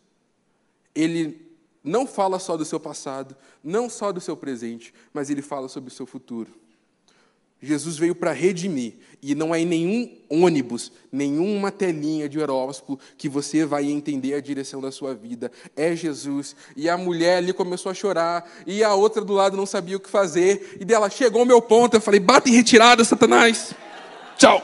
ele 0.92 1.56
não 1.84 2.08
fala 2.08 2.40
só 2.40 2.56
do 2.56 2.64
seu 2.64 2.80
passado, 2.80 3.36
não 3.62 3.88
só 3.88 4.10
do 4.10 4.20
seu 4.20 4.36
presente, 4.36 4.92
mas 5.12 5.30
ele 5.30 5.40
fala 5.40 5.68
sobre 5.68 5.86
o 5.86 5.94
seu 5.94 6.04
futuro. 6.04 6.52
Jesus 7.64 7.96
veio 7.96 8.14
para 8.14 8.32
redimir. 8.32 8.94
E 9.22 9.34
não 9.34 9.54
é 9.54 9.60
em 9.60 9.64
nenhum 9.64 10.16
ônibus, 10.28 10.92
nenhuma 11.10 11.72
telinha 11.72 12.28
de 12.28 12.38
horóscopo 12.38 13.00
que 13.16 13.26
você 13.26 13.64
vai 13.64 13.90
entender 13.90 14.34
a 14.34 14.40
direção 14.40 14.82
da 14.82 14.92
sua 14.92 15.14
vida. 15.14 15.50
É 15.74 15.96
Jesus. 15.96 16.54
E 16.76 16.90
a 16.90 16.98
mulher 16.98 17.38
ali 17.38 17.54
começou 17.54 17.90
a 17.90 17.94
chorar, 17.94 18.46
e 18.66 18.84
a 18.84 18.92
outra 18.94 19.24
do 19.24 19.32
lado 19.32 19.56
não 19.56 19.64
sabia 19.64 19.96
o 19.96 20.00
que 20.00 20.10
fazer. 20.10 20.76
E 20.78 20.84
dela, 20.84 21.08
chegou 21.08 21.42
o 21.42 21.46
meu 21.46 21.62
ponto. 21.62 21.96
Eu 21.96 22.02
falei, 22.02 22.20
bata 22.20 22.50
em 22.50 22.52
retirada, 22.52 23.02
Satanás. 23.02 23.72
Tchau. 24.36 24.62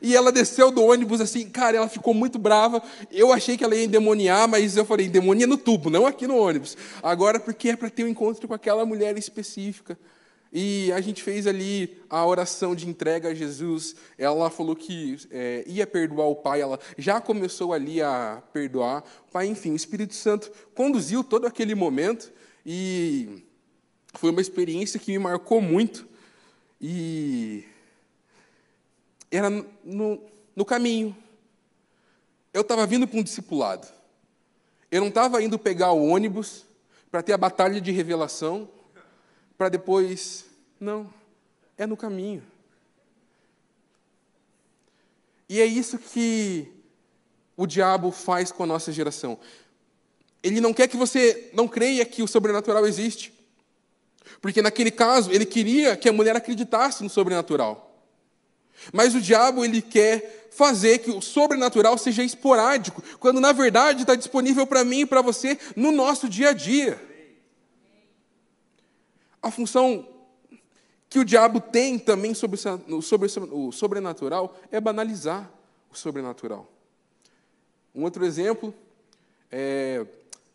E 0.00 0.14
ela 0.14 0.30
desceu 0.30 0.70
do 0.70 0.84
ônibus 0.84 1.20
assim, 1.20 1.48
cara, 1.48 1.76
ela 1.76 1.88
ficou 1.88 2.14
muito 2.14 2.38
brava. 2.38 2.82
Eu 3.10 3.32
achei 3.32 3.56
que 3.56 3.64
ela 3.64 3.74
ia 3.74 3.84
endemoniar, 3.84 4.48
mas 4.48 4.76
eu 4.76 4.84
falei, 4.84 5.06
endemonia 5.06 5.46
no 5.46 5.56
tubo, 5.56 5.90
não 5.90 6.06
aqui 6.06 6.26
no 6.26 6.36
ônibus. 6.36 6.76
Agora, 7.02 7.40
porque 7.40 7.70
é 7.70 7.76
para 7.76 7.90
ter 7.90 8.04
um 8.04 8.08
encontro 8.08 8.46
com 8.46 8.54
aquela 8.54 8.84
mulher 8.84 9.16
específica. 9.16 9.98
E 10.52 10.90
a 10.92 11.00
gente 11.00 11.22
fez 11.22 11.46
ali 11.46 11.98
a 12.08 12.24
oração 12.24 12.74
de 12.74 12.88
entrega 12.88 13.28
a 13.28 13.34
Jesus. 13.34 13.94
Ela 14.16 14.48
falou 14.48 14.74
que 14.74 15.18
é, 15.30 15.62
ia 15.66 15.86
perdoar 15.86 16.26
o 16.28 16.36
pai, 16.36 16.62
ela 16.62 16.78
já 16.96 17.20
começou 17.20 17.72
ali 17.72 18.00
a 18.00 18.42
perdoar. 18.52 19.04
O 19.28 19.30
pai, 19.30 19.46
enfim, 19.46 19.72
o 19.72 19.76
Espírito 19.76 20.14
Santo 20.14 20.50
conduziu 20.74 21.22
todo 21.22 21.46
aquele 21.46 21.74
momento 21.74 22.32
e 22.64 23.44
foi 24.14 24.30
uma 24.30 24.40
experiência 24.40 24.98
que 24.98 25.12
me 25.12 25.18
marcou 25.18 25.60
muito. 25.60 26.08
E 26.80 27.64
era 29.30 29.50
no, 29.84 30.22
no 30.56 30.64
caminho. 30.64 31.14
Eu 32.54 32.62
estava 32.62 32.86
vindo 32.86 33.06
para 33.06 33.18
um 33.18 33.22
discipulado. 33.22 33.86
Eu 34.90 35.02
não 35.02 35.08
estava 35.08 35.42
indo 35.42 35.58
pegar 35.58 35.92
o 35.92 36.08
ônibus 36.08 36.64
para 37.10 37.22
ter 37.22 37.34
a 37.34 37.38
batalha 37.38 37.80
de 37.80 37.92
revelação 37.92 38.68
para 39.58 39.68
depois. 39.68 40.44
Não, 40.80 41.12
é 41.76 41.84
no 41.84 41.96
caminho. 41.96 42.42
E 45.48 45.60
é 45.60 45.66
isso 45.66 45.98
que 45.98 46.70
o 47.56 47.66
diabo 47.66 48.12
faz 48.12 48.52
com 48.52 48.62
a 48.62 48.66
nossa 48.66 48.92
geração. 48.92 49.38
Ele 50.42 50.60
não 50.60 50.72
quer 50.72 50.86
que 50.86 50.96
você 50.96 51.50
não 51.52 51.66
creia 51.66 52.04
que 52.04 52.22
o 52.22 52.28
sobrenatural 52.28 52.86
existe. 52.86 53.32
Porque 54.40 54.62
naquele 54.62 54.92
caso, 54.92 55.32
ele 55.32 55.44
queria 55.44 55.96
que 55.96 56.08
a 56.08 56.12
mulher 56.12 56.36
acreditasse 56.36 57.02
no 57.02 57.10
sobrenatural. 57.10 58.06
Mas 58.92 59.14
o 59.14 59.20
diabo 59.20 59.64
ele 59.64 59.82
quer 59.82 60.48
fazer 60.52 60.98
que 60.98 61.10
o 61.10 61.20
sobrenatural 61.20 61.98
seja 61.98 62.22
esporádico, 62.22 63.02
quando 63.18 63.40
na 63.40 63.52
verdade 63.52 64.02
está 64.02 64.14
disponível 64.14 64.66
para 64.66 64.84
mim 64.84 65.00
e 65.00 65.06
para 65.06 65.22
você 65.22 65.58
no 65.74 65.90
nosso 65.90 66.28
dia 66.28 66.50
a 66.50 66.52
dia. 66.52 67.07
A 69.42 69.50
função 69.50 70.06
que 71.08 71.18
o 71.18 71.24
diabo 71.24 71.60
tem 71.60 71.98
também 71.98 72.34
sobre, 72.34 72.58
o 73.50 73.72
sobrenatural 73.72 74.56
é 74.70 74.80
banalizar 74.80 75.50
o 75.90 75.96
sobrenatural. 75.96 76.66
Um 77.94 78.04
outro 78.04 78.24
exemplo 78.24 78.74
é, 79.50 80.06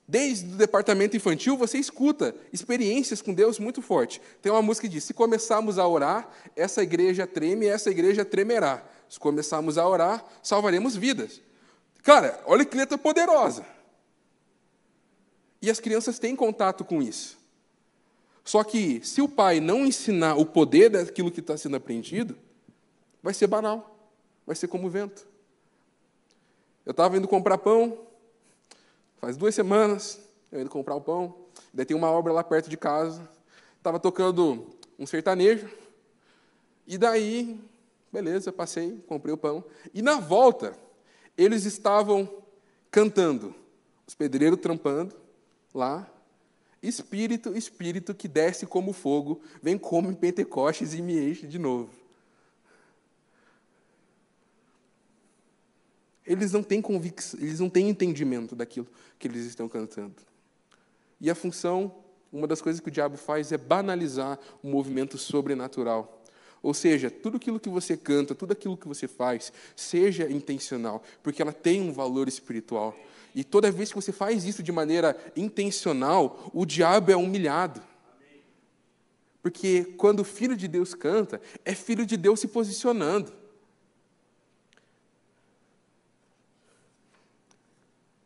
desde 0.08 0.46
o 0.46 0.58
departamento 0.58 1.18
infantil 1.18 1.58
você 1.58 1.78
escuta 1.78 2.36
experiências 2.52 3.22
com 3.22 3.34
Deus 3.34 3.60
muito 3.60 3.82
forte. 3.82 4.22
Tem 4.42 4.52
uma 4.52 4.62
música 4.62 4.88
que 4.88 4.94
diz: 4.94 5.04
se 5.04 5.14
começarmos 5.14 5.80
a 5.80 5.88
orar, 5.88 6.30
essa 6.56 6.84
igreja 6.84 7.26
treme, 7.26 7.66
essa 7.66 7.90
igreja 7.90 8.24
tremerá. 8.24 8.84
Se 9.10 9.20
começarmos 9.20 9.78
a 9.78 9.88
orar, 9.88 10.26
salvaremos 10.42 10.96
vidas. 10.96 11.42
Cara, 12.02 12.42
olha 12.46 12.66
que 12.66 12.76
letra 12.76 12.98
poderosa. 12.98 13.66
E 15.62 15.70
as 15.70 15.80
crianças 15.80 16.20
têm 16.20 16.36
contato 16.36 16.84
com 16.84 17.02
isso. 17.02 17.38
Só 18.44 18.64
que, 18.64 19.00
se 19.06 19.22
o 19.22 19.30
pai 19.30 19.60
não 19.60 19.86
ensinar 19.86 20.36
o 20.36 20.46
poder 20.46 20.89
daquilo 20.89 21.32
que 21.32 21.39
está 21.39 21.56
sendo 21.56 21.78
aprendido, 21.78 22.36
vai 23.22 23.34
ser 23.34 23.48
banal, 23.48 23.98
vai 24.46 24.56
ser 24.56 24.68
como 24.68 24.88
o 24.88 24.89
vento. 24.89 25.26
Eu 26.86 26.91
estava 26.91 27.18
indo 27.18 27.28
comprar 27.28 27.58
pão, 27.58 27.98
faz 29.18 29.38
duas 29.38 29.56
semanas, 29.56 30.20
eu 30.52 30.60
indo 30.60 30.70
comprar 30.70 30.96
o 30.96 31.02
pão, 31.02 31.34
daí 31.74 31.86
tem 31.86 31.96
uma 31.96 32.12
obra 32.12 32.34
lá 32.34 32.44
perto 32.44 32.70
de 32.70 32.76
casa, 32.76 33.28
estava 33.78 33.98
tocando 33.98 34.68
um 35.00 35.06
sertanejo, 35.06 35.70
e 36.86 36.98
daí, 36.98 37.58
beleza, 38.12 38.52
passei, 38.52 39.02
comprei 39.08 39.34
o 39.34 39.38
pão, 39.38 39.64
e 39.94 40.02
na 40.02 40.20
volta, 40.20 40.78
eles 41.38 41.64
estavam 41.64 42.30
cantando, 42.91 43.56
os 44.06 44.14
pedreiros 44.14 44.60
trampando 44.60 45.16
lá, 45.74 46.08
Espírito, 46.84 47.56
Espírito 47.56 48.14
que 48.14 48.28
desce 48.28 48.66
como 48.66 48.92
fogo, 48.92 49.42
vem 49.62 49.78
como 49.78 50.12
em 50.12 50.14
Pentecostes 50.14 50.94
e 50.94 51.02
me 51.02 51.18
enche 51.18 51.48
de 51.48 51.58
novo. 51.58 51.90
Eles 56.26 56.52
não 56.52 56.62
têm 56.62 56.82
convicção, 56.82 57.40
eles 57.40 57.60
não 57.60 57.70
têm 57.70 57.90
entendimento 57.90 58.56
daquilo 58.56 58.88
que 59.18 59.28
eles 59.28 59.46
estão 59.46 59.70
cantando. 59.70 60.16
E 61.20 61.30
a 61.30 61.36
função, 61.36 61.96
uma 62.32 62.48
das 62.48 62.62
coisas 62.62 62.82
que 62.82 62.90
o 62.90 62.92
diabo 62.92 63.18
faz 63.18 63.52
é 63.54 63.58
banalizar 63.58 64.38
o 64.62 64.68
movimento 64.68 65.18
sobrenatural. 65.18 66.22
Ou 66.62 66.74
seja, 66.74 67.10
tudo 67.10 67.38
aquilo 67.38 67.60
que 67.60 67.70
você 67.70 67.96
canta, 67.96 68.36
tudo 68.36 68.54
aquilo 68.54 68.78
que 68.78 68.88
você 68.88 69.08
faz, 69.08 69.52
seja 69.76 70.30
intencional, 70.30 71.04
porque 71.22 71.42
ela 71.42 71.54
tem 71.54 71.82
um 71.82 71.92
valor 71.92 72.28
espiritual. 72.28 72.96
E 73.36 73.44
toda 73.44 73.72
vez 73.72 73.90
que 73.90 73.96
você 73.96 74.12
faz 74.12 74.46
isso 74.46 74.62
de 74.62 74.72
maneira 74.72 75.18
intencional, 75.36 76.52
o 76.54 76.66
diabo 76.66 77.12
é 77.12 77.16
humilhado. 77.16 77.82
Porque 79.42 79.86
quando 79.98 80.20
o 80.22 80.24
filho 80.24 80.56
de 80.56 80.68
Deus 80.68 80.94
canta, 80.94 81.42
é 81.66 81.74
filho 81.74 82.06
de 82.06 82.16
Deus 82.16 82.40
se 82.40 82.48
posicionando. 82.48 83.34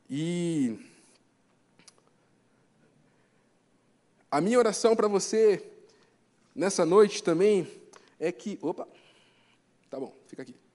E 0.09 0.77
a 4.29 4.39
minha 4.39 4.59
oração 4.59 4.95
para 4.95 5.07
você 5.07 5.65
nessa 6.55 6.85
noite 6.85 7.23
também 7.23 7.67
é 8.19 8.31
que. 8.31 8.59
Opa! 8.61 8.87
Tá 9.89 9.99
bom, 9.99 10.13
fica 10.27 10.41
aqui 10.41 10.66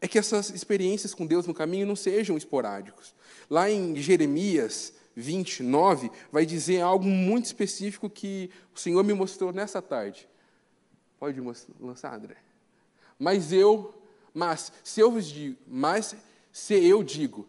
é 0.00 0.08
que 0.08 0.18
essas 0.18 0.50
experiências 0.50 1.14
com 1.14 1.26
Deus 1.26 1.46
no 1.46 1.54
caminho 1.54 1.86
não 1.86 1.96
sejam 1.96 2.36
esporádicos. 2.36 3.14
Lá 3.48 3.70
em 3.70 3.96
Jeremias 3.96 4.94
29, 5.14 6.10
vai 6.32 6.46
dizer 6.46 6.80
algo 6.80 7.04
muito 7.04 7.46
específico 7.46 8.08
que 8.08 8.50
o 8.74 8.78
Senhor 8.78 9.04
me 9.04 9.12
mostrou 9.12 9.52
nessa 9.52 9.82
tarde. 9.82 10.28
Pode 11.18 11.40
lançar, 11.78 12.14
André? 12.14 12.36
Mas 13.18 13.52
eu, 13.52 13.94
mas 14.32 14.72
se 14.82 15.00
eu 15.00 15.20
digo, 15.20 15.58
mas 15.66 16.16
se 16.50 16.74
eu 16.74 17.02
digo, 17.02 17.46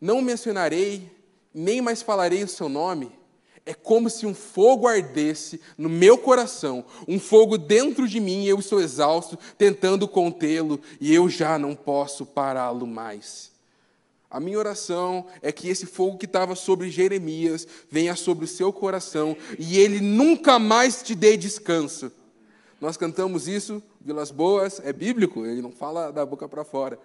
não 0.00 0.22
mencionarei, 0.22 1.12
nem 1.52 1.82
mais 1.82 2.00
falarei 2.00 2.42
o 2.42 2.48
seu 2.48 2.68
nome, 2.68 3.12
é 3.68 3.74
como 3.74 4.08
se 4.08 4.24
um 4.24 4.34
fogo 4.34 4.88
ardesse 4.88 5.60
no 5.76 5.90
meu 5.90 6.16
coração, 6.16 6.82
um 7.06 7.20
fogo 7.20 7.58
dentro 7.58 8.08
de 8.08 8.18
mim, 8.18 8.44
e 8.44 8.48
eu 8.48 8.58
estou 8.58 8.80
exausto, 8.80 9.38
tentando 9.58 10.08
contê-lo, 10.08 10.80
e 10.98 11.14
eu 11.14 11.28
já 11.28 11.58
não 11.58 11.74
posso 11.74 12.24
pará-lo 12.24 12.86
mais. 12.86 13.50
A 14.30 14.40
minha 14.40 14.58
oração 14.58 15.26
é 15.42 15.52
que 15.52 15.68
esse 15.68 15.84
fogo 15.84 16.16
que 16.16 16.24
estava 16.24 16.54
sobre 16.54 16.88
Jeremias 16.88 17.68
venha 17.90 18.16
sobre 18.16 18.46
o 18.46 18.48
seu 18.48 18.72
coração 18.72 19.36
e 19.58 19.78
ele 19.78 20.00
nunca 20.00 20.58
mais 20.58 21.02
te 21.02 21.14
dê 21.14 21.36
descanso. 21.36 22.10
Nós 22.80 22.96
cantamos 22.96 23.46
isso, 23.48 23.82
Vilas 24.00 24.30
Boas, 24.30 24.80
é 24.82 24.94
bíblico, 24.94 25.44
ele 25.44 25.60
não 25.60 25.72
fala 25.72 26.10
da 26.10 26.24
boca 26.24 26.48
para 26.48 26.64
fora. 26.64 26.98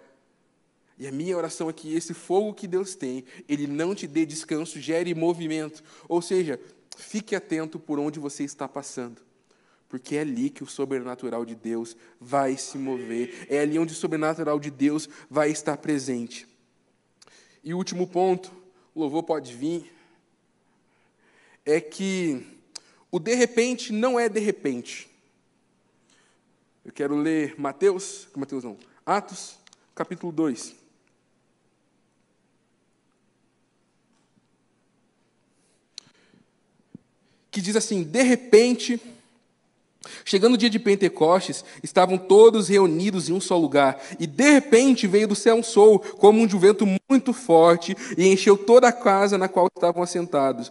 E 0.98 1.06
a 1.06 1.12
minha 1.12 1.36
oração 1.36 1.68
é 1.68 1.72
que 1.72 1.94
esse 1.94 2.14
fogo 2.14 2.54
que 2.54 2.68
Deus 2.68 2.94
tem, 2.94 3.24
ele 3.48 3.66
não 3.66 3.94
te 3.94 4.06
dê 4.06 4.24
descanso, 4.24 4.80
gere 4.80 5.14
movimento. 5.14 5.82
Ou 6.08 6.22
seja, 6.22 6.60
fique 6.96 7.34
atento 7.34 7.78
por 7.78 7.98
onde 7.98 8.20
você 8.20 8.44
está 8.44 8.68
passando. 8.68 9.20
Porque 9.88 10.16
é 10.16 10.20
ali 10.20 10.50
que 10.50 10.62
o 10.62 10.66
sobrenatural 10.66 11.44
de 11.44 11.54
Deus 11.54 11.96
vai 12.20 12.56
se 12.56 12.78
mover. 12.78 13.46
É 13.48 13.60
ali 13.60 13.78
onde 13.78 13.92
o 13.92 13.96
sobrenatural 13.96 14.58
de 14.60 14.70
Deus 14.70 15.08
vai 15.28 15.50
estar 15.50 15.76
presente. 15.76 16.46
E 17.62 17.74
o 17.74 17.76
último 17.76 18.06
ponto, 18.06 18.52
o 18.94 19.00
louvor 19.00 19.24
pode 19.24 19.54
vir, 19.54 19.92
é 21.64 21.80
que 21.80 22.46
o 23.10 23.18
de 23.18 23.34
repente 23.34 23.92
não 23.92 24.18
é 24.18 24.28
de 24.28 24.40
repente. 24.40 25.08
Eu 26.84 26.92
quero 26.92 27.16
ler 27.16 27.58
Mateus, 27.58 28.28
Mateus 28.36 28.62
não, 28.62 28.76
Atos, 29.06 29.58
capítulo 29.94 30.30
2. 30.30 30.83
Que 37.54 37.60
diz 37.60 37.76
assim: 37.76 38.02
de 38.02 38.20
repente, 38.20 39.00
chegando 40.24 40.54
o 40.54 40.58
dia 40.58 40.68
de 40.68 40.80
Pentecostes, 40.80 41.64
estavam 41.84 42.18
todos 42.18 42.68
reunidos 42.68 43.28
em 43.28 43.32
um 43.32 43.40
só 43.40 43.56
lugar, 43.56 44.02
e 44.18 44.26
de 44.26 44.50
repente 44.50 45.06
veio 45.06 45.28
do 45.28 45.36
céu 45.36 45.54
um 45.54 45.62
sol, 45.62 46.00
como 46.00 46.40
um 46.40 46.48
vento 46.48 46.84
muito 47.08 47.32
forte, 47.32 47.96
e 48.18 48.26
encheu 48.26 48.58
toda 48.58 48.88
a 48.88 48.92
casa 48.92 49.38
na 49.38 49.46
qual 49.46 49.68
estavam 49.68 50.02
assentados. 50.02 50.70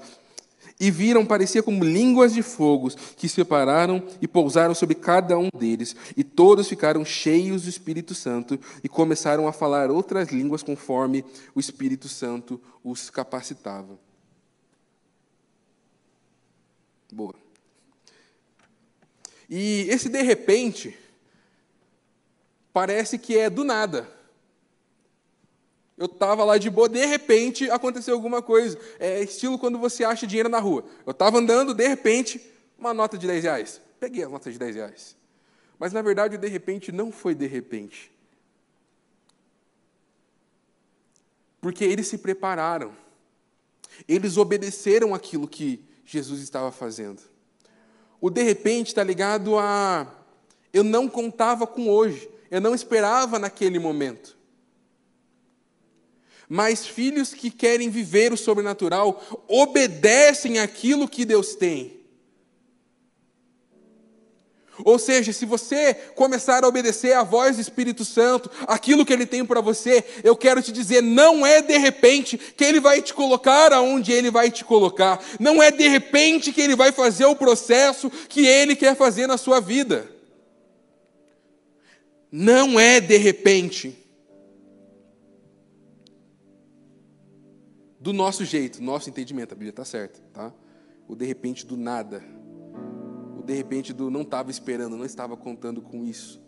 e 0.80 0.92
viram, 0.92 1.26
parecia 1.26 1.64
como 1.64 1.86
línguas 1.86 2.34
de 2.34 2.42
fogo, 2.42 2.90
que 3.16 3.30
se 3.30 3.36
separaram 3.36 4.04
e 4.22 4.28
pousaram 4.28 4.76
sobre 4.76 4.96
cada 4.96 5.38
um 5.38 5.48
deles, 5.58 5.96
e 6.18 6.24
todos 6.24 6.68
ficaram 6.68 7.06
cheios 7.06 7.64
do 7.64 7.70
Espírito 7.70 8.14
Santo 8.14 8.60
e 8.84 8.90
começaram 8.90 9.48
a 9.48 9.54
falar 9.54 9.90
outras 9.90 10.30
línguas 10.30 10.62
conforme 10.62 11.24
o 11.56 11.60
Espírito 11.62 12.10
Santo 12.10 12.60
os 12.84 13.10
capacitava. 13.10 13.98
Boa. 17.14 17.36
E 19.48 19.86
esse 19.90 20.10
de 20.10 20.22
repente 20.24 20.98
parece 22.74 23.20
que 23.20 23.38
é 23.38 23.52
do 23.52 23.64
nada. 23.64 24.10
Eu 25.96 26.08
estava 26.08 26.44
lá 26.44 26.58
de 26.58 26.72
boa, 26.72 26.90
de 26.90 27.06
repente 27.06 27.70
aconteceu 27.70 28.16
alguma 28.16 28.42
coisa. 28.42 28.80
É 29.00 29.22
estilo 29.22 29.60
quando 29.60 29.78
você 29.78 30.04
acha 30.04 30.26
dinheiro 30.26 30.50
na 30.50 30.60
rua. 30.60 30.84
Eu 31.06 31.12
estava 31.12 31.38
andando, 31.38 31.76
de 31.76 31.88
repente, 31.88 32.42
uma 32.80 32.96
nota 32.96 33.16
de 33.16 33.28
10 33.28 33.44
reais. 33.44 33.82
Peguei 34.00 34.24
a 34.24 34.30
nota 34.30 34.52
de 34.52 34.58
10 34.58 34.76
reais. 34.76 35.16
Mas 35.78 35.94
na 35.94 36.02
verdade, 36.02 36.36
de 36.36 36.48
repente 36.48 36.92
não 36.92 37.12
foi 37.12 37.36
de 37.36 37.46
repente. 37.46 38.12
Porque 41.62 41.86
eles 41.86 42.08
se 42.08 42.18
prepararam. 42.18 42.92
Eles 44.08 44.36
obedeceram 44.36 45.14
aquilo 45.14 45.48
que 45.48 45.93
Jesus 46.06 46.42
estava 46.42 46.72
fazendo. 46.72 47.22
O 48.20 48.30
de 48.30 48.44
repente 48.44 48.88
está 48.88 49.04
ligado 49.04 49.58
a 49.58 50.08
eu 50.72 50.84
não 50.84 51.08
contava 51.08 51.68
com 51.68 51.88
hoje, 51.88 52.28
eu 52.50 52.60
não 52.60 52.74
esperava 52.74 53.38
naquele 53.38 53.78
momento. 53.78 54.36
Mas 56.50 56.86
filhos 56.86 57.34
que 57.34 57.50
querem 57.50 57.90
viver 57.90 58.34
o 58.34 58.38
sobrenatural 58.38 59.24
obedecem 59.48 60.60
aquilo 60.60 61.08
que 61.08 61.26
Deus 61.26 61.56
tem. 61.56 62.03
Ou 64.84 64.98
seja, 64.98 65.32
se 65.32 65.46
você 65.46 65.94
começar 66.16 66.64
a 66.64 66.68
obedecer 66.68 67.14
à 67.14 67.24
voz 67.24 67.56
do 67.56 67.62
Espírito 67.62 68.04
Santo, 68.04 68.50
aquilo 68.68 69.06
que 69.06 69.14
ele 69.14 69.26
tem 69.26 69.46
para 69.46 69.62
você, 69.62 70.04
eu 70.24 70.36
quero 70.36 70.62
te 70.62 70.72
dizer, 70.72 71.02
não 71.02 71.46
é 71.46 71.62
de 71.62 71.78
repente 71.78 72.38
que 72.38 72.64
ele 72.64 72.80
vai 72.80 73.02
te 73.02 73.14
colocar 73.14 73.72
aonde 73.72 74.12
ele 74.12 74.32
vai 74.32 74.50
te 74.50 74.66
colocar. 74.66 75.24
Não 75.40 75.62
é 75.62 75.72
de 75.72 75.88
repente 75.88 76.52
que 76.52 76.62
ele 76.62 76.76
vai 76.76 76.92
fazer 76.92 77.26
o 77.26 77.36
processo 77.36 78.10
que 78.10 78.46
ele 78.46 78.76
quer 78.76 78.96
fazer 78.96 79.28
na 79.28 79.38
sua 79.38 79.60
vida. 79.60 80.10
Não 82.32 82.80
é 82.80 83.00
de 83.00 83.18
repente. 83.18 84.04
do 88.04 88.12
nosso 88.12 88.44
jeito, 88.44 88.84
nosso 88.84 89.10
entendimento, 89.10 89.54
a 89.54 89.56
Bíblia 89.56 89.70
está 89.70 89.86
certa, 89.86 90.20
tá? 90.34 90.54
O 91.08 91.16
de 91.16 91.26
repente 91.26 91.66
do 91.66 91.78
nada, 91.78 92.22
de 93.44 93.54
repente 93.54 93.94
do 93.94 94.10
não 94.10 94.22
estava 94.22 94.50
esperando, 94.50 94.96
não 94.96 95.06
estava 95.06 95.36
contando 95.36 95.82
com 95.82 96.04
isso. 96.04 96.42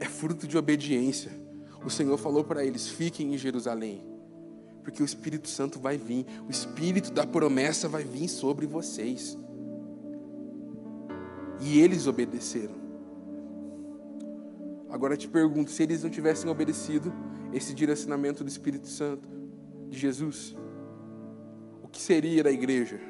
É 0.00 0.06
fruto 0.06 0.46
de 0.46 0.56
obediência. 0.56 1.32
O 1.84 1.90
Senhor 1.90 2.16
falou 2.16 2.44
para 2.44 2.64
eles: 2.64 2.88
fiquem 2.88 3.34
em 3.34 3.38
Jerusalém, 3.38 4.02
porque 4.82 5.02
o 5.02 5.04
Espírito 5.04 5.48
Santo 5.48 5.78
vai 5.78 5.96
vir, 5.98 6.26
o 6.46 6.50
Espírito 6.50 7.12
da 7.12 7.26
promessa 7.26 7.88
vai 7.88 8.04
vir 8.04 8.28
sobre 8.28 8.66
vocês. 8.66 9.36
E 11.60 11.80
eles 11.80 12.06
obedeceram. 12.06 12.74
Agora 14.90 15.16
te 15.16 15.28
pergunto: 15.28 15.70
se 15.70 15.82
eles 15.82 16.02
não 16.02 16.10
tivessem 16.10 16.50
obedecido 16.50 17.12
esse 17.52 17.74
direcionamento 17.74 18.42
do 18.42 18.48
Espírito 18.48 18.88
Santo, 18.88 19.33
de 19.94 20.00
Jesus, 20.00 20.54
o 21.82 21.88
que 21.88 22.00
seria 22.00 22.42
da 22.42 22.50
igreja? 22.50 23.00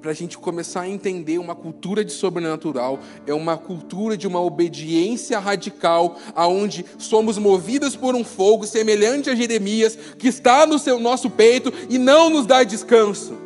Para 0.00 0.12
a 0.12 0.14
gente 0.14 0.38
começar 0.38 0.82
a 0.82 0.88
entender 0.88 1.38
uma 1.38 1.56
cultura 1.56 2.04
de 2.04 2.12
sobrenatural, 2.12 3.00
é 3.26 3.34
uma 3.34 3.56
cultura 3.56 4.16
de 4.16 4.28
uma 4.28 4.40
obediência 4.40 5.40
radical, 5.40 6.16
aonde 6.36 6.84
somos 6.98 7.36
movidos 7.36 7.96
por 7.96 8.14
um 8.14 8.22
fogo 8.22 8.64
semelhante 8.64 9.28
a 9.28 9.34
Jeremias, 9.34 9.98
que 10.16 10.28
está 10.28 10.64
no 10.66 10.78
seu 10.78 11.00
nosso 11.00 11.28
peito 11.28 11.72
e 11.88 11.98
não 11.98 12.30
nos 12.30 12.46
dá 12.46 12.62
descanso. 12.62 13.36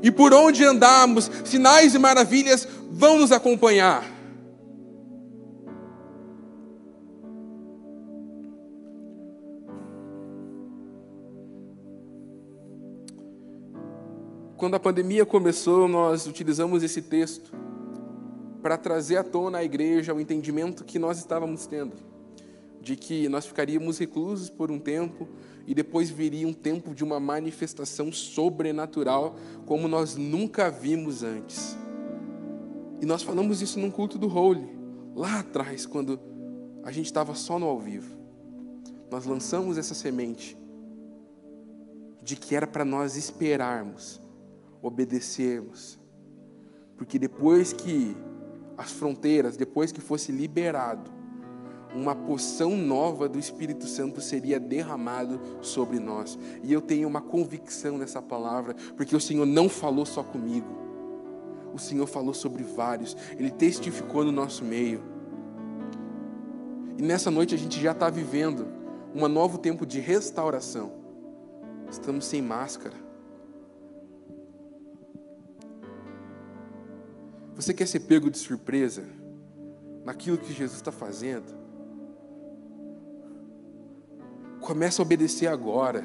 E 0.00 0.10
por 0.10 0.32
onde 0.32 0.64
andarmos, 0.64 1.28
sinais 1.44 1.94
e 1.94 1.98
maravilhas 1.98 2.68
vão 2.90 3.18
nos 3.18 3.32
acompanhar. 3.32 4.11
Quando 14.62 14.76
a 14.76 14.78
pandemia 14.78 15.26
começou, 15.26 15.88
nós 15.88 16.28
utilizamos 16.28 16.84
esse 16.84 17.02
texto 17.02 17.52
para 18.62 18.78
trazer 18.78 19.16
à 19.16 19.24
tona 19.24 19.58
à 19.58 19.64
igreja 19.64 20.14
o 20.14 20.20
entendimento 20.20 20.84
que 20.84 21.00
nós 21.00 21.18
estávamos 21.18 21.66
tendo, 21.66 21.96
de 22.80 22.94
que 22.94 23.28
nós 23.28 23.44
ficaríamos 23.44 23.98
reclusos 23.98 24.48
por 24.48 24.70
um 24.70 24.78
tempo 24.78 25.28
e 25.66 25.74
depois 25.74 26.10
viria 26.10 26.46
um 26.46 26.52
tempo 26.52 26.94
de 26.94 27.02
uma 27.02 27.18
manifestação 27.18 28.12
sobrenatural 28.12 29.34
como 29.66 29.88
nós 29.88 30.14
nunca 30.14 30.70
vimos 30.70 31.24
antes. 31.24 31.76
E 33.00 33.04
nós 33.04 33.24
falamos 33.24 33.62
isso 33.62 33.80
num 33.80 33.90
culto 33.90 34.16
do 34.16 34.32
Holy, 34.32 34.78
lá 35.16 35.40
atrás, 35.40 35.86
quando 35.86 36.20
a 36.84 36.92
gente 36.92 37.06
estava 37.06 37.34
só 37.34 37.58
no 37.58 37.66
ao 37.66 37.80
vivo. 37.80 38.16
Nós 39.10 39.26
lançamos 39.26 39.76
essa 39.76 39.92
semente 39.92 40.56
de 42.22 42.36
que 42.36 42.54
era 42.54 42.68
para 42.68 42.84
nós 42.84 43.16
esperarmos 43.16 44.21
obedecermos. 44.82 45.98
Porque 46.96 47.18
depois 47.18 47.72
que 47.72 48.16
as 48.76 48.90
fronteiras, 48.92 49.56
depois 49.56 49.92
que 49.92 50.00
fosse 50.00 50.32
liberado, 50.32 51.10
uma 51.94 52.14
poção 52.14 52.76
nova 52.76 53.28
do 53.28 53.38
Espírito 53.38 53.86
Santo 53.86 54.20
seria 54.20 54.58
derramado 54.58 55.40
sobre 55.60 55.98
nós. 55.98 56.38
E 56.62 56.72
eu 56.72 56.80
tenho 56.80 57.06
uma 57.06 57.20
convicção 57.20 57.98
nessa 57.98 58.20
palavra, 58.20 58.74
porque 58.96 59.14
o 59.14 59.20
Senhor 59.20 59.46
não 59.46 59.68
falou 59.68 60.06
só 60.06 60.22
comigo. 60.22 60.66
O 61.72 61.78
Senhor 61.78 62.06
falou 62.06 62.34
sobre 62.34 62.62
vários, 62.62 63.16
Ele 63.38 63.50
testificou 63.50 64.24
no 64.24 64.32
nosso 64.32 64.64
meio. 64.64 65.02
E 66.98 67.02
nessa 67.02 67.30
noite 67.30 67.54
a 67.54 67.58
gente 67.58 67.80
já 67.80 67.92
está 67.92 68.10
vivendo 68.10 68.66
um 69.14 69.26
novo 69.28 69.58
tempo 69.58 69.84
de 69.86 70.00
restauração. 70.00 70.92
Estamos 71.90 72.24
sem 72.24 72.40
máscara. 72.40 73.11
Você 77.62 77.72
quer 77.72 77.86
ser 77.86 78.00
pego 78.00 78.28
de 78.28 78.38
surpresa 78.38 79.04
naquilo 80.04 80.36
que 80.36 80.52
Jesus 80.52 80.78
está 80.78 80.90
fazendo? 80.90 81.46
Começa 84.60 85.00
a 85.00 85.04
obedecer 85.04 85.46
agora, 85.46 86.02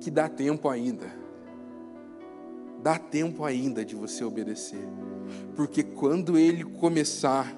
que 0.00 0.10
dá 0.10 0.28
tempo 0.28 0.68
ainda. 0.68 1.06
Dá 2.82 2.98
tempo 2.98 3.44
ainda 3.44 3.84
de 3.84 3.94
você 3.94 4.24
obedecer, 4.24 4.84
porque 5.54 5.84
quando 5.84 6.36
ele 6.36 6.64
começar, 6.64 7.54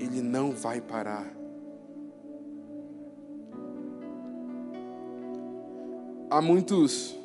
ele 0.00 0.20
não 0.20 0.50
vai 0.50 0.80
parar. 0.80 1.32
Há 6.28 6.42
muitos 6.42 7.16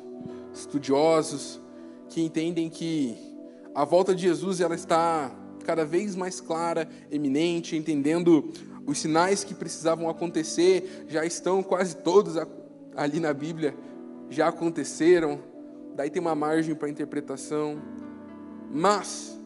estudiosos 0.54 1.60
que 2.08 2.22
entendem 2.22 2.70
que 2.70 3.29
a 3.74 3.84
volta 3.84 4.14
de 4.14 4.22
Jesus 4.22 4.60
ela 4.60 4.74
está 4.74 5.32
cada 5.64 5.84
vez 5.84 6.16
mais 6.16 6.40
clara, 6.40 6.88
eminente, 7.10 7.76
entendendo 7.76 8.50
os 8.86 8.98
sinais 8.98 9.44
que 9.44 9.54
precisavam 9.54 10.08
acontecer, 10.08 11.06
já 11.08 11.24
estão 11.24 11.62
quase 11.62 11.96
todos 11.96 12.36
ali 12.96 13.20
na 13.20 13.32
Bíblia, 13.32 13.76
já 14.28 14.48
aconteceram. 14.48 15.38
Daí 15.94 16.10
tem 16.10 16.20
uma 16.20 16.34
margem 16.34 16.74
para 16.74 16.88
interpretação. 16.88 17.80
Mas 18.68 19.38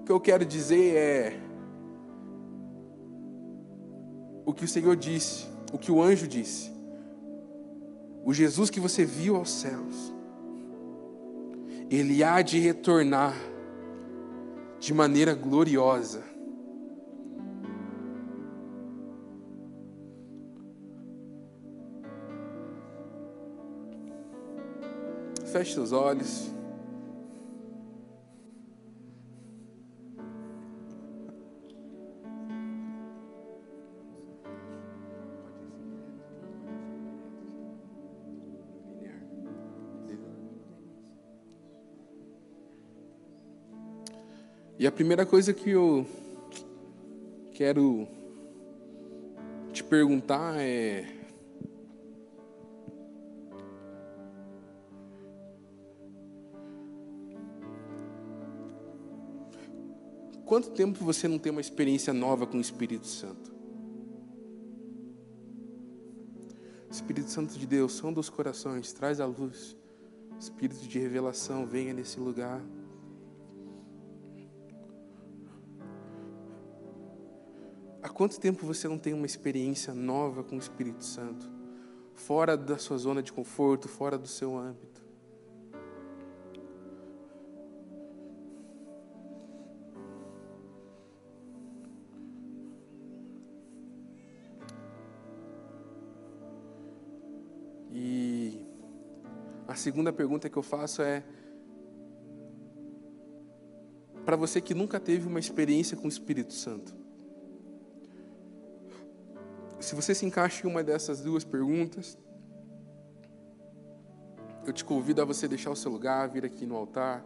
o 0.00 0.04
que 0.04 0.12
eu 0.12 0.20
quero 0.20 0.44
dizer 0.44 0.96
é 0.96 1.40
o 4.46 4.52
que 4.54 4.64
o 4.64 4.68
Senhor 4.68 4.96
disse, 4.96 5.46
o 5.72 5.78
que 5.78 5.92
o 5.92 6.02
anjo 6.02 6.26
disse. 6.26 6.72
O 8.24 8.32
Jesus 8.32 8.70
que 8.70 8.80
você 8.80 9.04
viu 9.04 9.36
aos 9.36 9.50
céus 9.50 10.13
ele 11.94 12.24
há 12.24 12.42
de 12.42 12.58
retornar 12.58 13.34
de 14.78 14.92
maneira 14.92 15.34
gloriosa. 15.34 16.22
Feche 25.52 25.74
seus 25.74 25.92
olhos. 25.92 26.52
E 44.84 44.86
a 44.86 44.92
primeira 44.92 45.24
coisa 45.24 45.54
que 45.54 45.70
eu 45.70 46.06
quero 47.54 48.06
te 49.72 49.82
perguntar 49.82 50.60
é. 50.60 51.06
Quanto 60.44 60.68
tempo 60.72 61.02
você 61.02 61.26
não 61.26 61.38
tem 61.38 61.50
uma 61.50 61.62
experiência 61.62 62.12
nova 62.12 62.46
com 62.46 62.58
o 62.58 62.60
Espírito 62.60 63.06
Santo? 63.06 63.54
Espírito 66.90 67.30
Santo 67.30 67.58
de 67.58 67.66
Deus, 67.66 67.94
som 67.94 68.12
dos 68.12 68.28
corações, 68.28 68.92
traz 68.92 69.18
a 69.18 69.24
luz. 69.24 69.74
Espírito 70.38 70.86
de 70.86 70.98
revelação, 70.98 71.64
venha 71.64 71.94
nesse 71.94 72.20
lugar. 72.20 72.60
Quanto 78.14 78.40
tempo 78.40 78.64
você 78.64 78.88
não 78.88 78.96
tem 78.96 79.12
uma 79.12 79.26
experiência 79.26 79.92
nova 79.92 80.42
com 80.42 80.56
o 80.56 80.58
Espírito 80.58 81.04
Santo? 81.04 81.50
Fora 82.14 82.56
da 82.56 82.78
sua 82.78 82.96
zona 82.96 83.22
de 83.22 83.32
conforto, 83.32 83.88
fora 83.88 84.16
do 84.16 84.28
seu 84.28 84.56
âmbito. 84.56 84.94
A 99.74 99.76
segunda 99.76 100.12
pergunta 100.12 100.48
que 100.48 100.56
eu 100.56 100.62
faço 100.62 101.02
é: 101.02 101.24
para 104.24 104.36
você 104.36 104.60
que 104.60 104.72
nunca 104.72 105.00
teve 105.00 105.26
uma 105.26 105.40
experiência 105.40 105.96
com 105.96 106.04
o 106.04 106.08
Espírito 106.08 106.52
Santo, 106.52 107.03
se 109.84 109.94
você 109.94 110.14
se 110.14 110.24
encaixa 110.24 110.66
em 110.66 110.70
uma 110.70 110.82
dessas 110.82 111.20
duas 111.20 111.44
perguntas, 111.44 112.16
eu 114.66 114.72
te 114.72 114.82
convido 114.82 115.20
a 115.20 115.26
você 115.26 115.46
deixar 115.46 115.70
o 115.70 115.76
seu 115.76 115.90
lugar, 115.90 116.26
vir 116.30 116.44
aqui 116.44 116.64
no 116.64 116.74
altar, 116.74 117.22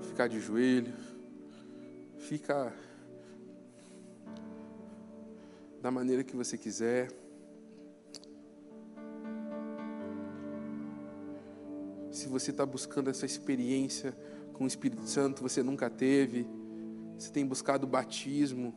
ficar 0.00 0.26
de 0.26 0.40
joelho, 0.40 0.94
fica 2.16 2.72
da 5.82 5.90
maneira 5.90 6.24
que 6.24 6.34
você 6.34 6.56
quiser. 6.56 7.08
se 12.10 12.28
você 12.28 12.50
está 12.50 12.64
buscando 12.64 13.10
essa 13.10 13.26
experiência 13.26 14.16
com 14.54 14.64
o 14.64 14.66
Espírito 14.66 15.06
Santo, 15.06 15.42
você 15.42 15.62
nunca 15.62 15.90
teve, 15.90 16.48
você 17.18 17.30
tem 17.30 17.46
buscado 17.46 17.86
batismo, 17.86 18.74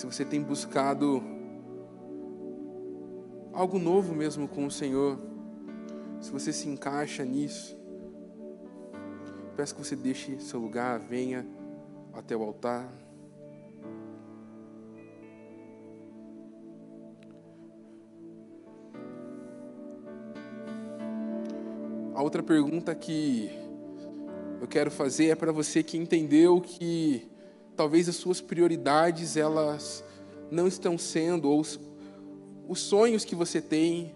se 0.00 0.06
você 0.06 0.24
tem 0.24 0.40
buscado 0.42 1.22
algo 3.52 3.78
novo 3.78 4.14
mesmo 4.14 4.48
com 4.48 4.64
o 4.64 4.70
Senhor, 4.70 5.20
se 6.22 6.32
você 6.32 6.54
se 6.54 6.70
encaixa 6.70 7.22
nisso, 7.22 7.78
peço 9.54 9.74
que 9.74 9.84
você 9.84 9.94
deixe 9.94 10.40
seu 10.40 10.58
lugar, 10.58 10.98
venha 11.00 11.46
até 12.14 12.34
o 12.34 12.42
altar. 12.42 12.90
A 22.14 22.22
outra 22.22 22.42
pergunta 22.42 22.94
que 22.94 23.50
eu 24.62 24.66
quero 24.66 24.90
fazer 24.90 25.26
é 25.26 25.34
para 25.34 25.52
você 25.52 25.82
que 25.82 25.98
entendeu 25.98 26.58
que 26.58 27.29
talvez 27.80 28.10
as 28.10 28.16
suas 28.16 28.42
prioridades 28.42 29.38
elas 29.38 30.04
não 30.50 30.68
estão 30.68 30.98
sendo 30.98 31.48
ou 31.48 31.60
os, 31.60 31.80
os 32.68 32.78
sonhos 32.78 33.24
que 33.24 33.34
você 33.34 33.58
tem 33.58 34.14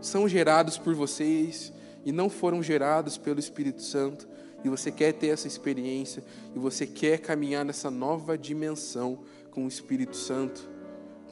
são 0.00 0.28
gerados 0.28 0.78
por 0.78 0.94
vocês 0.94 1.72
e 2.04 2.12
não 2.12 2.30
foram 2.30 2.62
gerados 2.62 3.18
pelo 3.18 3.40
Espírito 3.40 3.82
Santo 3.82 4.28
e 4.62 4.68
você 4.68 4.92
quer 4.92 5.12
ter 5.14 5.30
essa 5.30 5.48
experiência 5.48 6.22
e 6.54 6.60
você 6.60 6.86
quer 6.86 7.18
caminhar 7.18 7.64
nessa 7.64 7.90
nova 7.90 8.38
dimensão 8.38 9.18
com 9.50 9.64
o 9.64 9.68
Espírito 9.68 10.14
Santo. 10.14 10.70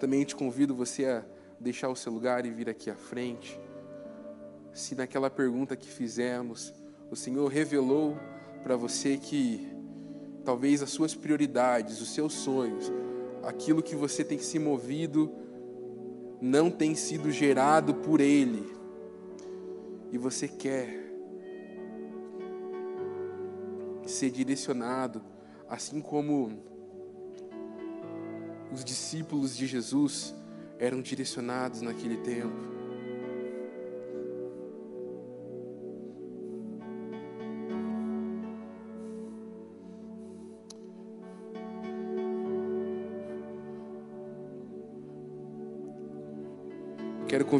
Também 0.00 0.24
te 0.24 0.34
convido 0.34 0.74
você 0.74 1.04
a 1.04 1.24
deixar 1.60 1.88
o 1.88 1.94
seu 1.94 2.12
lugar 2.12 2.44
e 2.44 2.50
vir 2.50 2.68
aqui 2.68 2.90
à 2.90 2.96
frente 2.96 3.56
se 4.72 4.96
naquela 4.96 5.30
pergunta 5.30 5.76
que 5.76 5.88
fizemos, 5.88 6.74
o 7.12 7.14
Senhor 7.14 7.46
revelou 7.46 8.18
para 8.64 8.76
você 8.76 9.16
que 9.16 9.73
talvez 10.44 10.82
as 10.82 10.90
suas 10.90 11.14
prioridades, 11.14 12.00
os 12.00 12.12
seus 12.12 12.34
sonhos, 12.34 12.92
aquilo 13.42 13.82
que 13.82 13.96
você 13.96 14.22
tem 14.22 14.38
se 14.38 14.58
movido, 14.58 15.32
não 16.40 16.70
tem 16.70 16.94
sido 16.94 17.30
gerado 17.30 17.94
por 17.94 18.20
Ele, 18.20 18.72
e 20.12 20.18
você 20.18 20.46
quer 20.46 21.02
ser 24.06 24.30
direcionado, 24.30 25.22
assim 25.68 26.00
como 26.00 26.62
os 28.70 28.84
discípulos 28.84 29.56
de 29.56 29.66
Jesus 29.66 30.34
eram 30.78 31.00
direcionados 31.00 31.80
naquele 31.80 32.18
tempo. 32.18 32.73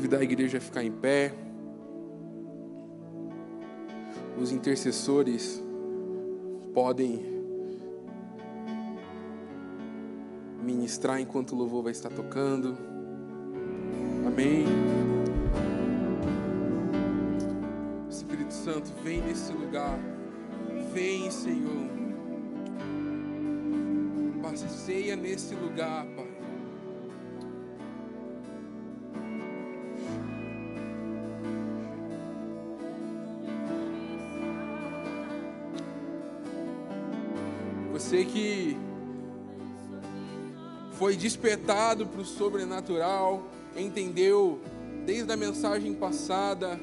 Convidar 0.05 0.19
a 0.19 0.23
igreja 0.23 0.59
a 0.59 0.61
ficar 0.61 0.85
em 0.85 0.93
pé. 0.93 1.33
Os 4.39 4.53
intercessores 4.53 5.63
podem 6.75 7.25
ministrar 10.63 11.19
enquanto 11.19 11.53
o 11.53 11.55
louvor 11.55 11.85
vai 11.85 11.93
estar 11.93 12.11
tocando. 12.11 12.77
Amém. 14.27 14.67
Espírito 18.11 18.53
Santo, 18.53 18.93
vem 19.03 19.23
nesse 19.23 19.55
lugar. 19.55 19.99
Vem, 20.93 21.31
Senhor. 21.31 21.89
Passeia 24.43 25.17
nesse 25.17 25.55
lugar, 25.55 26.05
Pai. 26.15 26.24
Você 37.95 38.25
que 38.25 38.77
foi 40.99 41.17
despertado 41.17 42.05
para 42.09 42.23
o 42.23 42.25
sobrenatural, 42.25 43.45
entendeu 43.77 44.61
desde 45.07 45.33
a 45.33 45.37
mensagem 45.37 45.95
passada, 45.95 46.77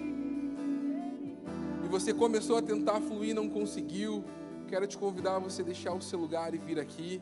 e 1.83 1.87
você 1.89 2.13
começou 2.13 2.55
a 2.55 2.61
tentar 2.61 3.01
fluir, 3.01 3.35
não 3.35 3.49
conseguiu. 3.49 4.23
Quero 4.69 4.87
te 4.87 4.97
convidar 4.97 5.35
a 5.35 5.39
você 5.39 5.61
deixar 5.61 5.91
o 5.91 6.01
seu 6.01 6.17
lugar 6.17 6.55
e 6.55 6.57
vir 6.57 6.79
aqui 6.79 7.21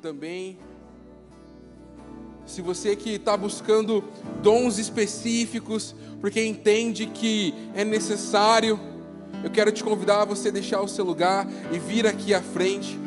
também. 0.00 0.58
Se 2.44 2.60
você 2.60 2.96
que 2.96 3.10
está 3.10 3.36
buscando 3.36 4.02
dons 4.42 4.78
específicos, 4.78 5.94
porque 6.20 6.44
entende 6.44 7.06
que 7.06 7.54
é 7.76 7.84
necessário, 7.84 8.76
eu 9.42 9.50
quero 9.50 9.72
te 9.72 9.82
convidar 9.82 10.22
a 10.22 10.24
você 10.24 10.50
deixar 10.50 10.80
o 10.80 10.88
seu 10.88 11.04
lugar 11.04 11.46
e 11.72 11.78
vir 11.78 12.06
aqui 12.06 12.32
à 12.32 12.40
frente, 12.40 12.98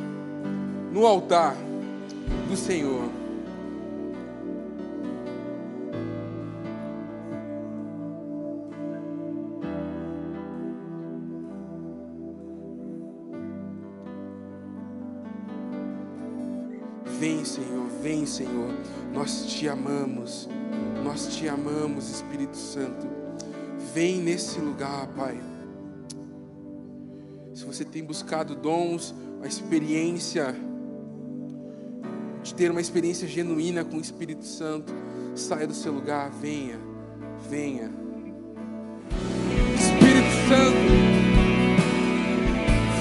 no 0.92 1.06
altar 1.06 1.56
do 2.50 2.58
Senhor. 2.58 3.10
Vem, 17.18 17.46
Senhor, 17.46 17.88
vem, 18.02 18.26
Senhor. 18.26 18.74
Nós 19.14 19.46
te 19.46 19.70
amamos. 19.70 20.50
Nós 21.04 21.28
te 21.28 21.48
amamos, 21.48 22.10
Espírito 22.10 22.58
Santo. 22.58 23.08
Vem 23.94 24.18
nesse 24.18 24.60
lugar, 24.60 25.08
Pai 25.16 25.55
você 27.66 27.84
tem 27.84 28.04
buscado 28.04 28.56
dons, 28.56 29.14
a 29.42 29.48
experiência 29.48 30.56
de 32.44 32.54
ter 32.54 32.70
uma 32.70 32.80
experiência 32.80 33.28
genuína 33.28 33.84
com 33.84 33.98
o 33.98 34.02
Espírito 34.02 34.46
Santo, 34.46 34.94
saia 35.34 35.66
do 35.66 35.74
seu 35.74 35.92
lugar, 35.92 36.30
venha, 36.30 36.80
venha. 37.50 37.90
Espírito 39.74 40.30
Santo, 40.48 40.78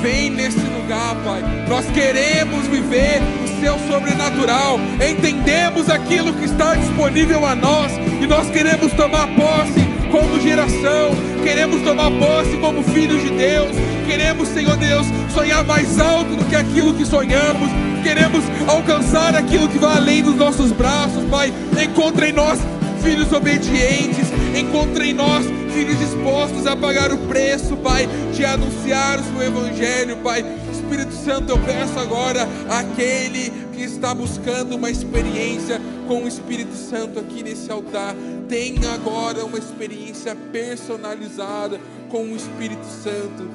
vem 0.01 0.31
nesse 0.31 0.59
lugar, 0.59 1.15
Pai. 1.23 1.43
Nós 1.69 1.85
queremos 1.91 2.67
viver 2.67 3.21
o 3.45 3.61
seu 3.61 3.79
sobrenatural. 3.87 4.79
Entendemos 4.95 5.91
aquilo 5.91 6.33
que 6.33 6.47
está 6.47 6.75
disponível 6.75 7.45
a 7.45 7.55
nós 7.55 7.93
e 8.23 8.27
nós 8.27 8.51
queremos 8.51 8.93
tomar 8.95 9.29
posse 9.37 9.81
como 10.11 10.41
geração, 10.41 11.11
queremos 11.43 11.83
tomar 11.83 12.11
posse 12.13 12.57
como 12.59 12.83
filhos 12.83 13.23
de 13.23 13.31
Deus. 13.31 13.94
Queremos, 14.07 14.49
Senhor 14.49 14.77
Deus, 14.77 15.07
sonhar 15.33 15.65
mais 15.65 15.99
alto 15.99 16.37
do 16.37 16.45
que 16.45 16.55
aquilo 16.55 16.95
que 16.95 17.05
sonhamos. 17.05 17.69
Queremos 18.03 18.45
alcançar 18.69 19.35
aquilo 19.35 19.69
que 19.69 19.79
vai 19.79 19.97
além 19.97 20.23
dos 20.23 20.37
nossos 20.37 20.71
braços, 20.73 21.25
Pai. 21.31 21.53
Encontre 21.83 22.29
em 22.29 22.33
nós 22.33 22.61
filhos 23.03 23.33
obedientes. 23.33 24.29
Encontre 24.57 25.11
em 25.11 25.13
nós 25.15 25.45
filhos 25.73 25.99
dispostos 25.99 26.67
a 26.67 26.77
pagar 26.77 27.13
o 27.13 27.19
preço, 27.19 27.77
Pai, 27.77 28.09
de 28.33 28.45
anunciar 28.45 29.19
o 29.21 29.25
seu 29.25 29.43
evangelho, 29.43 30.17
Pai. 30.19 30.45
Espírito 30.71 31.15
Santo, 31.15 31.51
eu 31.51 31.59
peço 31.59 31.99
agora 31.99 32.49
aquele 32.69 33.51
que 33.73 33.83
está 33.83 34.15
buscando 34.15 34.77
uma 34.77 34.91
experiência 34.91 35.81
com 36.07 36.23
o 36.23 36.29
Espírito 36.29 36.75
Santo 36.75 37.19
aqui 37.19 37.43
nesse 37.43 37.71
altar, 37.71 38.15
tenha 38.49 38.93
agora 38.93 39.45
uma 39.45 39.59
experiência 39.59 40.37
personalizada 40.53 41.81
com 42.11 42.23
o 42.25 42.37
Espírito 42.37 42.85
Santo. 42.85 43.51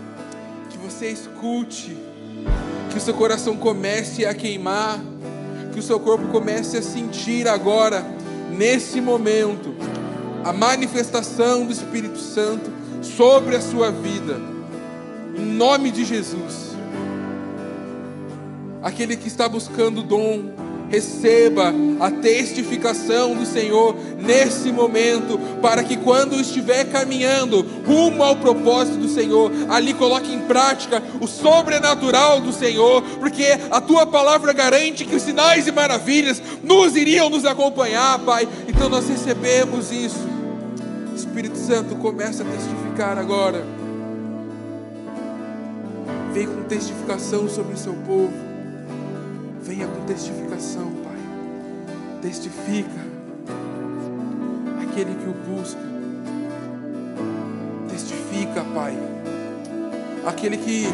Que 0.80 0.86
você 0.86 1.10
escute, 1.10 1.98
que 2.90 2.98
o 2.98 3.02
seu 3.02 3.14
coração 3.14 3.58
comece 3.58 4.26
a 4.26 4.34
queimar, 4.34 4.98
que 5.74 5.80
o 5.80 5.82
seu 5.82 6.00
corpo 6.00 6.28
comece 6.30 6.78
a 6.78 6.82
sentir 6.82 7.50
agora, 7.50 8.06
nesse 8.50 9.02
momento, 9.02 9.76
a 10.42 10.54
manifestação 10.54 11.66
do 11.66 11.74
Espírito 11.74 12.18
Santo 12.18 12.72
sobre 13.02 13.58
a 13.58 13.62
sua 13.62 13.92
vida, 13.92 14.40
em 15.36 15.46
nome 15.46 15.92
de 15.92 16.06
Jesus. 16.06 16.70
Aquele 18.82 19.18
que 19.18 19.28
está 19.28 19.50
buscando 19.50 20.02
dom, 20.02 20.54
receba 20.90 21.74
a 22.00 22.12
testificação 22.12 23.36
do 23.36 23.46
Senhor 23.46 23.96
nesse 24.18 24.72
momento, 24.72 25.40
para 25.62 25.84
que 25.84 25.96
quando 25.98 26.40
estiver 26.40 26.86
caminhando 26.86 27.66
rumo 27.86 28.24
ao 28.24 28.36
propósito 28.38 28.98
do 28.98 29.08
Senhor, 29.08 29.52
ali 29.70 29.94
coloque 29.94 30.34
em 30.34 30.42
prática 30.42 31.02
o 31.22 31.28
sobrenatural 31.28 32.42
do 32.42 32.52
Senhor, 32.52 33.02
porque 33.20 33.46
a 33.70 33.80
tua 33.80 34.06
palavra 34.06 34.52
garante 34.52 35.06
que 35.06 35.16
os 35.16 35.22
sinais 35.22 35.68
e 35.68 35.72
maravilhas 35.72 36.42
nos 36.64 36.96
iriam 36.96 37.30
nos 37.30 37.46
acompanhar, 37.46 38.20
Pai. 38.20 38.48
Então 38.68 38.90
nós 38.90 39.08
recebemos 39.08 39.92
isso. 39.92 40.28
Espírito 41.16 41.58
Santo 41.58 41.96
começa 41.96 42.44
a 42.44 42.46
testificar 42.46 43.18
agora. 43.18 43.64
Vem 46.34 46.48
com 46.48 46.64
testificação 46.64 47.50
sobre 47.50 47.74
o 47.74 47.78
seu 47.78 47.94
povo. 47.94 48.49
Venha 49.70 49.86
com 49.86 50.04
testificação, 50.06 50.92
Pai. 51.04 51.20
Testifica 52.24 52.90
aquele 54.82 55.14
que 55.14 55.30
o 55.30 55.34
busca. 55.48 55.80
Testifica, 57.88 58.66
Pai. 58.74 58.98
Aquele 60.26 60.58
que 60.58 60.88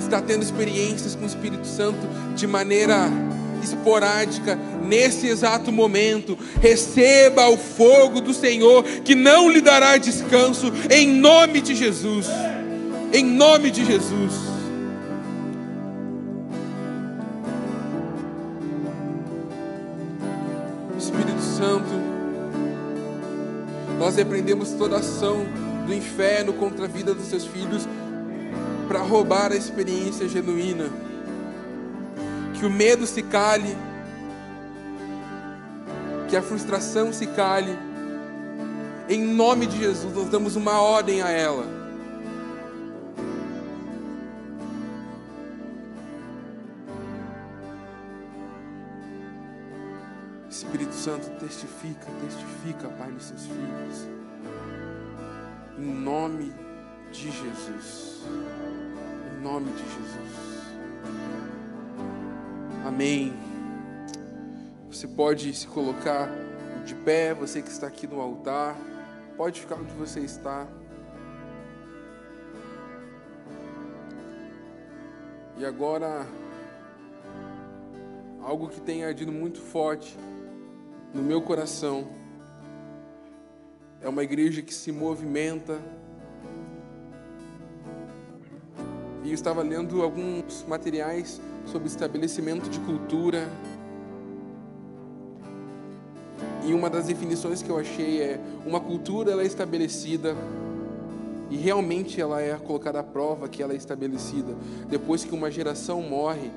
está 0.00 0.20
tendo 0.20 0.42
experiências 0.42 1.14
com 1.14 1.22
o 1.22 1.28
Espírito 1.28 1.64
Santo 1.64 2.00
de 2.34 2.44
maneira 2.44 3.08
esporádica, 3.62 4.58
nesse 4.82 5.28
exato 5.28 5.70
momento, 5.70 6.36
receba 6.60 7.48
o 7.50 7.56
fogo 7.56 8.20
do 8.20 8.34
Senhor, 8.34 8.82
que 8.82 9.14
não 9.14 9.48
lhe 9.48 9.60
dará 9.60 9.96
descanso, 9.96 10.72
em 10.90 11.06
nome 11.06 11.60
de 11.60 11.76
Jesus. 11.76 12.26
Em 13.12 13.24
nome 13.24 13.70
de 13.70 13.84
Jesus. 13.84 14.51
Nós 24.12 24.18
repreendemos 24.18 24.72
toda 24.72 24.98
ação 24.98 25.46
do 25.86 25.94
inferno 25.94 26.52
contra 26.52 26.84
a 26.84 26.88
vida 26.88 27.14
dos 27.14 27.28
seus 27.28 27.46
filhos 27.46 27.88
para 28.86 29.00
roubar 29.00 29.52
a 29.52 29.56
experiência 29.56 30.28
genuína 30.28 30.90
que 32.52 32.66
o 32.66 32.70
medo 32.70 33.06
se 33.06 33.22
cale, 33.22 33.74
que 36.28 36.36
a 36.36 36.42
frustração 36.42 37.10
se 37.10 37.26
cale. 37.28 37.74
Em 39.08 39.22
nome 39.22 39.64
de 39.64 39.78
Jesus, 39.78 40.14
nós 40.14 40.28
damos 40.28 40.56
uma 40.56 40.78
ordem 40.78 41.22
a 41.22 41.30
ela. 41.30 41.81
Santo, 51.12 51.28
testifica, 51.38 52.06
testifica, 52.22 52.88
Pai, 52.88 53.10
nos 53.10 53.24
seus 53.24 53.44
filhos. 53.44 54.08
Em 55.78 55.84
nome 55.84 56.54
de 57.10 57.30
Jesus. 57.30 58.22
Em 59.30 59.42
nome 59.42 59.70
de 59.72 59.82
Jesus. 59.82 60.72
Amém. 62.86 63.34
Você 64.90 65.06
pode 65.06 65.52
se 65.52 65.66
colocar 65.66 66.30
de 66.86 66.94
pé, 66.94 67.34
você 67.34 67.60
que 67.60 67.68
está 67.68 67.88
aqui 67.88 68.06
no 68.06 68.18
altar, 68.18 68.74
pode 69.36 69.60
ficar 69.60 69.74
onde 69.74 69.92
você 69.92 70.20
está. 70.20 70.66
E 75.58 75.66
agora, 75.66 76.26
algo 78.40 78.70
que 78.70 78.80
tem 78.80 79.04
ardido 79.04 79.30
muito 79.30 79.60
forte 79.60 80.16
no 81.14 81.22
meu 81.22 81.42
coração 81.42 82.06
é 84.00 84.08
uma 84.08 84.22
igreja 84.22 84.62
que 84.62 84.74
se 84.74 84.90
movimenta. 84.90 85.78
E 89.22 89.28
eu 89.28 89.34
estava 89.34 89.62
lendo 89.62 90.02
alguns 90.02 90.64
materiais 90.66 91.40
sobre 91.66 91.86
estabelecimento 91.86 92.68
de 92.68 92.80
cultura. 92.80 93.48
E 96.66 96.72
uma 96.72 96.88
das 96.90 97.06
definições 97.06 97.62
que 97.62 97.70
eu 97.70 97.78
achei 97.78 98.20
é 98.20 98.40
uma 98.64 98.80
cultura 98.80 99.32
ela 99.32 99.42
é 99.42 99.46
estabelecida 99.46 100.34
e 101.50 101.56
realmente 101.56 102.20
ela 102.20 102.40
é 102.40 102.56
colocada 102.56 103.00
à 103.00 103.02
prova 103.02 103.48
que 103.48 103.62
ela 103.62 103.72
é 103.72 103.76
estabelecida 103.76 104.54
depois 104.88 105.24
que 105.24 105.34
uma 105.34 105.50
geração 105.50 106.00
morre 106.00 106.50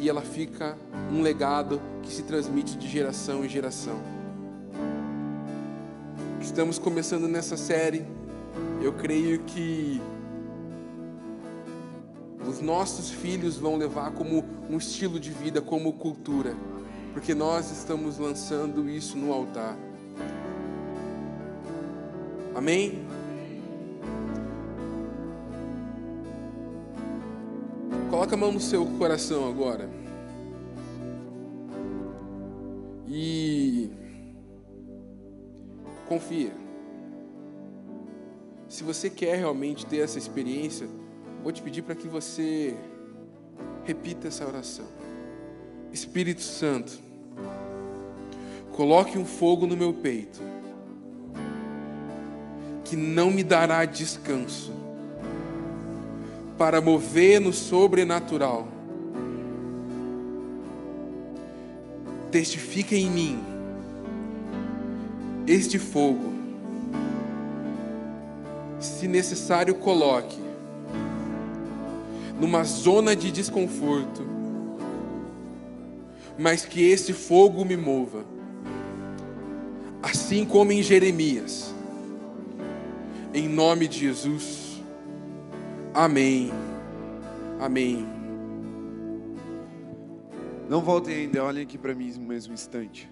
e 0.00 0.08
ela 0.08 0.22
fica 0.22 0.76
um 1.12 1.22
legado 1.22 1.80
que 2.02 2.12
se 2.12 2.22
transmite 2.22 2.76
de 2.78 2.88
geração 2.88 3.44
em 3.44 3.48
geração. 3.48 3.96
Estamos 6.40 6.78
começando 6.78 7.26
nessa 7.26 7.56
série. 7.56 8.06
Eu 8.80 8.92
creio 8.92 9.40
que 9.40 10.00
os 12.48 12.60
nossos 12.60 13.10
filhos 13.10 13.56
vão 13.56 13.76
levar 13.76 14.12
como 14.12 14.44
um 14.70 14.78
estilo 14.78 15.18
de 15.18 15.30
vida, 15.30 15.60
como 15.60 15.92
cultura, 15.92 16.54
porque 17.12 17.34
nós 17.34 17.70
estamos 17.72 18.18
lançando 18.18 18.88
isso 18.88 19.18
no 19.18 19.32
altar. 19.32 19.76
Amém? 22.54 23.04
Coloca 28.18 28.34
a 28.34 28.36
mão 28.36 28.50
no 28.50 28.58
seu 28.58 28.84
coração 28.84 29.48
agora. 29.48 29.88
E 33.06 33.92
confia. 36.08 36.50
Se 38.68 38.82
você 38.82 39.08
quer 39.08 39.36
realmente 39.36 39.86
ter 39.86 39.98
essa 39.98 40.18
experiência, 40.18 40.88
vou 41.44 41.52
te 41.52 41.62
pedir 41.62 41.82
para 41.82 41.94
que 41.94 42.08
você 42.08 42.76
repita 43.84 44.26
essa 44.26 44.44
oração. 44.44 44.86
Espírito 45.92 46.42
Santo, 46.42 46.98
coloque 48.72 49.16
um 49.16 49.24
fogo 49.24 49.64
no 49.64 49.76
meu 49.76 49.94
peito, 49.94 50.40
que 52.84 52.96
não 52.96 53.30
me 53.30 53.44
dará 53.44 53.84
descanso, 53.84 54.72
para 56.58 56.80
mover 56.80 57.40
no 57.40 57.52
sobrenatural. 57.52 58.66
Testifica 62.32 62.94
em 62.96 63.08
mim 63.08 63.40
este 65.46 65.78
fogo, 65.78 66.34
se 68.78 69.08
necessário, 69.08 69.74
coloque 69.76 70.38
numa 72.38 72.62
zona 72.64 73.16
de 73.16 73.32
desconforto, 73.32 74.22
mas 76.38 76.64
que 76.64 76.82
esse 76.82 77.12
fogo 77.12 77.64
me 77.64 77.76
mova, 77.76 78.24
assim 80.02 80.44
como 80.44 80.70
em 80.70 80.82
Jeremias, 80.82 81.74
em 83.32 83.48
nome 83.48 83.88
de 83.88 84.00
Jesus, 84.00 84.67
amém, 85.98 86.50
Amém. 87.60 88.06
Não 90.68 90.80
voltem 90.80 91.12
ainda, 91.12 91.42
olhem 91.42 91.64
aqui 91.64 91.76
para 91.76 91.92
mim 91.92 92.12
no 92.12 92.20
mesmo 92.20 92.54
instante. 92.54 93.10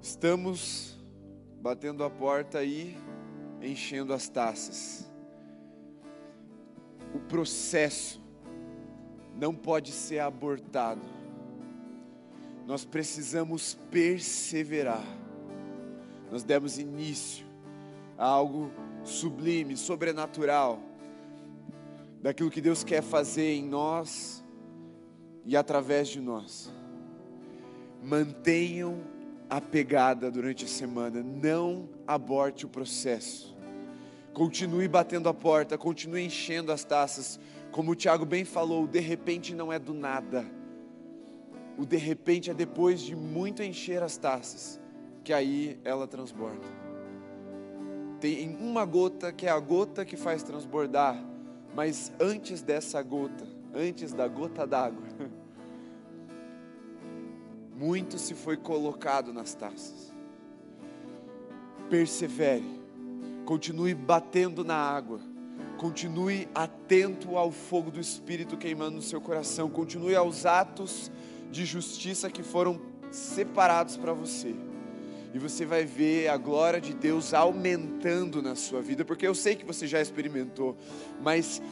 Estamos 0.00 0.96
batendo 1.60 2.04
a 2.04 2.10
porta 2.10 2.62
e 2.62 2.96
enchendo 3.60 4.14
as 4.14 4.28
taças. 4.28 5.10
O 7.12 7.18
processo 7.18 8.22
não 9.34 9.52
pode 9.52 9.90
ser 9.90 10.20
abortado. 10.20 11.02
Nós 12.64 12.84
precisamos 12.84 13.74
perseverar. 13.90 15.04
Nós 16.30 16.44
demos 16.44 16.78
início 16.78 17.44
a 18.16 18.24
algo 18.24 18.70
sublime, 19.04 19.76
sobrenatural, 19.76 20.80
daquilo 22.22 22.50
que 22.50 22.60
Deus 22.60 22.84
quer 22.84 23.02
fazer 23.02 23.54
em 23.54 23.64
nós 23.64 24.44
e 25.44 25.56
através 25.56 26.08
de 26.08 26.20
nós. 26.20 26.72
Mantenham 28.02 29.00
a 29.48 29.60
pegada 29.60 30.30
durante 30.30 30.64
a 30.64 30.68
semana, 30.68 31.22
não 31.22 31.88
aborte 32.06 32.64
o 32.64 32.68
processo. 32.68 33.56
Continue 34.32 34.86
batendo 34.86 35.28
a 35.28 35.34
porta, 35.34 35.76
continue 35.76 36.24
enchendo 36.24 36.70
as 36.70 36.84
taças. 36.84 37.40
Como 37.72 37.92
o 37.92 37.94
Tiago 37.96 38.24
bem 38.24 38.44
falou, 38.44 38.86
de 38.86 39.00
repente 39.00 39.54
não 39.54 39.72
é 39.72 39.78
do 39.78 39.92
nada. 39.92 40.46
O 41.76 41.84
de 41.84 41.96
repente 41.96 42.50
é 42.50 42.54
depois 42.54 43.00
de 43.00 43.16
muito 43.16 43.62
encher 43.62 44.02
as 44.02 44.16
taças, 44.16 44.80
que 45.24 45.32
aí 45.32 45.80
ela 45.84 46.06
transborda. 46.06 46.89
Tem 48.20 48.54
uma 48.60 48.84
gota 48.84 49.32
que 49.32 49.46
é 49.46 49.50
a 49.50 49.58
gota 49.58 50.04
que 50.04 50.16
faz 50.16 50.42
transbordar, 50.42 51.16
mas 51.74 52.12
antes 52.20 52.60
dessa 52.60 53.02
gota, 53.02 53.48
antes 53.74 54.12
da 54.12 54.28
gota 54.28 54.66
d'água, 54.66 55.02
muito 57.74 58.18
se 58.18 58.34
foi 58.34 58.58
colocado 58.58 59.32
nas 59.32 59.54
taças. 59.54 60.12
Persevere, 61.88 62.78
continue 63.46 63.94
batendo 63.94 64.62
na 64.62 64.76
água, 64.76 65.18
continue 65.78 66.46
atento 66.54 67.38
ao 67.38 67.50
fogo 67.50 67.90
do 67.90 67.98
Espírito 67.98 68.58
queimando 68.58 68.96
no 68.96 69.02
seu 69.02 69.20
coração, 69.20 69.70
continue 69.70 70.14
aos 70.14 70.44
atos 70.44 71.10
de 71.50 71.64
justiça 71.64 72.30
que 72.30 72.42
foram 72.42 72.78
separados 73.10 73.96
para 73.96 74.12
você. 74.12 74.54
E 75.32 75.38
você 75.38 75.64
vai 75.64 75.84
ver 75.84 76.28
a 76.28 76.36
glória 76.36 76.80
de 76.80 76.92
Deus 76.92 77.32
aumentando 77.32 78.42
na 78.42 78.54
sua 78.54 78.82
vida, 78.82 79.04
porque 79.04 79.26
eu 79.26 79.34
sei 79.34 79.54
que 79.54 79.64
você 79.64 79.86
já 79.86 80.00
experimentou, 80.00 80.76
mas 81.22 81.62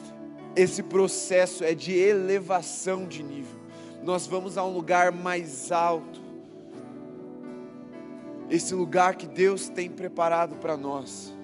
esse 0.55 0.83
processo 0.83 1.65
é 1.65 1.75
de 1.75 1.93
elevação 1.93 3.07
de 3.07 3.23
nível 3.23 3.59
nós 4.03 4.27
vamos 4.27 4.57
a 4.57 4.65
um 4.65 4.73
lugar 4.73 5.13
mais 5.13 5.71
alto. 5.73 6.21
Esse 8.49 8.75
lugar 8.75 9.17
que 9.17 9.27
Deus 9.27 9.69
tem 9.69 9.91
preparado 9.91 10.57
para 10.57 10.77
nós. 10.77 11.35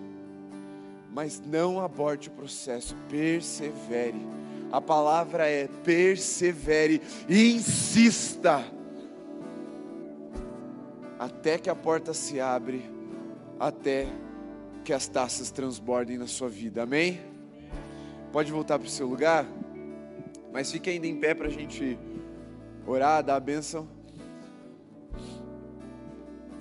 Mas 1.12 1.40
não 1.44 1.80
aborte 1.80 2.28
o 2.28 2.32
processo, 2.32 2.96
persevere. 3.08 4.26
A 4.72 4.80
palavra 4.80 5.46
é 5.46 5.68
persevere, 5.84 7.02
insista. 7.28 8.64
Até 11.18 11.58
que 11.58 11.70
a 11.70 11.74
porta 11.74 12.12
se 12.12 12.40
abre, 12.40 12.90
até 13.58 14.08
que 14.84 14.92
as 14.92 15.06
taças 15.08 15.50
transbordem 15.50 16.18
na 16.18 16.26
sua 16.26 16.48
vida. 16.48 16.82
Amém? 16.82 17.20
Pode 18.32 18.50
voltar 18.50 18.78
para 18.78 18.86
o 18.86 18.90
seu 18.90 19.06
lugar? 19.06 19.46
Mas 20.52 20.70
fique 20.70 20.90
ainda 20.90 21.06
em 21.06 21.16
pé 21.16 21.34
para 21.34 21.48
a 21.48 21.50
gente 21.50 21.98
orar, 22.86 23.22
dar 23.22 23.36
a 23.36 23.40
bênção. 23.40 23.88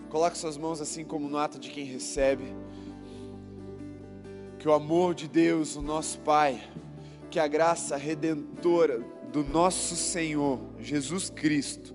Coloque 0.10 0.38
suas 0.38 0.58
mãos 0.58 0.80
assim 0.80 1.04
como 1.04 1.28
no 1.28 1.38
ato 1.38 1.60
de 1.60 1.70
quem 1.70 1.86
recebe. 1.86 2.44
Que 4.60 4.68
o 4.68 4.74
amor 4.74 5.14
de 5.14 5.28
Deus, 5.28 5.76
o 5.76 5.82
nosso 5.82 6.20
Pai, 6.20 6.62
que 7.30 7.40
a 7.40 7.48
graça 7.48 7.98
redentora 7.98 9.04
do 9.32 9.44
nosso 9.44 9.96
Senhor 9.96 10.60
Jesus 10.80 11.32
Cristo, 11.32 11.93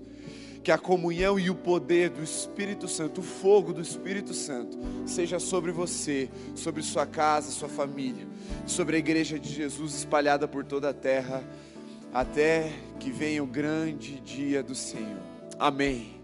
que 0.63 0.71
a 0.71 0.77
comunhão 0.77 1.39
e 1.39 1.49
o 1.49 1.55
poder 1.55 2.09
do 2.09 2.23
Espírito 2.23 2.87
Santo, 2.87 3.21
o 3.21 3.23
fogo 3.23 3.73
do 3.73 3.81
Espírito 3.81 4.33
Santo, 4.33 4.77
seja 5.05 5.39
sobre 5.39 5.71
você, 5.71 6.29
sobre 6.55 6.81
sua 6.83 7.05
casa, 7.05 7.51
sua 7.51 7.69
família, 7.69 8.27
sobre 8.65 8.97
a 8.97 8.99
igreja 8.99 9.39
de 9.39 9.49
Jesus 9.49 9.95
espalhada 9.95 10.47
por 10.47 10.63
toda 10.65 10.89
a 10.89 10.93
terra 10.93 11.43
até 12.13 12.71
que 12.99 13.11
venha 13.11 13.43
o 13.43 13.47
grande 13.47 14.19
dia 14.19 14.61
do 14.63 14.75
Senhor. 14.75 15.21
Amém. 15.57 16.18